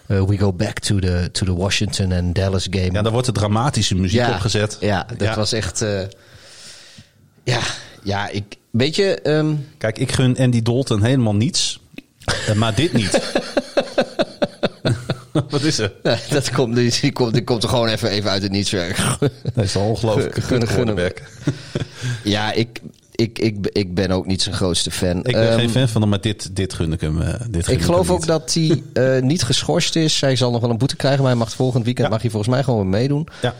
[0.08, 2.92] Uh, we go back to the, to the Washington and Dallas game.
[2.92, 4.76] Ja, daar wordt de dramatische muziek opgezet.
[4.80, 5.82] Ja, dat was echt...
[5.82, 6.00] eh,
[7.44, 7.60] ja,
[8.02, 8.44] ja, ik...
[8.70, 9.20] Weet je...
[9.20, 11.80] ehm, Kijk, ik gun Andy Dalton helemaal niets.
[12.46, 13.20] Eh, maar dit niet.
[15.50, 15.92] Wat is er?
[16.30, 19.18] dat komt, die, die komt, die komt er gewoon even, even uit het niets weg.
[19.54, 21.22] Dat is een ongelooflijke Gun- gun- gun- quarterback.
[22.24, 22.80] ja, ik,
[23.16, 25.16] ik, ik, ik ben ook niet zijn grootste fan.
[25.18, 27.20] Ik ben Ehm, geen fan van hem, maar dit, dit gun ik hem.
[27.22, 28.26] eh, dit gun Ik geloof ook niet.
[28.28, 28.82] dat hij
[29.16, 30.20] eh, niet geschorst is.
[30.20, 32.12] Hij zal nog wel een boete krijgen, maar hij mag volgend weekend Ja.
[32.12, 33.26] mag hij volgens mij gewoon weer meedoen.
[33.42, 33.54] Ja.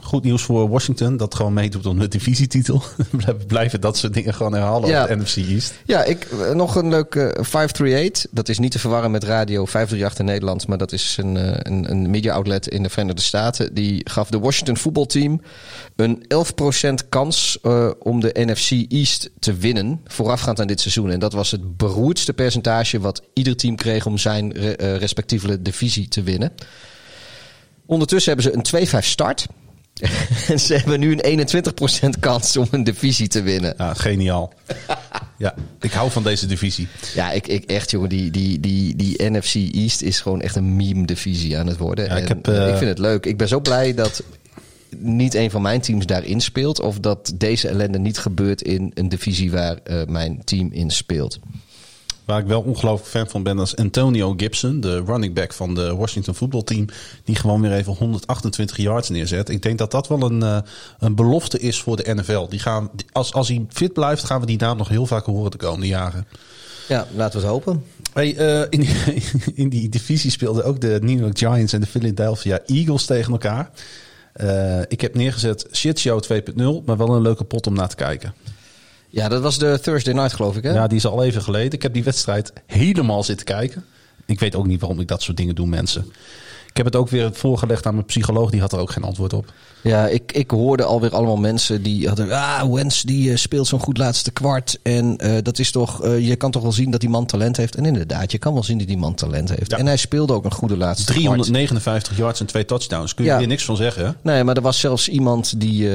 [0.00, 2.82] Goed nieuws voor Washington, dat gewoon meedoet om de divisietitel.
[3.10, 5.02] Blijven- Blijven dat soort dingen gewoon herhalen Ja.
[5.02, 5.74] op de NFC East.
[5.84, 8.26] Ja, ik, eh, nog een leuk eh, 538.
[8.30, 10.66] Dat is niet te verwarren met radio 538 in Nederland.
[10.66, 13.74] Maar dat is een, eh, een, een media outlet in de Verenigde Staten.
[13.74, 15.40] Die gaf de Washington voetbalteam
[15.96, 20.00] een 11% kans eh, om de NFC East te winnen.
[20.06, 21.10] Voorafgaand aan dit seizoen.
[21.10, 26.08] En dat was het beroerdste percentage wat ieder team kreeg om zijn re- respectieve divisie
[26.08, 26.52] te winnen.
[27.86, 29.46] Ondertussen hebben ze een 2-5 start.
[30.48, 31.48] En ze hebben nu een
[32.16, 33.74] 21% kans om een divisie te winnen.
[33.78, 34.52] Ja, geniaal.
[35.38, 36.88] ja, ik hou van deze divisie.
[37.14, 40.76] Ja, ik, ik echt, jongen, die, die, die, die NFC East is gewoon echt een
[40.76, 42.04] meme-divisie aan het worden.
[42.04, 43.26] Ja, ik En, heb, eh, ik vind het leuk.
[43.26, 44.22] Ik ben zo blij dat
[44.96, 46.80] niet een van mijn teams daarin speelt.
[46.80, 51.38] Of dat deze ellende niet gebeurt in een divisie waar eh, mijn team in speelt.
[52.24, 55.94] Waar ik wel ongelooflijk fan van ben, is Antonio Gibson, de running back van de
[55.94, 56.86] Washington voetbalteam.
[57.24, 59.48] Die gewoon weer even 128 yards neerzet.
[59.48, 60.58] Ik denk dat dat wel een, eh,
[60.98, 62.48] een belofte is voor de NFL.
[62.48, 65.50] Die gaan, als, als hij fit blijft, gaan we die naam nog heel vaak horen
[65.50, 66.26] de komende jaren.
[66.88, 67.84] Ja, laten we het hopen.
[68.12, 69.22] Hey, eh, in, die,
[69.62, 73.70] in die divisie speelden ook de New York Giants en de Philadelphia Eagles tegen elkaar.
[74.32, 77.96] Eh, ik heb neergezet Shit Show 2.0, maar wel een leuke pot om naar te
[77.96, 78.34] kijken.
[79.12, 80.72] Ja, dat was de Thursday night, geloof ik, hè?
[80.72, 81.72] Ja, die is al even geleden.
[81.72, 83.84] Ik heb die wedstrijd helemaal zitten kijken.
[84.26, 86.04] Ik weet ook niet waarom ik dat soort dingen doe, mensen.
[86.68, 88.50] Ik heb het ook weer voorgelegd aan mijn psycholoog.
[88.50, 89.52] Die had er ook geen antwoord op.
[89.82, 92.30] Ja, ik, ik hoorde alweer allemaal mensen die hadden...
[92.32, 94.78] Ah, Wens die eh, speelt zo'n goed laatste kwart.
[94.82, 96.02] En eh, dat is toch...
[96.04, 97.74] eh, je kan toch wel zien dat die man talent heeft.
[97.74, 99.70] En inderdaad, je kan wel zien dat die man talent heeft.
[99.70, 99.76] Ja.
[99.78, 101.22] En hij speelde ook een goede laatste kwart.
[101.22, 103.14] 359 yards en twee touchdowns.
[103.14, 103.38] Kun je Ja.
[103.38, 104.10] hier niks van zeggen, hè?
[104.22, 105.88] Nee, maar er was zelfs iemand die...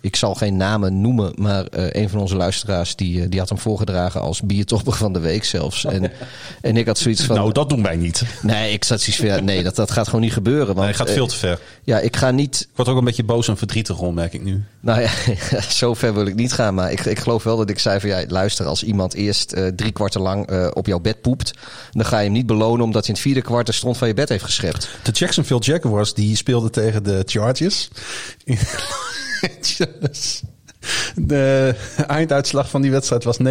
[0.00, 2.96] ik zal geen namen noemen, maar een van onze luisteraars...
[2.96, 5.84] Die, die had hem voorgedragen als biertopper van de week zelfs.
[5.84, 6.12] En,
[6.60, 7.36] en ik had zoiets van...
[7.36, 8.22] Nou, dat doen wij niet.
[8.42, 9.26] Nee, ik zat zoiets van...
[9.26, 10.66] ja, nee, dat, dat gaat gewoon niet gebeuren.
[10.66, 11.58] Want, Nee, gaat veel te ver.
[11.84, 14.42] ja, ik ga niet Ik word ook een beetje boos en verdrietig om, merk ik
[14.42, 14.64] nu.
[14.80, 15.10] Nou ja,
[15.70, 16.74] zo ver wil ik niet gaan.
[16.74, 19.66] Maar ik, ik geloof wel dat ik zei van ja, luister, als iemand eerst eh,
[19.66, 21.52] drie kwarten lang eh, op jouw bed poept,
[21.92, 24.08] dan ga je hem niet belonen omdat hij in het vierde kwart de stront van
[24.08, 24.88] je bed heeft geschept.
[25.02, 27.88] De Jacksonville Jaguars die speelden tegen de Chargers.
[31.14, 31.74] De
[32.06, 33.42] einduitslag van die wedstrijd was 29-39.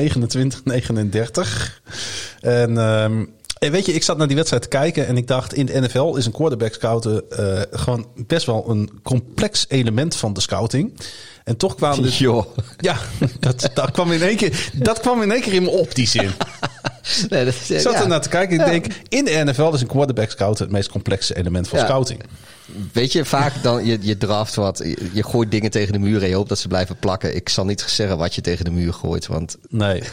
[2.41, 3.25] En ehm,
[3.59, 5.79] en weet je, ik zat naar die wedstrijd te kijken en ik dacht, in de
[5.81, 10.93] NFL is een quarterback scouten eh, gewoon best wel een complex element van de scouting.
[11.43, 12.45] En toch kwamen de, Joh.
[12.77, 12.97] ja,
[13.39, 16.07] dat, dat, kwam in één keer, dat kwam in één keer in me op, die
[16.07, 16.31] zin.
[17.29, 18.01] Nee, dat Ik zat ja.
[18.01, 18.91] er naar te kijken en ik Ja.
[18.91, 21.85] denk, in de NFL is een quarterback scout het meest complexe element van Ja.
[21.85, 22.23] scouting.
[22.93, 24.83] Weet je, vaak dan, je, je draft wat,
[25.13, 27.35] je, gooit dingen tegen de muur en je hoopt dat ze blijven plakken.
[27.35, 30.03] Ik zal niet zeggen wat je tegen de muur gooit, want Nee.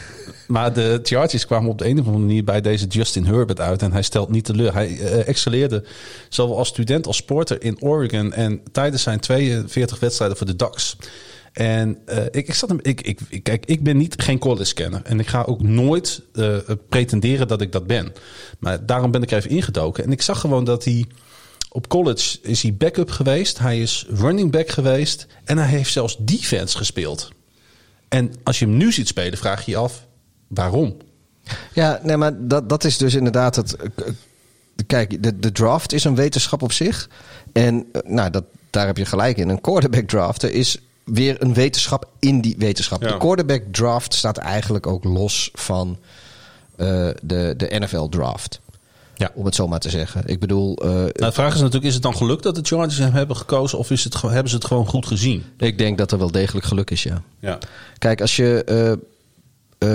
[0.47, 3.81] Maar de Chargers kwamen op de een of andere manier bij deze Justin Herbert uit.
[3.81, 4.73] En hij stelt niet teleur.
[4.73, 5.83] Hij eh, excelleerde
[6.29, 8.33] zowel als student als sporter in Oregon.
[8.33, 10.97] En tijdens zijn 42 wedstrijden voor de Ducks.
[11.53, 15.01] En eh, ik, ik, zat hem, ik, ik, kijk, ik ben niet geen college kenner.
[15.03, 16.57] En ik ga ook nooit eh,
[16.89, 18.13] pretenderen dat ik dat ben.
[18.59, 20.03] Maar daarom ben ik even ingedoken.
[20.03, 21.05] En ik zag gewoon dat hij...
[21.73, 23.59] Op college is hij backup geweest.
[23.59, 25.27] Hij is running back geweest.
[25.43, 27.29] En hij heeft zelfs defense gespeeld.
[28.09, 30.05] En als je hem nu ziet spelen, vraag je je af
[30.47, 30.97] waarom.
[31.73, 33.75] Ja, nee, maar dat, dat is dus inderdaad het.
[33.75, 34.11] eh, k-
[34.87, 37.09] Kijk, de, de draft is een wetenschap op zich.
[37.53, 39.49] En eh, nou, dat, daar heb je gelijk in.
[39.49, 43.01] Een quarterback draften is weer een wetenschap in die wetenschap.
[43.01, 43.07] Ja.
[43.11, 45.99] De quarterback draft staat eigenlijk ook los van
[46.75, 48.61] eh, de, de NFL draft.
[49.15, 49.31] Ja.
[49.33, 50.23] Om het zo maar te zeggen.
[50.25, 52.97] Ik bedoel, eh, Nou, de vraag is natuurlijk, is het dan gelukt dat de Chargers
[52.97, 55.43] hem hebben gekozen of is het, hebben ze het gewoon goed gezien?
[55.57, 57.21] ik denk dat er wel degelijk geluk is, ja.
[57.39, 57.57] Ja.
[57.97, 58.91] Kijk, als je, eh,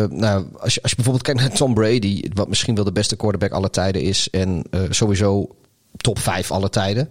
[0.03, 2.93] eh, nou, als je, als je bijvoorbeeld kijkt naar Tom Brady, wat misschien wel de
[2.93, 5.49] beste quarterback aller tijden is en eh, sowieso
[5.97, 7.09] top 5 aller tijden.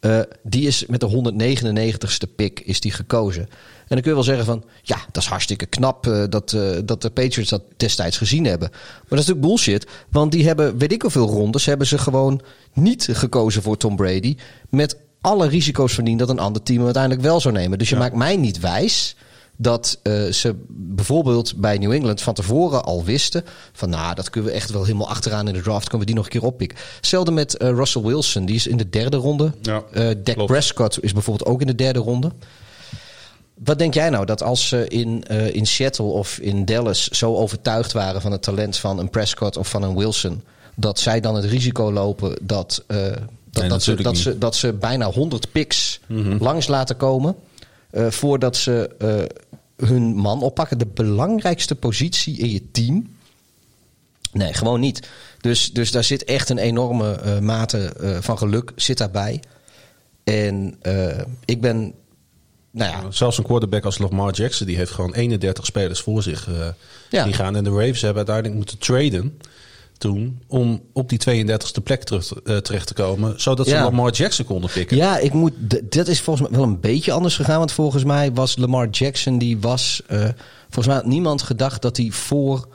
[0.00, 3.42] Eh, die is met de 199ste pick is die gekozen.
[3.42, 6.70] En dan kun je wel zeggen van, ja, dat is hartstikke knap eh, dat, eh,
[6.84, 8.68] dat de Patriots dat destijds gezien hebben.
[8.70, 12.40] Maar dat is natuurlijk bullshit, want die hebben, weet ik hoeveel rondes, hebben ze gewoon
[12.72, 14.36] niet gekozen voor Tom Brady.
[14.70, 17.78] Met alle risico's van dat een ander team hem uiteindelijk wel zou nemen.
[17.78, 19.16] Dus je maakt mij niet wijs
[19.56, 24.50] dat eh, ze bijvoorbeeld bij New England van tevoren al wisten van nou, dat kunnen
[24.50, 26.78] we echt wel helemaal achteraan in de draft, kunnen we die nog een keer oppikken.
[26.96, 29.52] Hetzelfde met eh, Russell Wilson, die is in de derde ronde.
[29.62, 30.46] Ja, Eh, Dak.
[30.46, 32.30] Prescott is bijvoorbeeld ook in de derde ronde.
[33.54, 35.22] Wat denk jij nou dat als ze in,
[35.52, 39.68] in Seattle of in Dallas zo overtuigd waren van het talent van een Prescott of
[39.68, 40.42] van een Wilson,
[40.74, 44.72] dat zij dan het risico lopen dat, dat, Nee, dat, ze, dat, ze, dat ze
[44.72, 46.00] bijna 100 picks
[46.38, 47.36] langs laten komen
[47.90, 50.78] eh, voordat ze eh, hun man oppakken?
[50.78, 53.14] De belangrijkste positie in je team.
[54.32, 55.08] Nee, gewoon niet.
[55.40, 59.42] Dus, dus daar zit echt een enorme eh, mate van geluk zit daarbij.
[60.24, 60.78] En
[61.44, 61.94] ik ben,
[62.70, 66.48] nou ja, Zelfs een quarterback als Lamar Jackson, die heeft gewoon 31 spelers voor zich
[67.10, 67.24] Ja.
[67.24, 67.56] die gaan.
[67.56, 69.38] En de Ravens hebben uiteindelijk moeten traden
[69.98, 73.74] toen om op die 32e plek terug, eh, terecht te komen, zodat ze.
[73.74, 74.96] Lamar Jackson konden pikken.
[74.96, 75.52] Ja, ik moet.
[75.92, 77.58] Dat is volgens mij wel een beetje anders gegaan.
[77.58, 79.38] Want volgens mij was Lamar Jackson.
[79.38, 80.02] Die was.
[80.06, 80.18] eh,
[80.62, 82.68] volgens mij had niemand gedacht dat hij voor.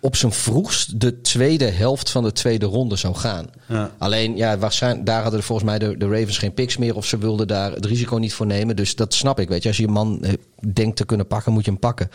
[0.00, 3.46] op zijn vroegst de tweede helft van de tweede ronde zou gaan.
[3.68, 3.90] Ja.
[3.98, 6.96] Alleen, ja, waarschijnlijk, daar hadden volgens mij de, de Ravens geen picks meer.
[6.96, 8.76] Of ze wilden daar het risico niet voor nemen.
[8.76, 9.48] Dus dat snap ik.
[9.48, 10.32] Weet je, als je een man eh,
[10.72, 12.10] denkt te kunnen pakken, moet je hem pakken.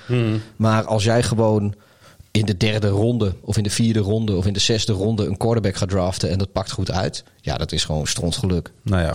[0.56, 1.74] Maar als jij gewoon
[2.32, 5.38] in de derde ronde, of in de vierde ronde, of in de zesde ronde een
[5.38, 7.24] quarterback gaat draften en dat pakt goed uit.
[7.42, 8.72] Ja, dat is gewoon strontgeluk.
[8.84, 9.14] Nou ja,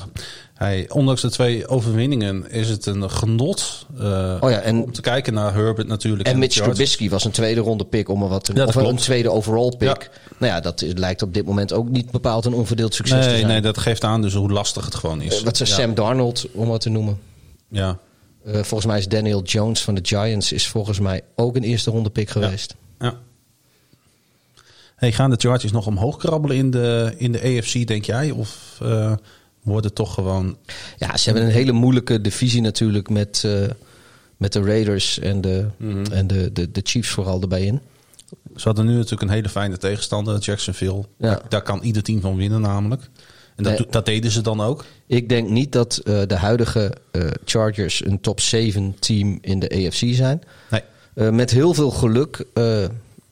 [0.54, 5.00] hij, ondanks de twee overwinningen is het een genot eh, Oh ja, en- om te
[5.00, 6.26] kijken naar Herbert natuurlijk.
[6.28, 6.56] En de Mitch.
[6.56, 9.30] Trubisky was een tweede ronde pick om er wat te Ja, dat of een tweede
[9.30, 9.88] overall pick.
[9.88, 9.98] Ja.
[10.38, 13.26] Nou ja, dat is- lijkt op dit moment ook niet bepaald een onverdeeld succes te
[13.30, 13.50] Nee, zijn.
[13.50, 15.38] nee, dat geeft aan dus hoe lastig het gewoon is.
[15.38, 15.74] Eh, wat is ja.
[15.74, 17.18] Sam Darnold, om wat te noemen.
[17.68, 17.98] Ja.
[18.44, 21.90] Eh, volgens mij is Daniel Jones van de Giants is volgens mij ook een eerste
[21.90, 22.74] ronde pick geweest.
[22.98, 23.18] Ja.
[24.96, 28.30] Hey, gaan de Chargers nog omhoog krabbelen in de, in de AFC, denk jij?
[28.30, 29.12] Of eh
[29.62, 30.56] wordt het toch gewoon...
[30.96, 33.52] Ja, ze hebben een hele moeilijke divisie natuurlijk met, eh,
[34.36, 36.12] met de Raiders en, de, Mhm.
[36.12, 37.80] en de, de, de Chiefs vooral erbij in.
[38.56, 41.04] Ze hadden nu natuurlijk een hele fijne tegenstander, Jacksonville.
[41.18, 41.28] Ja.
[41.28, 43.02] Daar, daar kan ieder team van winnen namelijk.
[43.56, 43.86] En dat, Nee.
[43.90, 44.84] dat deden ze dan ook.
[45.06, 49.68] Ik denk niet dat eh, de huidige eh, Chargers een top 7 team in de
[49.86, 50.42] AFC zijn.
[50.70, 50.82] Nee.
[51.16, 52.82] Eh, met heel veel geluk eh,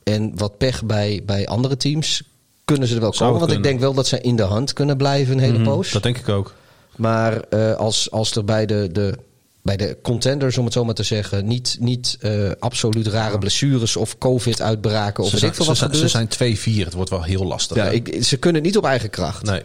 [0.02, 2.22] en wat pech bij, bij andere teams
[2.64, 3.46] kunnen ze er wel Zou komen.
[3.46, 5.90] Want ik denk wel dat ze in de hand kunnen blijven een hele Mhm, poos.
[5.90, 6.54] Dat denk ik ook.
[6.96, 9.18] Maar eh, als, als er bij de, de,
[9.62, 12.18] bij de contenders, om het zo maar te zeggen, niet, niet
[12.58, 16.28] absoluut rare blessures of COVID-uitbraken of Ze zijn, ze, wat zijn, ze zijn
[16.58, 16.84] 2-4.
[16.84, 17.76] Het wordt wel heel lastig.
[17.76, 19.42] ja, ik, ze kunnen niet op eigen kracht.
[19.42, 19.62] Nee.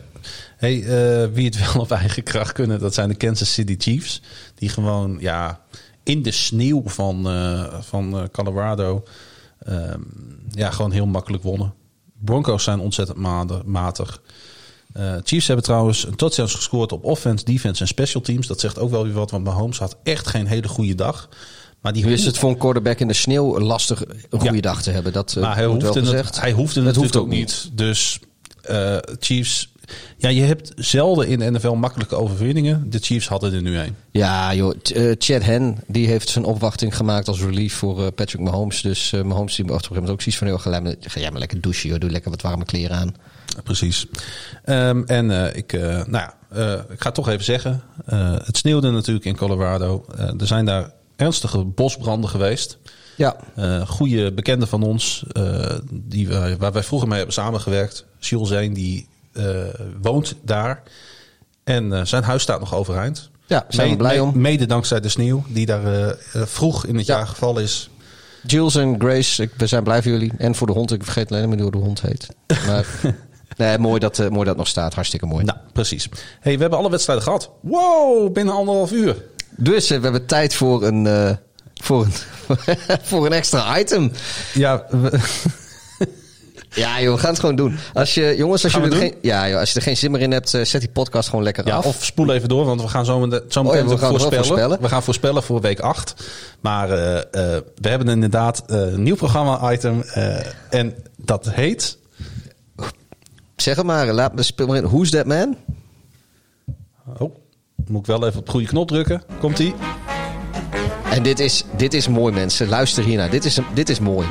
[0.58, 0.84] Hey,
[1.34, 4.22] wie het wel op eigen kracht kunnen, dat zijn de Kansas City Chiefs.
[4.56, 5.60] Die gewoon ja,
[6.10, 9.04] in de sneeuw van, eh, van eh, Colorado
[9.60, 10.00] ehm,
[10.52, 11.74] ja, gewoon heel makkelijk wonnen.
[12.20, 13.18] Broncos zijn ontzettend
[13.66, 14.22] matig.
[14.94, 18.48] Eh, Chiefs hebben trouwens een touchdowns gescoord op offense, defense en special teams.
[18.48, 21.30] Dat zegt ook wel weer wat, want Mahomes had echt geen hele goede dag.
[21.82, 24.62] Maar die is het voor een quarterback in de sneeuw lastig een goede Ja.
[24.62, 25.14] dag te hebben.
[25.14, 26.26] Dat maar hij wordt wel gezegd.
[26.26, 27.70] het, hij hoefde natuurlijk hoeft ook niet.
[27.74, 28.20] Dus
[29.20, 29.69] Chiefs...
[30.18, 32.90] Ja, je hebt zelden in de NFL makkelijke overwinningen.
[32.90, 33.96] De Chiefs hadden er nu een.
[34.12, 34.76] Ja, joh.
[34.94, 38.82] Eh, Chad Hen die heeft zijn opwachting gemaakt als relief voor eh, Patrick Mahomes.
[38.82, 40.48] Dus eh, Mahomes die op een ook zoiets van...
[40.48, 42.00] Joh, ga, jij maar- ga jij maar lekker douchen, joh.
[42.00, 43.16] Doe lekker wat warme kleren aan.
[43.64, 44.06] Precies.
[44.64, 45.72] Ehm, en ik,
[46.08, 46.34] nou ja,
[46.90, 47.82] ik ga het toch even zeggen.
[48.44, 50.06] Het sneeuwde natuurlijk in Colorado.
[50.18, 52.78] Er zijn daar ernstige bosbranden geweest.
[53.16, 55.24] Ja, Eh goede bekende van ons,
[55.92, 59.08] die waar wij vroeger mee hebben samengewerkt, Jules Zeen, die
[60.02, 60.84] woont daar.
[61.64, 63.30] En eh, zijn huis staat nog overeind.
[63.46, 64.42] Ja, zijn we Mede- blij om.
[64.42, 66.16] Mede dankzij de sneeuw die daar eh, eh,
[66.46, 67.18] vroeg in het Ja.
[67.18, 67.90] jaar gevallen is.
[68.46, 70.32] Jules en Grace, we zijn blij voor jullie.
[70.38, 70.92] En voor de hond.
[70.92, 72.28] Ik vergeet alleen maar hoe de hond heet.
[72.68, 72.86] Maar
[73.58, 74.94] nee, mooi dat, eh, mooi dat het nog staat.
[74.94, 75.44] Hartstikke mooi.
[75.46, 76.10] Nou, precies.
[76.40, 77.52] Hey, we hebben alle wedstrijden gehad.
[77.62, 79.16] Wow, binnen anderhalf uur.
[79.58, 81.32] Dus eh, we hebben tijd voor een, eh,
[81.76, 82.12] voor een,
[83.10, 84.12] voor een extra item.
[84.54, 85.20] Ja, we-
[86.74, 87.78] Ja, joh, we gaan het gewoon doen.
[87.94, 89.00] Als je, jongens, als er doen?
[89.00, 91.30] geen, ja, joh, als je er geen zin meer in hebt, eh, zet die podcast
[91.30, 91.86] gewoon lekker ja, af.
[91.86, 94.10] of spoel even door, want we gaan zo, met- zo Oh meteen ja, we gaan
[94.10, 94.46] voorspellen.
[94.46, 94.82] voorspellen.
[94.82, 96.14] We gaan voorspellen voor week 8.
[96.60, 100.02] Maar eh, eh, we hebben inderdaad een nieuw programma-item.
[100.70, 101.98] en dat heet...
[103.56, 104.84] Zeg het maar, laat me maar in.
[104.84, 105.56] Who's that man?
[107.18, 107.36] Oh,
[107.88, 109.24] moet ik wel even op de goede knop drukken.
[109.40, 109.74] Komt-ie.
[111.12, 112.68] En dit is, dit is mooi, mensen.
[112.68, 113.30] Luister hiernaar.
[113.30, 114.28] Dit is, dit is mooi.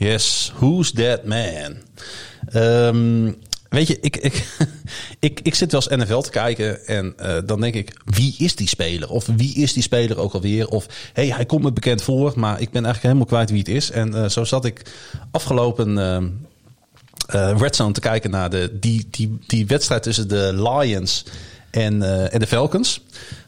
[0.00, 1.76] Yes, who's that man?
[2.48, 3.32] Ehm,
[3.68, 4.46] weet je, ik, ik,
[5.18, 8.56] ik, ik zit wel eens NFL te kijken en eh, dan denk ik, wie is
[8.56, 9.10] die speler?
[9.10, 10.68] Of wie is die speler ook alweer?
[10.68, 13.68] Of hey, hij komt me bekend voor, maar ik ben eigenlijk helemaal kwijt wie het
[13.68, 13.90] is.
[13.90, 14.82] En eh, zo zat ik
[15.30, 21.24] afgelopen eh, Red Zone te kijken naar de, die, die, die wedstrijd tussen de Lions
[21.70, 23.00] en, en de Falcons.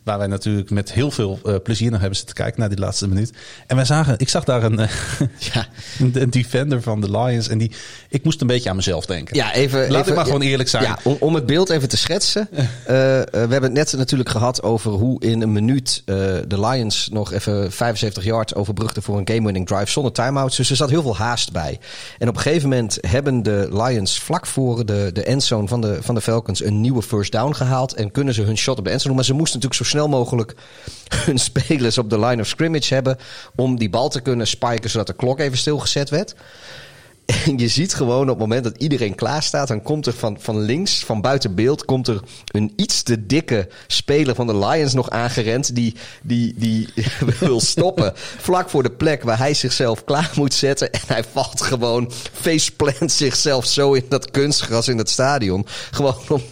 [0.05, 3.09] Waar wij natuurlijk met heel veel eh, plezier naar hebben zitten kijken naar die laatste
[3.09, 3.33] minuut.
[3.67, 4.89] En wij zagen, ik zag daar een, eh,
[5.53, 5.67] Ja,
[6.13, 7.49] een, defender van de Lions.
[7.49, 7.73] En die,
[8.09, 9.37] ik moest een beetje aan mezelf denken.
[9.37, 9.81] ja even.
[9.81, 10.85] Laat even, ik maar gewoon eerlijk zijn.
[10.85, 12.49] Ja, om, om het beeld even te schetsen.
[12.83, 17.33] Eh, we hebben het net natuurlijk gehad over hoe in een minuut de Lions nog
[17.33, 20.57] even 75 yards overbrugden voor een game-winning drive zonder timeouts.
[20.57, 21.79] Dus er zat heel veel haast bij.
[22.19, 25.99] En op een gegeven moment hebben de Lions vlak voor de, de endzone van de,
[26.01, 27.95] van de Falcons een nieuwe first down gehaald.
[27.95, 29.17] En kunnen ze hun shot op de endzone doen.
[29.17, 30.55] Maar ze moesten natuurlijk zo snel mogelijk
[31.27, 33.19] hun spelers op de line of scrimmage hebben.
[33.57, 36.35] Om die bal te kunnen spiken zodat de klok even stilgezet werd.
[37.47, 40.37] En je ziet gewoon op het moment dat iedereen klaar staat, dan komt er van,
[40.41, 44.93] van links, van buiten beeld, komt er een iets te dikke speler van de Lions
[44.95, 45.75] nog aangerend.
[45.75, 46.89] Die, die, die
[47.41, 48.13] wil stoppen.
[48.17, 50.91] Vlak voor de plek waar hij zichzelf klaar moet zetten.
[50.93, 55.67] En hij valt gewoon, faceplant zichzelf zo in dat kunstgras in het stadion.
[55.91, 56.43] Gewoon om,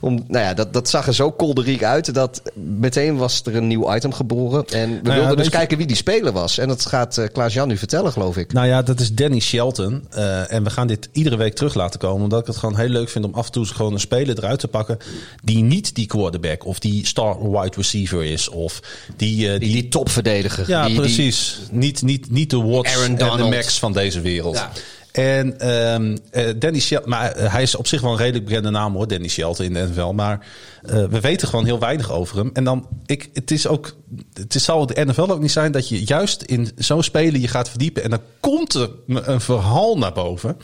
[0.00, 2.14] om nou ja, dat, dat zag er zo kolderiek uit.
[2.14, 4.64] Dat meteen was er een nieuw item geboren.
[4.66, 6.58] En we Nou ja, wilden dus je- kijken wie die speler was.
[6.58, 8.52] En dat gaat eh, Klaas-Jan nu vertellen, geloof ik.
[8.52, 10.06] Nou ja, dat is Danny Shelton.
[10.26, 12.22] Eh, en we gaan dit iedere week terug laten komen.
[12.22, 14.58] Omdat ik het gewoon heel leuk vind om af en toe gewoon een speler eruit
[14.60, 14.98] te pakken.
[15.44, 18.48] Die niet die quarterback of die star wide receiver is.
[18.48, 18.80] Of
[19.16, 20.64] die, eh, Die, die topverdediger.
[20.68, 21.58] Ja, die, die- precies.
[21.70, 23.24] Niet, niet, niet de Watts en de.
[23.44, 24.54] Max van deze wereld.
[24.56, 24.72] Ja.
[25.16, 28.70] En ehm, eh, Danny Shelton, maar eh, hij is op zich wel een redelijk bekende
[28.70, 30.12] naam hoor, Danny Shelton in de NFL.
[30.12, 30.46] Maar
[30.82, 32.50] eh, we weten gewoon heel weinig over hem.
[32.52, 33.96] En dan, ik, het is ook,
[34.32, 37.48] het is, zal de NFL ook niet zijn dat je juist in zo'n speler je
[37.48, 38.02] gaat verdiepen.
[38.02, 40.56] En dan komt er een verhaal naar boven.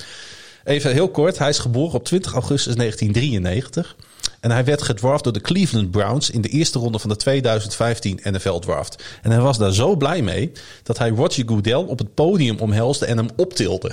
[0.64, 3.96] Even heel kort, hij is geboren op 20 augustus 1993.
[4.40, 8.20] En hij werd gedraft door de Cleveland Browns in de eerste ronde van de 2015
[8.22, 9.02] NFL Draft.
[9.22, 13.06] En hij was daar zo blij mee dat hij Roger Goodell op het podium omhelsde
[13.06, 13.92] en hem optilde.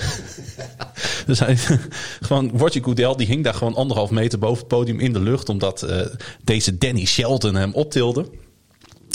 [1.25, 1.57] dus hij,
[2.21, 5.49] gewoon, Roger Goodell die hing daar gewoon anderhalf meter boven het podium in de lucht,
[5.49, 6.05] omdat eh,
[6.43, 8.25] deze Danny Shelton hem optilde.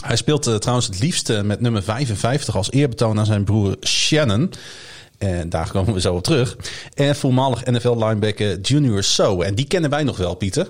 [0.05, 3.77] Hij speelt eh, trouwens het liefst eh, met nummer 55 als eerbetoon aan zijn broer
[3.87, 4.53] Shannon.
[5.25, 6.57] En daar komen we zo op terug.
[6.95, 9.43] En voormalig NFL-linebacker Junior So.
[9.43, 10.69] En die kennen wij nog wel, Pieter.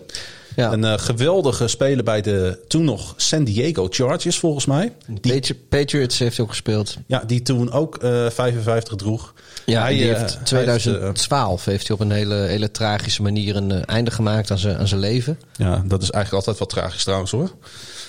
[0.57, 0.73] Ja.
[0.73, 4.93] Een eh, geweldige speler bij de toen nog San Diego Chargers, volgens mij.
[5.21, 6.97] Die, Patri- Patriots heeft ook gespeeld.
[7.07, 9.35] ja, die toen ook eh 55 droeg.
[9.67, 13.23] Ja, Hij, die eh, heeft hij is, 2012 heeft hij op een hele, hele tragische
[13.23, 15.39] manier een einde gemaakt aan zijn, aan zijn leven.
[15.57, 17.51] ja, dat is eigenlijk altijd wel tragisch trouwens hoor.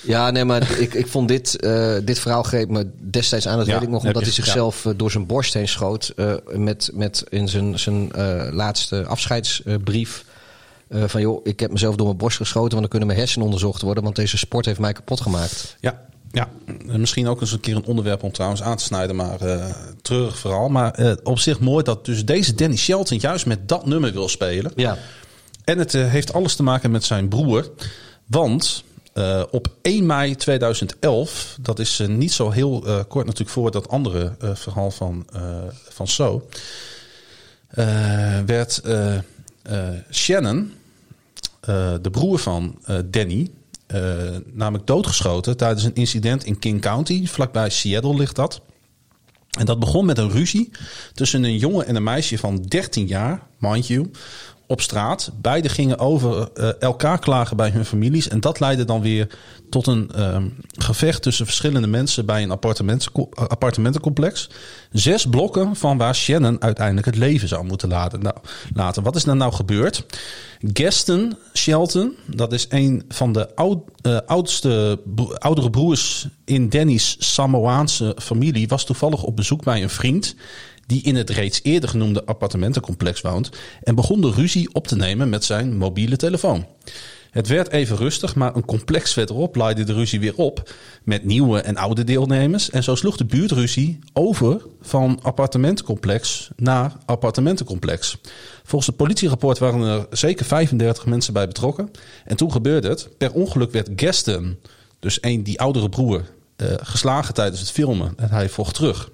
[0.02, 3.58] Ja, nee, maar ik, ik vond dit, eh, dit verhaal greep me destijds aan.
[3.58, 6.12] Dat Ja, weet ik nog, omdat hij zichzelf eh, door zijn borst heen schoot.
[6.16, 8.10] eh, met, met in zijn, zijn
[8.54, 10.24] laatste afscheidsbrief.
[10.90, 13.82] van joh, ik heb mezelf door mijn borst geschoten, want dan kunnen mijn hersenen onderzocht
[13.82, 14.02] worden.
[14.02, 15.76] Want deze sport heeft mij kapot gemaakt.
[15.80, 16.02] Ja,
[16.32, 16.48] ja.
[16.88, 19.66] En misschien ook eens een keer een onderwerp om trouwens aan te snijden, maar eh
[20.02, 20.68] treurig verhaal.
[20.68, 24.72] Maar op zich mooi dat dus deze Danny Shelton juist met dat nummer wil spelen.
[24.76, 24.98] Ja.
[25.64, 27.70] En het heeft alles te maken met zijn broer.
[28.26, 28.84] Want
[29.16, 33.70] eh, op 1 mei 2011, dat is eh, niet zo heel eh, kort natuurlijk voor
[33.70, 35.26] dat andere verhaal van,
[35.88, 36.48] van So,
[38.46, 38.82] werd
[40.10, 40.72] Shannon,
[42.00, 43.50] de broer van Danny,
[44.52, 48.60] namelijk doodgeschoten tijdens een incident in King County, vlakbij Seattle ligt dat.
[49.58, 50.70] En dat begon met een ruzie
[51.14, 54.10] tussen een jongen en een meisje van 13 jaar, mind you,
[54.66, 55.30] op straat.
[55.40, 58.28] Beiden gingen over eh, elkaar klagen bij hun families.
[58.28, 59.28] En dat leidde dan weer
[59.70, 60.48] tot een ehm,
[60.78, 64.50] gevecht tussen verschillende mensen bij een appartementen- appartementencomplex.
[64.92, 68.20] Zes blokken van waar Shannon uiteindelijk het leven zou moeten laten.
[68.20, 68.36] Nou,
[68.74, 69.02] laten.
[69.02, 70.04] Wat is er nou gebeurd?
[70.72, 75.00] Gaston Shelton, dat is een van de oud, eh, oudste,
[75.38, 80.34] oudere broers in Danny's Samoaanse familie, was toevallig op bezoek bij een vriend
[80.86, 83.50] die in het reeds eerder genoemde appartementencomplex woont
[83.82, 86.66] en begon de ruzie op te nemen met zijn mobiele telefoon.
[87.36, 91.60] Het werd even rustig, maar een complex verderop laaide de ruzie weer op met nieuwe
[91.60, 92.70] en oude deelnemers.
[92.70, 98.16] En zo sloeg de buurtruzie over van appartementencomplex naar appartementencomplex.
[98.62, 101.90] Volgens het politierapport waren er zeker 35 mensen bij betrokken.
[102.24, 103.08] En toen gebeurde het.
[103.18, 104.58] Per ongeluk werd Gaston,
[105.00, 106.24] dus een, die oudere broer,
[106.56, 108.12] eh, geslagen tijdens het filmen.
[108.16, 109.10] En hij vocht terug.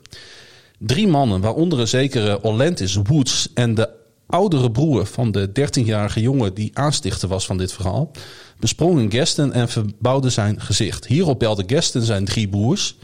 [0.86, 3.88] Drie mannen, waaronder een zekere Olentis Woods en de
[4.26, 8.10] oudere broer van de 13-jarige jongen die aanstichter was van dit verhaal,
[8.58, 11.06] besprongen Gaston en verbouwden zijn gezicht.
[11.06, 12.96] Hierop belde Gaston zijn drie broers.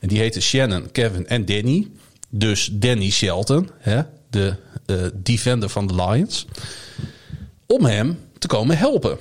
[0.00, 1.88] En die heten Shannon, Kevin en Danny.
[2.28, 4.56] Dus Danny Shelton, hè, de
[4.86, 6.46] eh, defender van de Lions.
[7.66, 9.18] Om hem te komen helpen.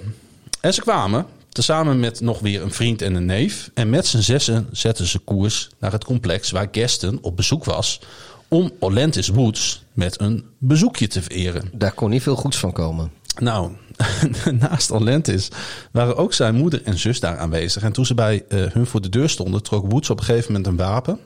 [0.61, 3.71] En ze kwamen, tezamen met nog weer een vriend en een neef.
[3.73, 7.99] En met z'n zessen zetten ze koers naar het complex waar Gaston op bezoek was.
[8.47, 11.69] Om Olentis Woods met een bezoekje te vereren.
[11.73, 13.11] Daar kon niet veel goeds van komen.
[13.39, 13.71] Nou,
[14.59, 15.49] naast Atlantis
[15.91, 17.83] waren ook zijn moeder en zus daar aanwezig.
[17.83, 20.51] En toen ze bij eh, hun voor de deur stonden, trok Woods op een gegeven
[20.51, 21.19] moment een wapen.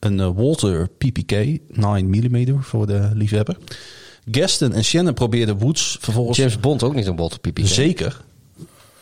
[0.00, 1.30] Een eh, Walter PPK
[1.68, 3.56] 9 mm voor de liefhebber.
[4.30, 6.38] Gaston en Shannon probeerden Woods vervolgens...
[6.38, 7.66] James Bond ook niet een Walter PPK.
[7.66, 8.20] Zeker.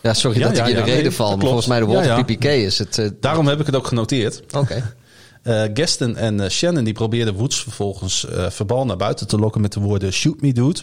[0.02, 1.28] Ja, sorry Ja, dat ja, ik je ja, de nee, reden val.
[1.28, 1.86] dat Maar volgens mij de.
[1.86, 2.22] Walter Ja, ja.
[2.22, 2.98] PPK is het...
[2.98, 4.42] eh, Daarom heb ik het ook genoteerd.
[4.56, 4.94] Oké.
[5.42, 9.60] Eh Gaston en eh, Shannon die probeerden Woods vervolgens eh verbal naar buiten te lokken
[9.60, 10.80] met de woorden shoot me dude.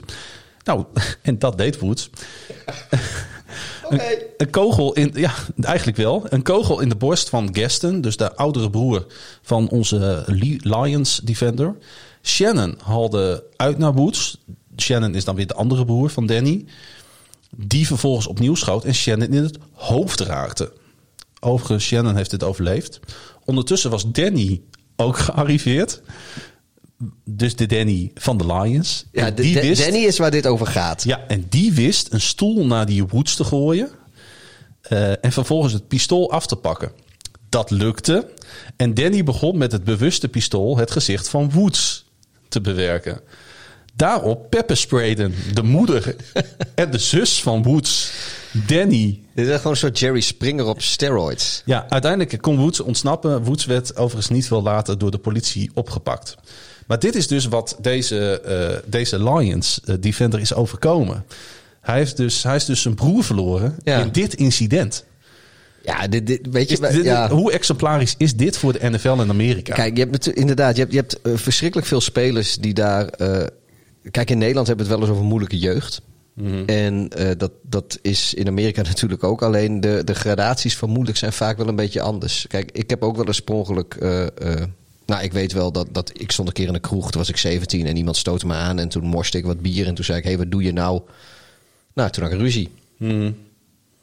[0.63, 0.85] Nou,
[1.21, 2.09] en dat deed Woods.
[3.89, 4.01] Een,
[4.37, 5.31] een kogel in, ja,
[5.61, 6.25] eigenlijk wel.
[6.29, 9.05] Een kogel in de borst van Gaston, dus de oudere broer
[9.41, 11.75] van onze Li- Lions defender.
[12.23, 14.37] Shannon haalde uit naar Woods.
[14.77, 16.65] Shannon is dan weer de andere broer van Danny.
[17.55, 20.73] Die vervolgens opnieuw schoot en Shannon in het hoofd raakte.
[21.39, 22.99] Overigens, Shannon heeft dit overleefd.
[23.45, 24.61] Ondertussen was Danny
[24.95, 26.01] ook gearriveerd.
[27.25, 29.05] Dus de Danny van de Lions.
[29.11, 31.03] Ja, En die de- wist, Danny is waar dit over gaat.
[31.03, 33.89] ja, en die wist een stoel naar die Woods te gooien.
[34.81, 36.91] eh, en vervolgens het pistool af te pakken.
[37.49, 38.29] Dat lukte.
[38.75, 42.05] En Danny begon met het bewuste pistool het gezicht van Woods
[42.49, 43.21] te bewerken.
[43.99, 46.15] Daarop peppersprayden de moeder
[46.75, 48.11] en de zus van Woods,
[48.67, 51.61] Danny, Dit is gewoon een soort Jerry Springer op steroids.
[51.65, 53.43] ja, uiteindelijk kon Woods ontsnappen.
[53.43, 56.35] Woods werd overigens niet veel later door de politie opgepakt.
[56.87, 61.25] Maar dit is dus wat deze, eh, deze Lions eh, defender is overkomen.
[61.81, 64.01] Hij, heeft dus, hij is dus zijn broer verloren Ja.
[64.01, 65.05] in dit incident.
[65.83, 66.79] Ja, dit, dit, weet je...
[66.79, 67.29] Dit- ja.
[67.29, 69.73] Hoe exemplarisch is dit voor de NFL in Amerika?
[69.73, 73.05] Kijk, je hebt inderdaad, je hebt, je hebt eh, verschrikkelijk veel spelers die daar.
[74.11, 76.01] Kijk, in Nederland hebben we het wel eens over moeilijke jeugd.
[76.65, 79.41] En eh, dat, dat is in Amerika natuurlijk ook.
[79.41, 82.45] Alleen de, de gradaties van moeilijk zijn vaak wel een beetje anders.
[82.47, 83.93] Kijk, ik heb ook wel eens per ongeluk.
[83.93, 84.63] eh, eh,
[85.05, 87.11] nou, ik weet wel dat, dat ik stond een keer in een kroeg.
[87.11, 88.79] Toen was ik 17 en iemand stootte me aan.
[88.79, 89.87] En toen morste ik wat bier.
[89.87, 91.01] En toen zei ik: Hé, hey, wat doe je nou?
[91.93, 92.69] Nou, toen had ik ruzie.
[92.97, 93.31] Mhm.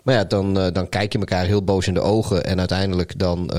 [0.03, 2.45] Maar ja, dan, dan kijk je elkaar heel boos in de ogen.
[2.45, 3.51] En uiteindelijk dan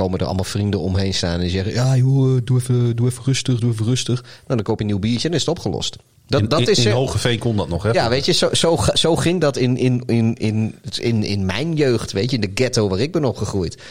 [0.00, 1.34] komen er allemaal vrienden omheen staan.
[1.34, 4.22] En die zeggen, ja joh, eh, doe even, doe even rustig, doe even rustig.
[4.22, 5.96] Nou, dan koop je een nieuw biertje en is het opgelost.
[6.26, 6.84] Dat, in, dat in, is...
[6.84, 7.90] in Hogeveen kon dat nog, hè?
[7.90, 11.74] ja, weet je, zo, zo, zo ging dat in, in, in, in, in, in mijn
[11.74, 13.82] jeugd, weet je, in de ghetto waar ik ben opgegroeid.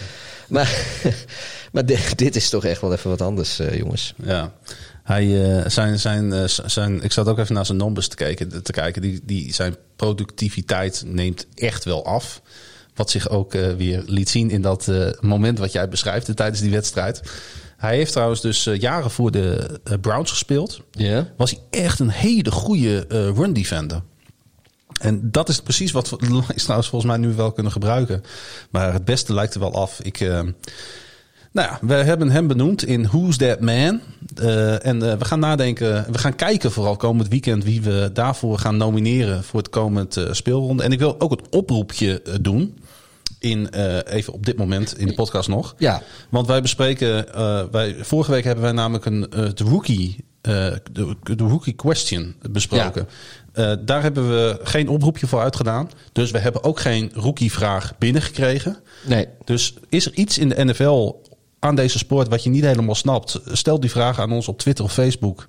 [0.48, 0.86] Maar,
[1.74, 4.14] maar dit, dit is toch echt wel even wat anders, eh, jongens.
[4.24, 4.52] Ja.
[5.04, 8.64] Hij, eh, zijn, zijn, zijn, ik zat ook even naar zijn numbers te kijken.
[8.64, 9.02] Te kijken.
[9.02, 12.42] Die, die, zijn productiviteit neemt echt wel af.
[12.96, 16.36] Wat zich ook eh, weer liet zien in dat eh, moment wat jij beschrijft eh,
[16.36, 17.22] tijdens die wedstrijd.
[17.78, 20.82] Hij heeft trouwens dus jaren voor de Browns gespeeld.
[20.92, 21.28] Ja?
[21.38, 24.02] Was hij echt een hele goede run defender.
[25.00, 26.18] En dat is precies wat we
[26.56, 28.24] trouwens volgens mij nu wel kunnen gebruiken.
[28.70, 30.00] Maar het beste lijkt er wel af.
[30.02, 30.54] Ik, nou
[31.52, 34.02] ja, we hebben hem benoemd in Who's That Man.
[34.82, 39.44] En we gaan nadenken, we gaan kijken vooral komend weekend wie we daarvoor gaan nomineren
[39.44, 40.84] voor het komend speelronde.
[40.84, 42.78] En ik wil ook het oproepje doen.
[43.44, 45.76] In, eh, even op dit moment in de podcast nog.
[45.78, 46.02] Ja.
[46.30, 50.82] Want wij bespreken, eh, wij, vorige week hebben wij namelijk een eh, de rookie, de,
[51.24, 53.08] de rookie question besproken.
[53.86, 55.90] Daar hebben we geen oproepje voor uitgedaan.
[56.12, 58.78] Dus we hebben ook geen rookie vraag binnengekregen.
[59.06, 59.28] Nee.
[59.44, 61.22] Dus is er iets in de NFL
[61.60, 63.40] aan deze sport wat je niet helemaal snapt?
[63.52, 65.48] Stel die vraag aan ons op Twitter of Facebook.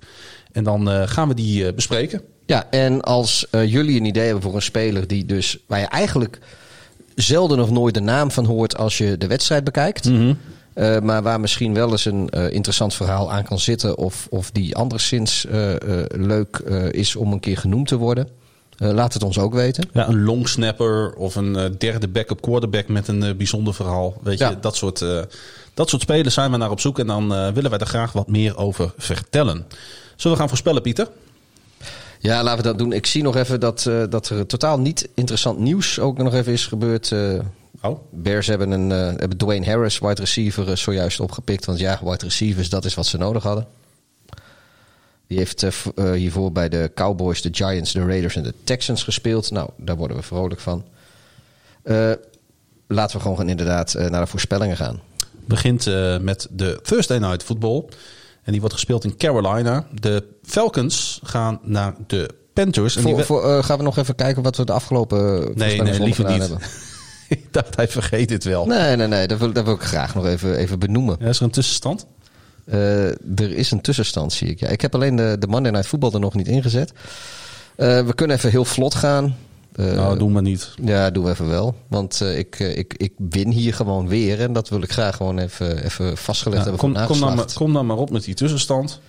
[0.51, 2.21] En dan gaan we die bespreken.
[2.45, 6.39] Ja, en als jullie een idee hebben voor een speler die dus, waar je eigenlijk
[7.15, 10.05] zelden of nooit de naam van hoort als je de wedstrijd bekijkt.
[10.73, 13.97] eh, maar waar misschien wel eens een eh, interessant verhaal aan kan zitten.
[13.97, 18.27] Of, of die anderszins eh, eh, leuk eh, is om een keer genoemd te worden.
[18.77, 19.89] Eh, laat het ons ook weten.
[19.93, 24.13] Ja, een long snapper of een derde backup quarterback met een eh, bijzonder verhaal.
[24.23, 24.49] Weet Ja.
[24.49, 25.19] je, dat soort, eh,
[25.73, 26.99] dat soort spelers zijn we naar op zoek.
[26.99, 29.65] En dan eh, willen wij er graag wat meer over vertellen.
[30.15, 31.07] Zullen we gaan voorspellen, Pieter?
[32.25, 32.93] Ja, laten we dat doen.
[32.93, 36.53] Ik zie nog even dat, eh, dat er totaal niet interessant nieuws ook nog even
[36.53, 37.11] is gebeurd.
[37.11, 37.39] Eh,
[37.81, 41.65] Oh, Bears hebben, een, eh, hebben Dwayne Harris, wide receiver, zojuist opgepikt.
[41.65, 43.67] Want ja, wide receivers, dat is wat ze nodig hadden.
[45.27, 45.65] Die heeft
[45.95, 49.51] hiervoor bij de Cowboys, de Giants, de Raiders en de Texans gespeeld.
[49.51, 50.85] Nou, daar worden we vrolijk van.
[52.87, 54.99] Laten we gewoon gaan inderdaad naar de voorspellingen gaan.
[55.45, 55.85] begint
[56.21, 57.85] met de Thursday Night Football.
[58.45, 59.87] En die wordt gespeeld in Carolina.
[59.91, 62.95] De Falcons gaan naar de Panthers.
[62.95, 65.91] En Voor, voor, eh, gaan we nog even kijken wat we de afgelopen nee, voorspellingsronde
[65.91, 66.39] nee, liever niet.
[66.39, 66.59] hebben?
[67.37, 68.65] ik dacht, hij vergeet dit wel.
[68.65, 69.27] Nee, nee, nee.
[69.27, 71.15] Dat wil, dat wil ik graag nog even, even benoemen.
[71.19, 72.05] Ja, is er een tussenstand?
[72.65, 73.07] Eh,
[73.39, 74.59] er is een tussenstand, zie ik.
[74.59, 76.91] Ja, ik heb alleen de, de Monday Night Football er nog niet ingezet.
[77.75, 79.35] Eh, we kunnen even heel vlot gaan.
[79.75, 80.73] Eh, nou, doe maar niet.
[80.83, 81.75] Ja, doen we even wel.
[81.87, 84.41] Want eh, ik, eh, ik, ik win hier gewoon weer.
[84.41, 87.73] En dat wil ik graag gewoon even, even vastgelegd hebben kom, kom, dan maar, kom
[87.73, 88.99] dan maar op met die tussenstand.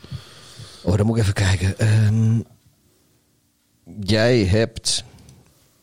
[0.83, 1.79] Oh, dan moet ik even kijken.
[1.79, 2.41] Ehm,
[4.01, 5.05] jij hebt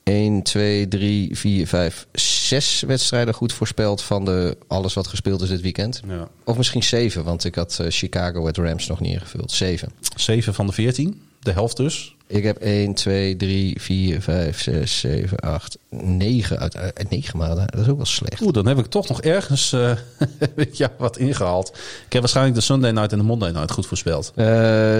[0.04, 5.50] 1, 2, 3, 4, 5, 6 wedstrijden goed voorspeld van de, alles wat gespeeld is
[5.50, 6.02] dit weekend.
[6.08, 6.28] Ja.
[6.44, 9.52] Of misschien 7, want ik had Chicago het Rams nog niet ingevuld.
[9.52, 9.92] 7.
[10.16, 11.22] 7 van de 14.
[11.44, 12.16] De helft dus.
[12.28, 17.68] Ik heb 1, 2, 3, 4, 5, 6, 7, 8, 9 uit, uit 9 maanden.
[17.68, 18.42] Dat is ook wel slecht.
[18.42, 19.92] Oeh, dan heb ik toch nog ergens eh,
[20.72, 21.68] ja, wat ingehaald.
[22.06, 24.32] Ik heb waarschijnlijk de Sunday Night en de Monday Night goed voorspeld.
[24.36, 24.46] Eh,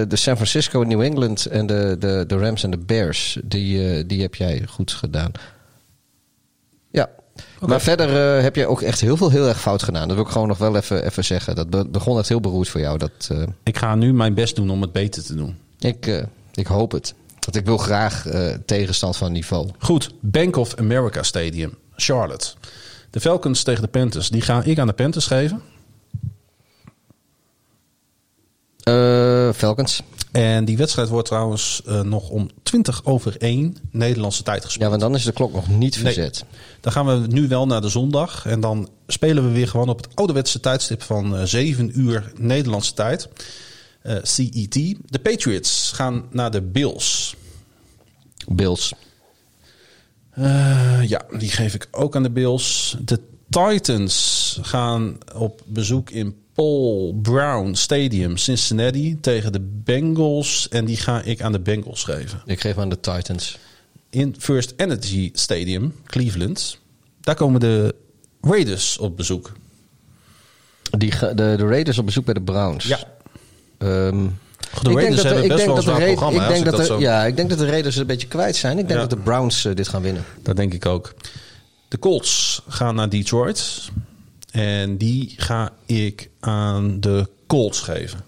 [0.08, 4.04] de San Francisco, New England en de, de, de Rams en de Bears, die, eh,
[4.06, 5.32] die heb jij goed gedaan.
[6.90, 7.10] Ja,
[7.60, 10.06] maar verder heb je ook echt heel veel heel erg fout gedaan.
[10.08, 11.54] Dat wil ik gewoon nog wel even, even zeggen.
[11.54, 12.98] Dat be- begon echt heel beroerd voor jou.
[12.98, 15.56] Dat, eh, Ik ga nu mijn best doen om het beter te doen.
[15.84, 16.22] Ik, eh,
[16.54, 17.14] ik hoop het.
[17.40, 19.68] Want ik wil graag eh, tegenstand van niveau.
[19.78, 22.46] Goed, Bank of America Stadium, Charlotte.
[23.10, 24.28] De Falcons tegen de Panthers.
[24.28, 25.62] Die ga ik aan de Panthers geven.
[28.82, 30.02] Eh, Falcons.
[30.32, 34.82] En die wedstrijd wordt trouwens nog om 20 over 1 Nederlandse tijd gespeeld.
[34.84, 36.02] Ja, want dan is de klok nog niet Nee.
[36.14, 36.44] verzet.
[36.80, 38.46] Dan gaan we nu wel naar de zondag.
[38.46, 42.94] En dan spelen we weer gewoon op het ouderwetse tijdstip van eh 7 uur Nederlandse
[42.94, 43.28] tijd.
[44.04, 44.74] Eh, CET.
[45.06, 47.34] De Patriots gaan naar de Bills.
[48.48, 48.92] Bills.
[50.30, 52.96] Eh, ja, die geef ik ook aan de Bills.
[53.04, 60.68] De Titans gaan op bezoek in Paul Brown Stadium, Cincinnati, tegen de Bengals.
[60.68, 62.42] En die ga ik aan de Bengals geven.
[62.46, 63.58] Ik geef aan de Titans.
[64.10, 66.78] In First Energy Stadium, Cleveland,
[67.20, 67.94] daar komen de
[68.40, 69.52] Raiders op bezoek.
[70.90, 72.84] Die, de, de Raiders op bezoek bij de Browns.
[72.84, 73.12] Ja.
[73.84, 74.26] Ehm,
[74.82, 76.42] De Raiders hebben best wel een de zwaar programma.
[76.42, 78.56] Ik denk dat ik de, dat ja, ik denk dat de Raiders een beetje kwijt
[78.56, 78.78] zijn.
[78.78, 79.06] Ik denk Ja.
[79.06, 80.24] dat de Browns eh, dit gaan winnen.
[80.42, 81.14] Dat denk ik ook.
[81.88, 83.90] De Colts gaan naar Detroit.
[84.50, 88.24] En die ga ik aan de Colts geven.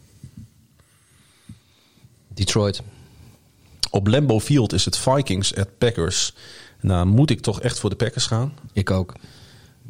[2.28, 2.83] Detroit.
[3.91, 6.33] Op Lambeau Field is het Vikings at Packers.
[6.81, 8.55] Nou, moet ik toch echt voor de Packers gaan.
[8.73, 9.12] Ik ook.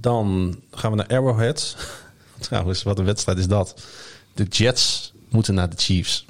[0.00, 1.76] Dan gaan we naar Arrowhead.
[2.38, 3.82] Trouwens, wat een wedstrijd is dat.
[4.34, 6.24] De Jets moeten naar de Chiefs.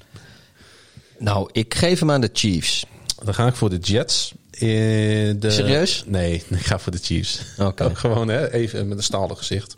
[1.18, 2.86] Nou, ik geef hem aan de Chiefs.
[3.24, 4.34] Dan ga ik voor de Jets.
[4.50, 5.36] De...
[5.46, 6.04] Serieus?
[6.06, 7.40] Nee, ik ga voor de Chiefs.
[7.58, 7.84] Oké.
[7.84, 9.74] Ook gewoon hè, even met een stalen gezicht.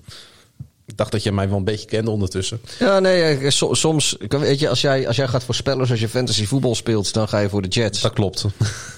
[0.87, 2.61] Ik dacht dat je mij wel een beetje kende ondertussen.
[2.79, 6.09] Ja, nee, eh, so- soms, weet je, als jij, als jij gaat voorspellen, als je
[6.09, 8.01] fantasy voetbal speelt, dan ga je voor de Jets.
[8.01, 8.45] Dat klopt.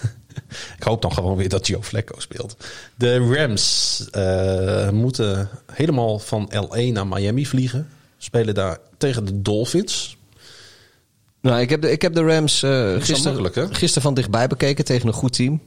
[0.79, 2.57] ik hoop dan gewoon weer dat Joe Flacco speelt.
[2.95, 7.89] De Rams eh, moeten helemaal van LA naar Miami vliegen.
[8.23, 10.17] Spelen daar tegen de Dolphins.
[11.41, 15.09] Nou, ik heb de, ik heb de Rams eh gisteren, gisteren van dichtbij bekeken tegen
[15.09, 15.61] een goed team.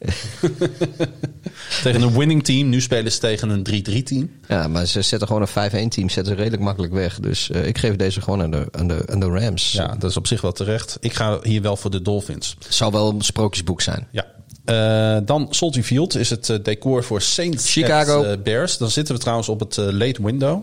[1.82, 2.68] Tegen een winning team.
[2.68, 4.30] Nu spelen ze tegen een 3-3 team.
[4.48, 7.20] Ja, maar ze zetten gewoon een 5-1 team, zetten ze redelijk makkelijk weg.
[7.20, 9.72] Dus eh, ik geef deze gewoon aan de, aan de, aan de Rams.
[9.72, 10.96] Ja, dat is op zich wel terecht.
[11.00, 12.56] Ik ga hier wel voor de Dolphins.
[12.68, 14.08] Zou wel een sprookjesboek zijn.
[14.10, 14.26] Ja.
[14.64, 18.24] Eh, dan Soldier Field is het decor voor Saints Chicago.
[18.24, 18.78] at, Bears.
[18.78, 20.62] Dan zitten we trouwens op het late window.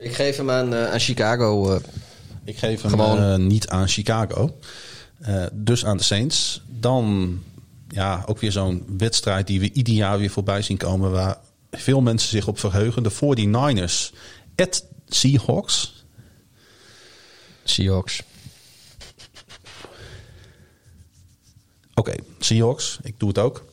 [0.00, 1.70] Ik geef hem aan, eh, aan Chicago.
[1.74, 1.80] eh,
[2.44, 3.18] Ik geef hem Gewoon.
[3.22, 4.56] eh, niet aan Chicago.
[5.52, 6.62] Dus aan de Saints.
[6.66, 7.38] Dan
[7.88, 11.10] ja, ook weer zo'n wedstrijd die we ieder jaar weer voorbij zien komen.
[11.10, 11.38] Waar
[11.70, 13.02] veel mensen zich op verheugen.
[13.02, 14.12] De 49ers
[14.56, 16.04] at Seahawks.
[17.64, 18.22] Seahawks.
[21.94, 22.98] Oké, Seahawks.
[23.02, 23.64] Ik doe het ook.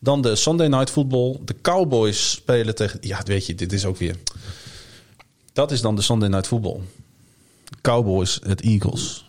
[0.00, 1.38] Dan de Sunday Night Football.
[1.44, 2.98] De Cowboys spelen tegen...
[3.02, 4.16] Ja, weet je, dit is ook weer...
[5.54, 6.80] Dat is dan de Sunday Night Football.
[7.80, 9.24] Cowboys at Eagles.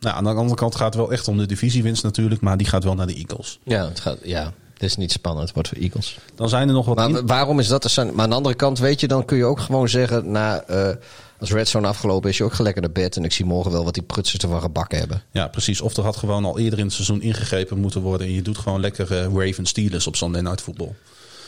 [0.00, 2.40] Nou, aan de andere kant gaat het wel echt om de divisiewinst natuurlijk.
[2.40, 3.58] Maar die gaat wel naar de Eagles.
[3.64, 4.52] Ja, het gaat, ja.
[4.72, 6.18] Dit is niet spannend, wordt voor Eagles.
[6.34, 6.96] Dan zijn er nog wat...
[6.96, 7.84] Maar waarom is dat?
[7.84, 10.30] er zijn- Maar aan de andere kant, weet je, dan kun je ook gewoon zeggen...
[10.30, 10.94] Na, eh,
[11.40, 13.16] als Redzone afgelopen is, je ook gelijk naar bed...
[13.16, 15.22] en ik zie morgen wel wat die prutsers ervan gebakken hebben.
[15.30, 15.80] Ja, precies.
[15.80, 18.26] Of er had gewoon al eerder in het seizoen ingegrepen moeten worden.
[18.26, 20.94] En je doet gewoon lekker eh, Ravens Steelers op Sunday Night Football.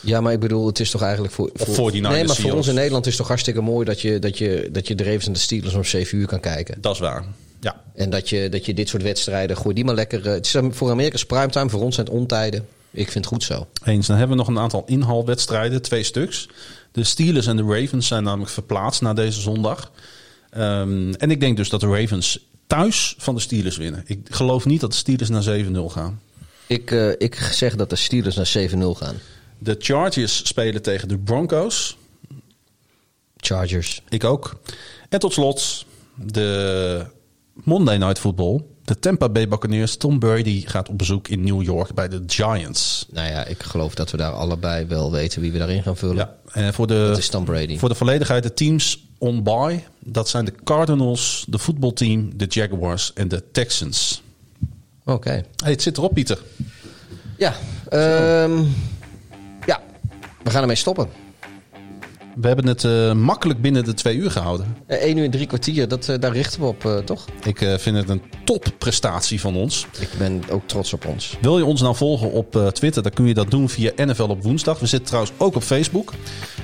[0.00, 1.50] Ja, maar ik bedoel, het is toch eigenlijk voor...
[1.58, 3.84] Of voor 49ers Nee, maar voor ons in Nederland is het toch hartstikke mooi...
[3.84, 6.40] dat je, dat je, dat je de Ravens en de Steelers om 7 uur kan
[6.40, 6.80] kijken.
[6.80, 7.24] Dat is waar.
[7.60, 9.56] Ja, En dat je, dat je dit soort wedstrijden...
[9.56, 10.26] Gooi die maar lekker...
[10.26, 12.66] eh, Het is voor Amerika is primetime, voor ons zijn het ontijden.
[12.90, 13.66] Ik vind het goed zo.
[13.84, 14.06] eens.
[14.06, 16.48] Dan hebben we nog een aantal inhaalwedstrijden, twee stuks.
[16.92, 19.90] De Steelers en de Ravens zijn namelijk verplaatst na deze zondag.
[20.50, 24.02] Ehm, en ik denk dus dat de Ravens thuis van de Steelers winnen.
[24.06, 26.20] Ik geloof niet dat de Steelers naar 7-0 gaan.
[26.66, 29.16] Ik, eh, ik zeg dat de Steelers naar 7-0 gaan.
[29.58, 31.96] De Chargers spelen tegen de Broncos.
[33.36, 34.02] Chargers.
[34.08, 34.60] Ik ook.
[35.08, 37.04] En tot slot de
[37.64, 38.60] Monday Night Football.
[38.84, 39.96] De Tampa Bay Buccaneers.
[39.96, 43.06] Tom Brady gaat op bezoek in New York bij de Giants.
[43.10, 46.16] Nou ja, ik geloof dat we daar allebei wel weten wie we daarin gaan vullen.
[46.16, 47.78] Ja, en voor de, Dat is Tom Brady.
[47.78, 49.82] voor de volledigheid de teams on bye.
[49.98, 54.22] Dat zijn de Cardinals, de voetbalteam, de Jaguars en de Texans.
[55.04, 55.30] Oké.
[55.56, 56.38] Hey, het zit erop, Pieter.
[57.38, 57.54] Ja,
[57.88, 58.64] ehm, ja,
[60.42, 61.08] we gaan ermee stoppen.
[62.40, 64.76] We hebben het eh, makkelijk binnen de twee uur gehouden.
[64.86, 67.24] 1 uur en drie kwartier, dat, eh, daar richten we op, eh, toch?
[67.44, 69.86] Ik eh, vind het een topprestatie van ons.
[70.00, 71.36] Ik ben ook trots op ons.
[71.40, 74.22] Wil je ons nou volgen op eh, Twitter, dan kun je dat doen via NFL
[74.22, 74.78] op woensdag.
[74.78, 76.12] We zitten trouwens ook op Facebook.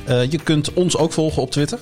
[0.05, 1.79] Eh, je kunt ons ook volgen op Twitter.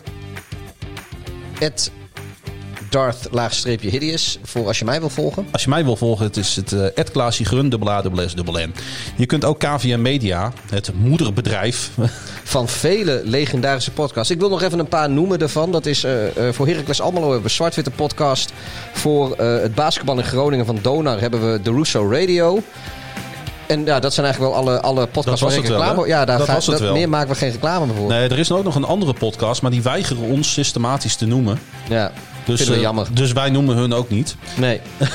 [2.92, 5.46] Darth laagstreepje hideous, voor als je mij wil volgen.
[5.52, 8.34] Als je mij wil volgen, het is het uh, Klaasje Grun, dubbel A, dubbel S,
[8.34, 8.74] dubbel N.
[9.16, 11.90] Je kunt ook KVM Media, het moederbedrijf.
[12.44, 14.30] Van vele legendarische podcasts.
[14.30, 15.72] Ik wil nog even een paar noemen daarvan.
[15.72, 16.12] Dat is eh,
[16.50, 18.52] voor Heracles Almelo hebben we Zwartwitte podcast.
[18.92, 22.62] Voor eh, het basketbal in Groningen van Donar hebben we de Russo Radio.
[23.66, 26.00] En ja, dat zijn eigenlijk wel alle, alle podcasts was het wel, reclame...
[26.00, 26.06] hè?
[26.06, 26.92] ja, daar Dat ga- was het wel.
[26.92, 28.08] Meer maken we geen reclame meer voor.
[28.08, 31.58] Nee, er is ook nog een andere podcast, maar die weigeren ons systematisch te noemen.
[31.88, 32.12] Ja,
[32.44, 33.06] Dus, we eh, jammer.
[33.12, 34.36] dus wij noemen hun ook niet.
[34.56, 34.80] Nee.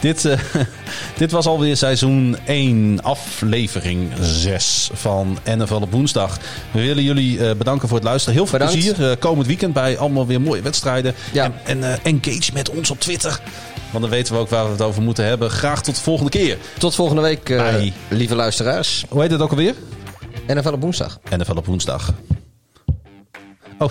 [0.00, 0.38] Dit, eh,
[1.18, 6.38] dit was alweer seizoen 1, aflevering 6 van NFL op woensdag.
[6.70, 8.34] We willen jullie eh, bedanken voor het luisteren.
[8.34, 8.80] Heel veel Bedankt.
[8.80, 11.14] plezier eh, komend weekend bij allemaal weer mooie wedstrijden.
[11.32, 11.52] Ja.
[11.64, 13.40] En, en engage met ons op Twitter.
[13.90, 15.50] Want dan weten we ook waar we het over moeten hebben.
[15.50, 16.58] Graag tot de volgende keer.
[16.78, 17.60] Tot volgende week,
[18.08, 19.04] lieve luisteraars.
[19.08, 19.74] Hoe heet het ook alweer?
[20.46, 21.18] NFL op woensdag.
[21.36, 22.12] NFL op woensdag.
[23.78, 23.90] Oh,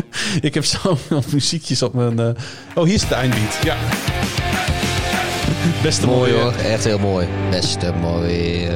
[0.40, 0.98] ik heb zo'n
[1.32, 2.18] muziekjes op mijn...
[2.18, 2.28] eh,
[2.74, 3.58] Oh, hier is de eindbeat.
[3.62, 3.76] Ja.
[5.82, 7.26] Beste Mooi mooie hoor, echt heel mooi.
[7.50, 8.68] Beste mooi.